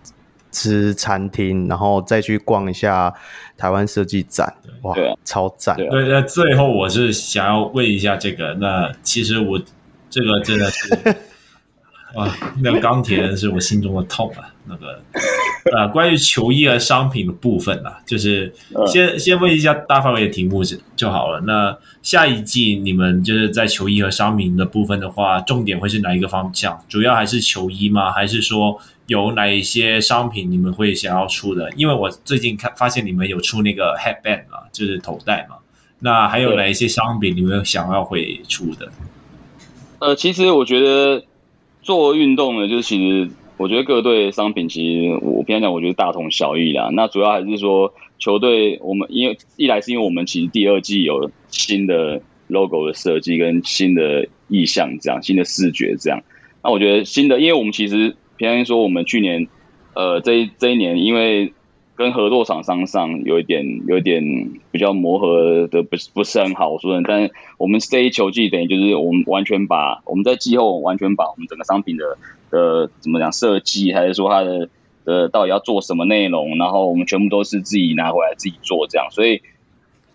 [0.51, 3.13] 吃餐厅，然后再去逛一下
[3.57, 5.77] 台湾设计展，哇，对超赞！
[5.77, 9.61] 对，那最后我是想要问一下这个，那其实我
[10.09, 11.17] 这个真的是，
[12.17, 12.33] 哇，
[12.63, 14.51] 那钢铁人是我心中的痛啊。
[14.67, 14.99] 那个
[15.77, 18.51] 呃，关于球衣和商品的部分呢、啊，就是
[18.87, 21.41] 先先问一下大范围的题目就就好了。
[21.41, 26.83] 那下一季你们就是在球衣和商品的部分的话，重点会是哪一个方向？
[26.89, 28.11] 主要还是球衣吗？
[28.11, 31.71] 还是说有哪一些商品你们会想要出的？
[31.73, 35.57] 因为我最近看发现你们有出那个 headband 嘛，就是头戴嘛。
[35.99, 38.91] 那还有哪一些商品你们想要会出的？
[39.99, 41.23] 呃，其实我觉得
[41.85, 43.31] 做运动呢，就是其实。
[43.57, 46.91] 我觉得各队商品其实我平常讲，我觉得大同小异啦。
[46.93, 56.21] 那主要还是说球队，我们因为一来是因为我们其实第二季有新的 logo 的设计跟新的意象，这样新的视觉这样。
[56.65, 59.47] 那我觉得新的，因为我们其实平常说我们去年
[59.95, 61.53] 呃这一这一年因为。
[61.97, 64.23] 跟合作厂商上有一点有一点
[64.73, 72.19] 比较磨合的不是不是很好，我说，但我们这一球季等于就是我们完全把我们在季后完全把我们整个商品的
[72.51, 74.69] 的怎么讲设计，还是说它的
[75.05, 79.43] 呃到底要做什么内容，然后我们全部都是自己拿回来自己做这样，所以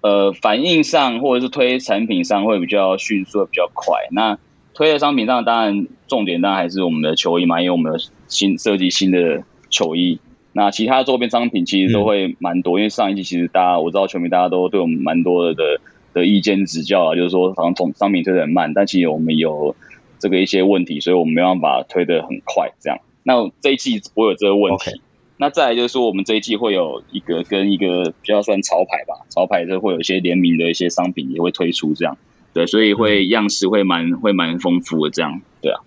[0.02, 3.96] 呃反应上或者是推产品上会比较迅速，比较快。
[4.12, 4.38] 那
[4.74, 10.20] 推的商品上当然重点当然还是我们的球衣嘛，因为我们的新设计新的球衣。
[10.62, 15.80] 那其他周边商品其实都会蛮多，嗯、因为上一季其实大家我知道球迷大家都对我们蛮多的的，
[16.14, 19.74] 的意见指教啊，就是说好像从商品推的很慢，但其实我们有
[20.20, 23.00] 这个一些问题，所以我们没办法推的很快这样。
[23.24, 24.92] 那这一季不会有这个问题。
[24.92, 25.00] Okay.
[25.38, 32.18] 那再来就是说，我们这一季会有一个跟一个比较算潮牌吧，潮牌就会有一些联名的一些商品也会推出这样，
[32.54, 35.80] 对，所以会样式会蛮会蛮丰富的这样，对啊。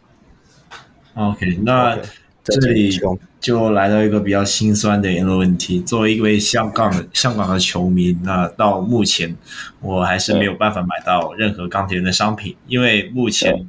[1.14, 1.98] OK，那。
[1.98, 2.21] Okay.
[2.44, 2.90] 这里
[3.40, 5.80] 就来到一个比较心酸的一个问题。
[5.80, 9.36] 作为一位香港的 香港的球迷，那到目前
[9.80, 13.68] 我还是没有办法买到任何钢铁人的商品，因为目前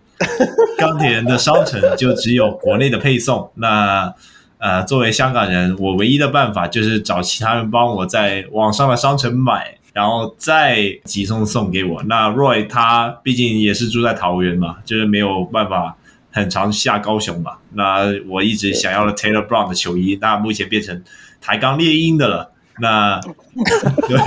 [0.78, 3.52] 钢铁人的商城就只有国内的配送。
[3.56, 4.14] 那
[4.58, 12.02] 呃，作为香港人，我唯一的办法就是找其他人帮我在网上的商城买，然后再急送送给我。
[12.04, 15.98] 那 Roy 他毕竟也是住在桃园嘛，就是没有办法。
[16.34, 21.04] 很常下高雄嘛，那我一直想要的 Taylor Brown 的球衣，那目前变成
[21.40, 22.50] 台钢猎鹰的了。
[22.80, 23.22] 那
[24.10, 24.18] 对，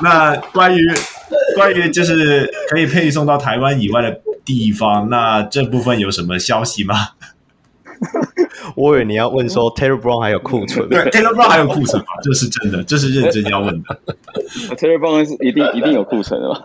[0.00, 0.80] 那关于
[1.56, 6.94] 关于就是可以配送到台湾以外的地方，那这部分有什么消息吗？
[8.76, 12.06] 我以为你要问说 Taylor Brown 还有库存，对，Taylor Brown 还有库存吗？
[12.22, 13.98] 这是真的，这是认真要问的。
[14.78, 16.60] Taylor Brown 是一定一定有库存的吗？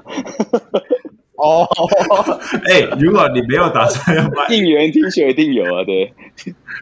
[1.36, 1.68] 哦，
[2.70, 6.14] 哎，如果你没有打算要买应援 T 恤，一定有啊，对。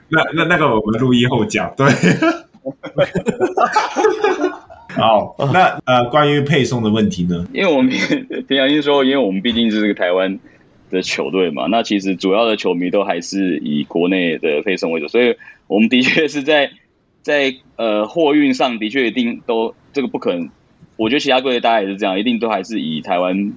[0.10, 1.88] 那那那个我们录音后讲，对。
[4.94, 7.48] 好，那呃，关于配送的问题呢？
[7.54, 7.90] 因为我们
[8.48, 10.38] 平常心说，因为我们毕竟是个台湾
[10.90, 15.38] 的球队嘛，那其实主要的球迷都还是以国内的配送为主，所以
[15.68, 16.72] 我们的确是在
[17.22, 20.50] 在呃货运上的确一定都这个不可能。
[20.98, 23.54] 我觉得其他队大家也是这样，一定都还是以台湾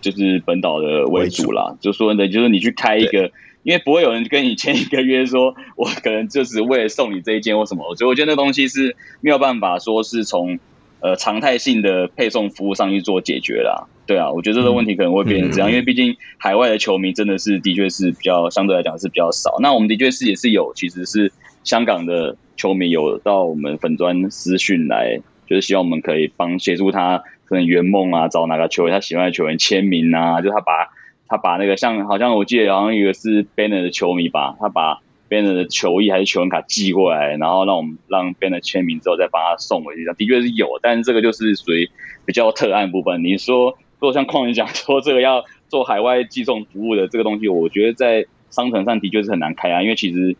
[0.00, 1.76] 就是本岛的为主啦。
[1.80, 3.30] 主就说的，就是你去开一个，
[3.62, 10.58] 因为不会有人跟你签一个约说，说我可能就是为了送你这一件或什么，所以我觉得那东西是没有办法说是从。
[11.00, 19.58] 呃，常态性的配送服务上去做解决啦，对啊，我觉得这个问题可能会变成这样，嗯、因为毕竟海外的球迷真的是的确是比较相对来讲是比较少。
[19.60, 21.30] 那我们的确是也是有，其实是
[21.62, 30.90] 香港的球迷有到我们粉砖私讯来，就是希望我们可以帮协助他，可能圆梦啊，找哪个球员他喜欢的球员签名啊，就他把
[31.26, 35.00] 他把那个像好像我记得好像有一个是 Banner 的球迷吧，他把。
[35.30, 40.02] Banner 的球衣还是球员卡寄过来，然后让我们让 Banner 签名之后再帮他送回去。
[40.02, 41.90] 这样的确是有，但是这个就是属于
[42.24, 43.22] 比较特案部分。
[43.22, 50.34] 你说，如果像矿你讲说这个要做海外寄送服务的这个东西，我觉得在商城上的确是很难开啊，因为其实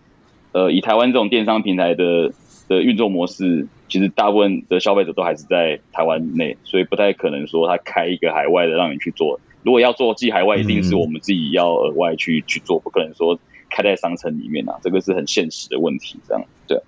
[0.52, 2.32] 呃以台湾这种电商平台的
[2.68, 9.40] 的运作模式，其实大部分的消费者都还是在台湾内，所以不太可能说他开一个海外的让你去做。
[9.62, 13.38] 如果要做寄海外，一定是我们自己要额外去去做，不可能说。
[13.70, 16.18] 开在商城里面啊，这个是很现实的问题。
[16.26, 16.80] 这样对，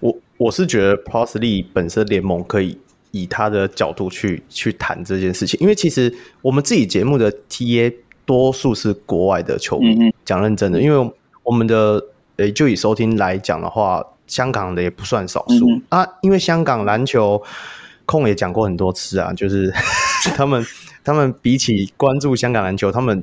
[0.00, 2.76] 我我是觉得 League 本身联盟可以
[3.12, 7.94] 以他的角度去去谈这件事情，因为其实我们自己节目的 TA
[8.26, 10.12] 多数是国外的球迷。
[10.22, 11.12] 讲、认真的，因为
[11.42, 12.04] 我们的
[12.36, 16.06] 诶，就以收听来讲的话，香港的也不算少数、嗯、啊。
[16.22, 17.42] 因为香港篮球
[18.06, 19.70] 控也讲过很多次啊，就是
[20.36, 20.64] 他们
[21.04, 23.22] 他们比起关注香港篮球，他们。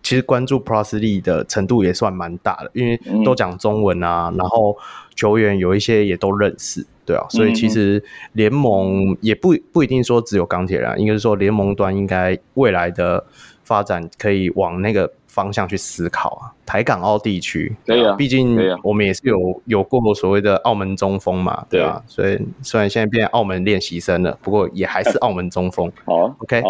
[0.00, 4.74] 其实关注 Plus League 的程度也算蛮大的，因为都讲中文啊，然后
[5.14, 8.02] 球员有一些也都认识，对啊，所以其实
[8.32, 13.26] 联盟也不不一定说只有钢铁人，应该是说联盟端应该未来的
[13.64, 16.50] 发展可以往那个方向去思考啊。
[16.66, 25.90] 台港澳地区，对啊，毕竟我们也是有有过所谓的澳门中锋嘛，对啊，所以虽然现在变澳门练习生了，不过也还是澳门中锋。
[26.04, 26.60] 好，OK，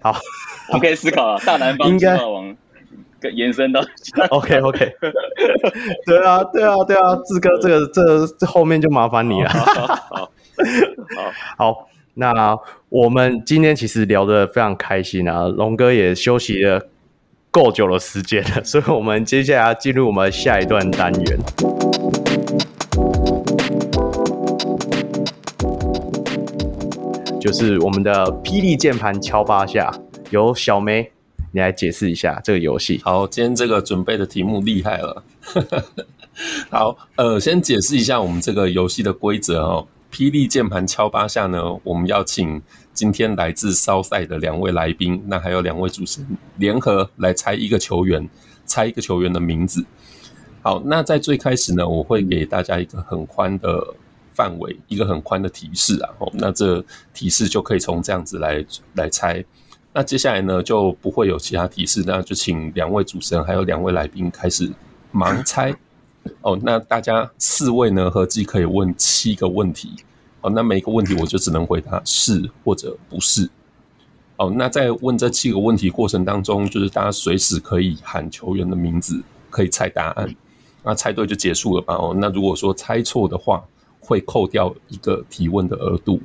[0.00, 0.16] 好，
[0.68, 2.18] 我们可以思考啊， 大南方应该。
[3.34, 3.80] 延伸到
[4.30, 4.92] OK OK，
[6.06, 9.50] 对啊对啊对啊，志哥这个这这后面就麻烦你了。
[9.50, 9.86] 好，
[11.16, 12.56] 好，好，那
[12.90, 16.86] 我们今天其实聊得非常开心啊，龙哥也休息了
[17.60, 21.36] 够久的时间了，所以我们接下来要进入我们下一段单元，
[27.40, 29.92] 就是我们的霹雳键盘敲八下，
[30.30, 31.10] 由小梅。
[31.50, 33.00] 你来解释一下这个游戏。
[33.02, 35.24] 好，今天这个准备的题目厉害了。
[36.70, 39.88] 好，呃，先解释一下我们这个游戏的规则哦。
[40.12, 42.62] 霹雳键盘敲八下呢，我们要请
[42.98, 48.28] 今天来自 Southside 的两位来宾，那还有两位主持人联合来猜一个球员，
[48.66, 49.84] 猜一个球员的名字。
[50.62, 53.94] 好，那在最开始呢，我会给大家一个很宽的
[54.34, 56.10] 范围，一个很宽的提示啊。
[56.18, 56.84] 哦，那这
[57.14, 59.44] 提示就可以从这样子来来猜。
[59.92, 64.68] 那接下来呢，就不会有其他提示，那就请两位主持人还有两位来宾开始
[65.14, 65.72] 盲猜
[66.40, 66.58] 哦。
[66.60, 69.94] 那大家四位呢，合计可以问七个问题
[70.48, 73.48] 那每一个问题我就只能回答是或者不是
[74.36, 74.52] 哦。
[74.54, 80.34] 那在问这七个问题过程当中，就是大家随时可以喊球员的名字，可以猜答案。
[80.82, 81.94] 那猜对就结束了吧？
[81.94, 83.62] 哦，那如果说猜错的话，
[84.00, 86.20] 会扣掉一个提问的额度。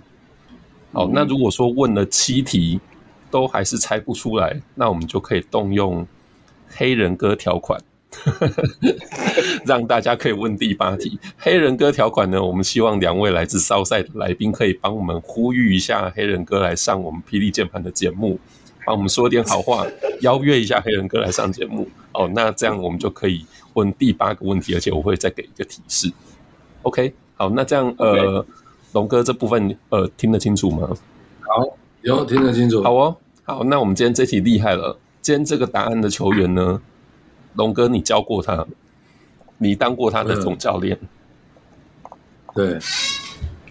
[0.92, 2.80] 哦，那如果说问了七题，
[3.32, 6.08] 都还是猜不出来，那我们就可以动用
[6.68, 7.82] 黑人哥条款，
[9.66, 11.20] 让大家可以问第八题。
[11.38, 18.40] 黑人哥条款呢，我们希望两位来自骚赛的来宾可以帮我们呼吁一下黑人哥来上我们霹雳键盘的节目，
[18.86, 19.86] 帮我们说点好话，
[20.22, 21.88] 邀约一下黑人哥来上节目。
[22.14, 26.12] 哦，那这样我们就可以问第八个问题，而且我会再给一个提示。
[26.84, 28.46] OK，好，那这样呃，
[28.92, 30.90] 龙哥这部分呃听得清楚吗？
[31.42, 32.84] 好，有听得清楚。
[32.84, 33.16] 好哦。
[33.46, 34.98] 好，那我们今天这题厉害了。
[35.22, 36.82] 今天这个答案的球员呢，
[37.56, 38.66] 龙哥，你教过他，
[39.58, 40.98] 你当过他的总教练。
[42.54, 42.80] 对，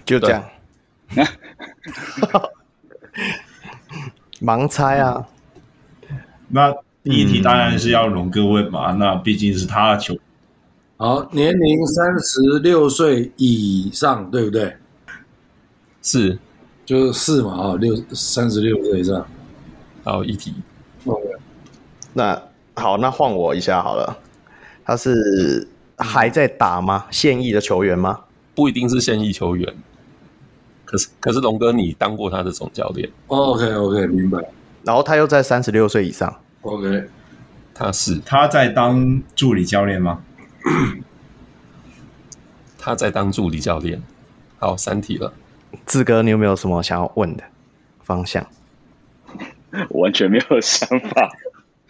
[0.05, 0.45] 就这样。
[4.41, 5.29] 盲猜啊！
[6.49, 10.17] 那第一题当然是要龙哥问嘛，嗯、那毕竟是他的球。
[10.97, 14.77] 好，年龄三十六岁以上，对不对？
[16.03, 16.39] 是，
[16.85, 19.25] 就是四嘛，啊，六三十六岁以上。
[20.03, 20.55] 好，一题。
[22.13, 22.41] 那
[22.83, 24.19] 好，那换我一下好了。
[24.85, 25.69] 他是
[25.99, 27.07] 还在打吗？
[27.13, 28.23] 现役的球员吗？
[28.57, 29.73] 不一定是现役球员。
[30.85, 33.09] 可是，可是龙哥，你当过他的总教练。
[33.29, 34.41] OK，OK，明白。
[34.83, 36.41] 然后他又在三十六岁以上。
[36.63, 37.05] OK，
[37.73, 40.21] 他是他在当助理教练吗？
[42.77, 44.03] 他在当助理教练。
[44.59, 45.33] 好，三题了。
[45.87, 47.45] 志哥，你有没有什么想要问的
[48.03, 48.45] 方向？
[49.91, 51.31] 完全没有想法。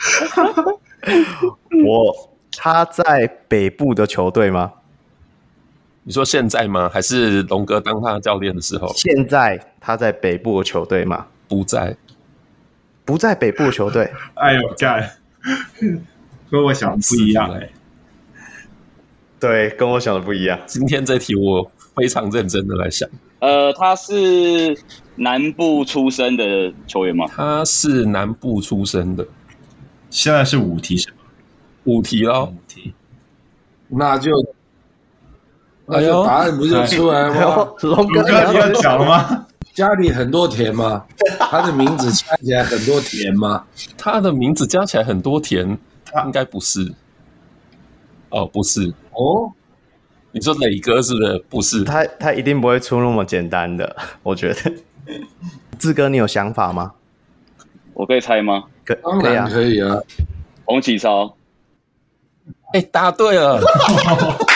[1.85, 4.73] 我他在北部的球队吗？
[6.05, 6.89] 你说现在吗？
[6.93, 8.93] 还是龙哥当他教练的时候？
[8.97, 11.27] 现在他在北部的球队吗？
[11.49, 11.97] 不在，
[13.05, 14.11] 不在北部的球队。
[14.35, 15.11] 哎呦，干，
[16.51, 17.69] 跟我想的不一样哎。
[19.39, 20.59] 对，跟我想的不一样。
[20.67, 23.09] 今天这题我非常认真的来想。
[23.41, 24.77] 呃，他是
[25.17, 27.27] 南部出生的球员吗？
[27.29, 29.27] 他是南部出生的。
[30.13, 31.17] 现在是五题是吗？
[31.85, 32.45] 五题喽。
[32.45, 32.93] 五题。
[33.89, 34.31] 那就，
[35.87, 37.73] 那就答案不就出来了吗？
[37.81, 39.47] 龙哥，你要讲了吗？
[39.73, 41.07] 家里很多田吗？
[41.39, 43.65] 他的名字加起来很多田吗？
[43.97, 46.93] 他的名字加起来很多田，他应该不是。
[48.29, 49.51] 哦，不是哦，
[50.31, 51.39] 你说磊哥是不是？
[51.49, 54.73] 不是，他他一定不会出那么简单的，我觉得。
[55.79, 56.93] 志哥，你有想法吗？
[58.03, 58.65] 我可以猜吗？
[58.85, 59.97] 可当然可以啊。
[60.65, 61.37] 洪启超，
[62.75, 63.61] 哎，答对了，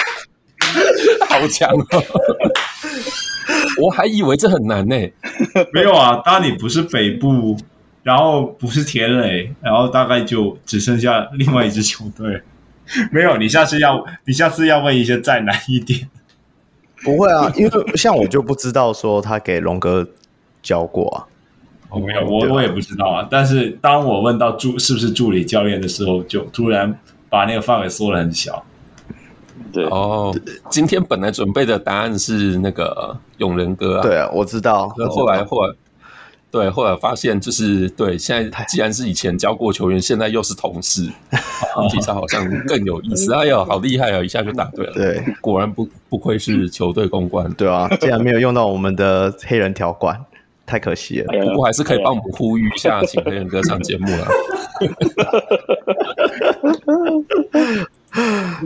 [1.31, 2.02] 好强哦！
[3.81, 4.97] 我还以为这很难呢。
[5.73, 7.56] 没有啊，当你不是北部，
[8.02, 12.43] 然后不是田磊，然后大概就只剩下另外一支球队。
[13.12, 16.10] 没有，你下次要，你下次要问一些再难一点。
[17.05, 20.05] 不会啊，因为像我就不知道说他给龙哥
[20.60, 21.23] 教过啊。
[21.90, 23.28] 哦，没有，我我也不知道啊。
[23.30, 26.98] 但是当我问到助是不是助理教练的时候，就突然
[27.28, 28.64] 把那个范围缩得很小。
[29.72, 30.34] 对哦，
[30.70, 34.02] 今天本来准备的答案是那个永仁哥啊。
[34.02, 34.92] 对啊，我知道。
[34.96, 35.74] 那后来后来。
[36.48, 41.02] 对，后来发现就是对，现在既然是以前教过球员，现在又是同事，
[41.90, 43.34] 其实好像更有意思。
[43.34, 44.22] 哎呦，好厉害啊！
[44.22, 44.92] 一下就答对了。
[44.94, 47.52] 对，果然不不愧是球队公关。
[47.54, 50.18] 对啊，竟然没有用到我们的黑人条款，
[50.66, 51.32] 太可惜了。
[51.47, 54.26] 不过还是可以帮我们呼吁一下，请黑人哥上节目了。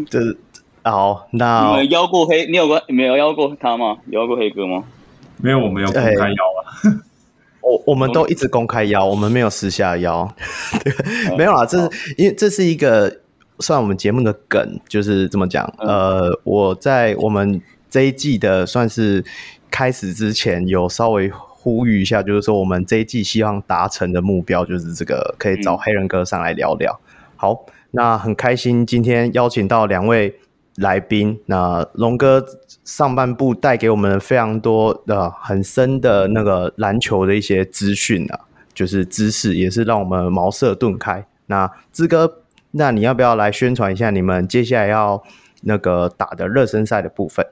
[0.08, 0.36] 就是
[0.82, 2.46] 好，那你们邀过黑？
[2.46, 3.98] 你有过没有邀过他吗？
[4.06, 4.82] 邀过黑哥吗？
[5.36, 6.60] 没有，我没有公开邀啊。
[7.62, 10.26] 我我们都一直公开邀，我们没有私下邀，
[10.82, 13.20] 对，没有啦，这是因为这是一个
[13.58, 15.70] 算我们节目的梗，就是这么讲。
[15.78, 17.60] 呃，我在我们
[17.90, 19.22] 这一季的算是
[19.70, 21.30] 开始之前，有稍微
[21.62, 26.98] 呼吁一下，就是说我们这一季希望达成的目标，就是这个可以找黑人哥上来聊聊。
[27.36, 30.34] 好，那很开心今天邀请到两位
[30.76, 32.44] 来宾，那龙哥。
[32.82, 38.40] 上半部带给我们非常多的很深的那个篮球的一些资讯啊，
[38.74, 41.24] 就是知识，也是让我们茅塞顿开。
[41.46, 42.42] 那志哥，
[42.72, 45.22] 那你要不要来宣传一下你们接下来要
[45.62, 47.46] 那个打的热身赛的部分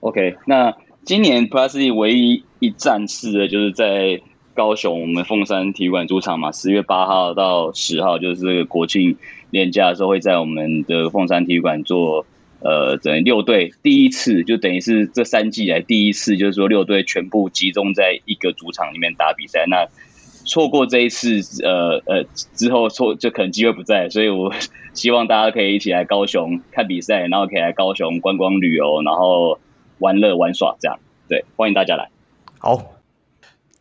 [0.00, 0.76] ？OK，那
[1.06, 4.20] 今年 Plus 唯一一站是的就是在
[4.54, 9.16] 高雄我们凤山体育馆主场嘛，十月八号到十号就是国庆
[9.50, 12.26] 年假的时候会在我们的凤山体育馆做。
[12.58, 19.66] 呃，等于六队第一次，就等于是这三季来第一次，就是说六队全部集中在一个主场里面打比赛。
[19.68, 19.86] 那
[20.44, 22.24] 错过这一次，呃呃，
[22.54, 24.52] 之后错就可能机会不在，所以我
[24.94, 29.60] 希望大家可以一起来高雄看比赛，然后可以来高雄观光旅游，然后
[29.98, 30.98] 玩乐玩耍这样。
[31.28, 32.08] 对，欢迎大家来。
[32.58, 32.82] 好，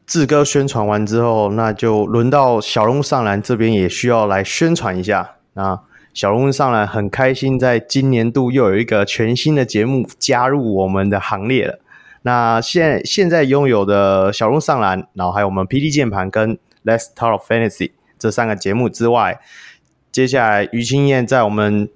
[0.05, 5.79] 志哥宣传完之后，那就轮到小龙上篮这边也需要来宣传一下那。
[6.13, 11.79] 小龙上篮很开心，在今年度又有一个全新的节目加入我们的行列了。
[12.21, 19.41] 那现现在拥有的小龙上篮，然后还有我们 PD 键盘跟 Let's Talk Fantasy 这三个节目之外，
[20.09, 21.89] 接下来于青燕在我们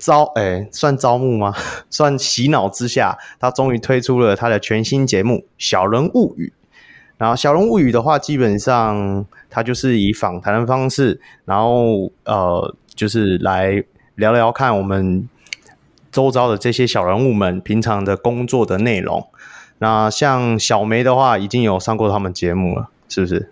[0.00, 1.54] 招诶、算招募吗？
[1.88, 6.52] 算洗脑之下，他终于推出了他的全新节目《小人物语》。
[7.18, 12.74] 然后《小人物语》的话，基本上它就是以访谈的方式，然后呃。
[12.92, 13.82] 就是来
[14.16, 15.26] 聊聊看我们
[16.12, 19.26] 周遭的这些小人物们平常的工作的内容。
[19.78, 23.50] 那像小梅的话，已经有上过他们节目了，是不是？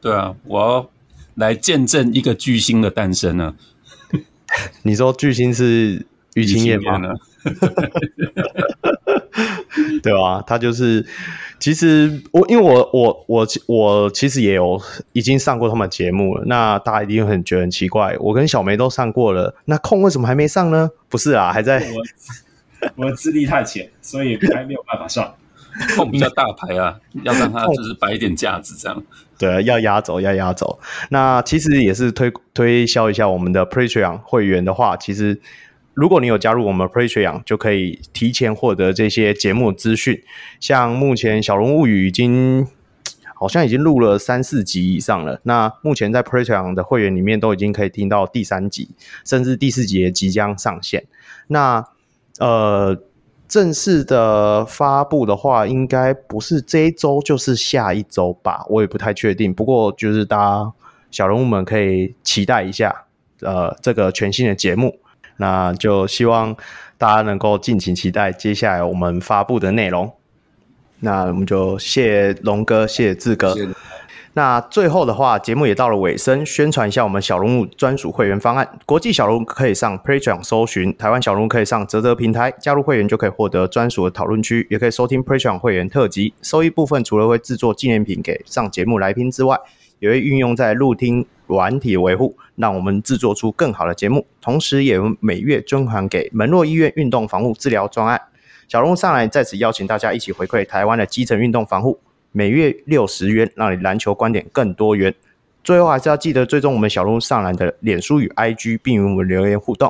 [0.00, 0.90] 对啊，我要
[1.36, 3.54] 来见证一个巨星的诞生呢。
[4.82, 6.98] 你说巨星是于青叶吗？
[6.98, 7.14] 呢？
[10.02, 11.04] 对啊，他就是，
[11.58, 14.80] 其实我因为我我我我其实也有
[15.12, 20.90] 已经上过他们节目了，那大家一定很觉得很奇怪，我跟小梅都上过了，那空为什么还没上呢？
[21.08, 25.34] 不是啊，还在我我资历太浅，所以还没有办法上。
[25.96, 29.02] 空比较大牌啊，要让他就是摆一点架子这样。
[29.38, 30.78] 对，要压轴，要压轴。
[31.10, 35.40] 那其实也是推推销一下我们的 Patreon 会员的话，其实。
[35.96, 40.20] 如果你有加入我们 Patreon，就可以提前获得这些节目资讯。
[40.58, 42.66] 像目前《小龙物语》已经
[43.36, 45.40] 好像已经录了三四集以上了。
[45.44, 48.90] 那目前在 Patreon 的会员里面都已经可以听到第三集，
[49.24, 51.04] 甚至第四集也即将上线。
[51.46, 51.86] 那
[52.40, 53.00] 呃，
[53.46, 59.52] 正式的发布的话，应该不是这一周，就是下一周吧，我也不太确定。
[59.52, 60.72] 不过就是大家
[61.10, 63.04] 小人物们可以期待一下，
[63.40, 64.98] 呃，这个全新的节目。
[65.36, 66.56] 那就希望
[66.96, 70.12] 大家能够敬请期待接下来我们发布的内容。
[71.00, 73.54] 那我们就谢龙哥，谢志哥。
[74.36, 78.68] 那最后的话，节目也到了尾声，宣传一下我们小人物专属会员方案。
[78.84, 86.34] 国际小人物可以上 Patreon 搜寻，台湾小人物可以上泽泽平台加入会员，就可以获得专属的讨论区，也可以收听 Patreon 会员特辑。
[86.42, 89.56] 收益部分除了会制作纪念品给上节目来宾之外，
[90.00, 94.26] 也会运用在录听软体维护，让我们制作出更好的节目。
[94.42, 98.20] 同时，也每月捐款给门诺医院运动防护治疗专案。
[98.66, 102.00] 小龙上来在此邀请大家一起回馈台湾的基层运动防护，
[102.36, 105.14] 每月六十元，让你篮球观点更多元。
[105.62, 109.88] 最后，还是要记得追踪我们小路上篮的脸书与 IG，并与我们留言互动。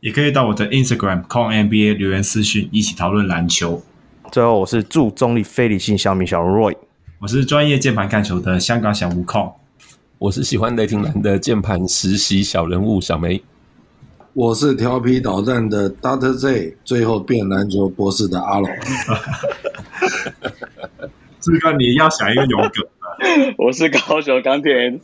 [0.00, 3.82] 也可以到我的 Instagram CONNBA 留言私讯，一起讨论篮球。
[4.30, 6.76] 最后，我是驻中立非理性小米小人 Roy。
[7.20, 9.50] 我是专业键盘看球的香港小悟空，
[10.18, 13.42] 我是喜欢雷霆蓝的键盘实习小人物小梅，
[14.34, 18.68] 我是调皮捣蛋的 Doctor Z，最后变篮球博士的阿龙。
[21.40, 22.88] 志哥，你要想一个有梗的。
[23.58, 25.00] 我是高雄钢铁人，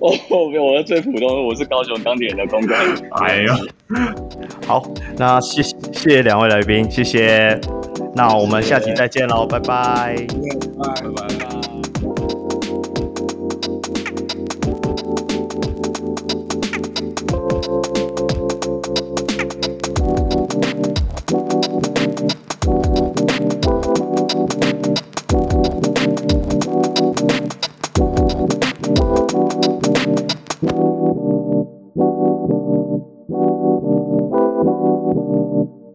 [0.00, 2.74] 我，我是最普通的，我是高雄钢铁人的公哥。
[3.20, 3.56] 哎呀，
[4.66, 4.82] 好，
[5.16, 7.60] 那谢谢谢两位来宾，谢谢。
[8.16, 10.16] 那我们下期再见喽，拜拜，
[10.78, 11.35] 拜拜。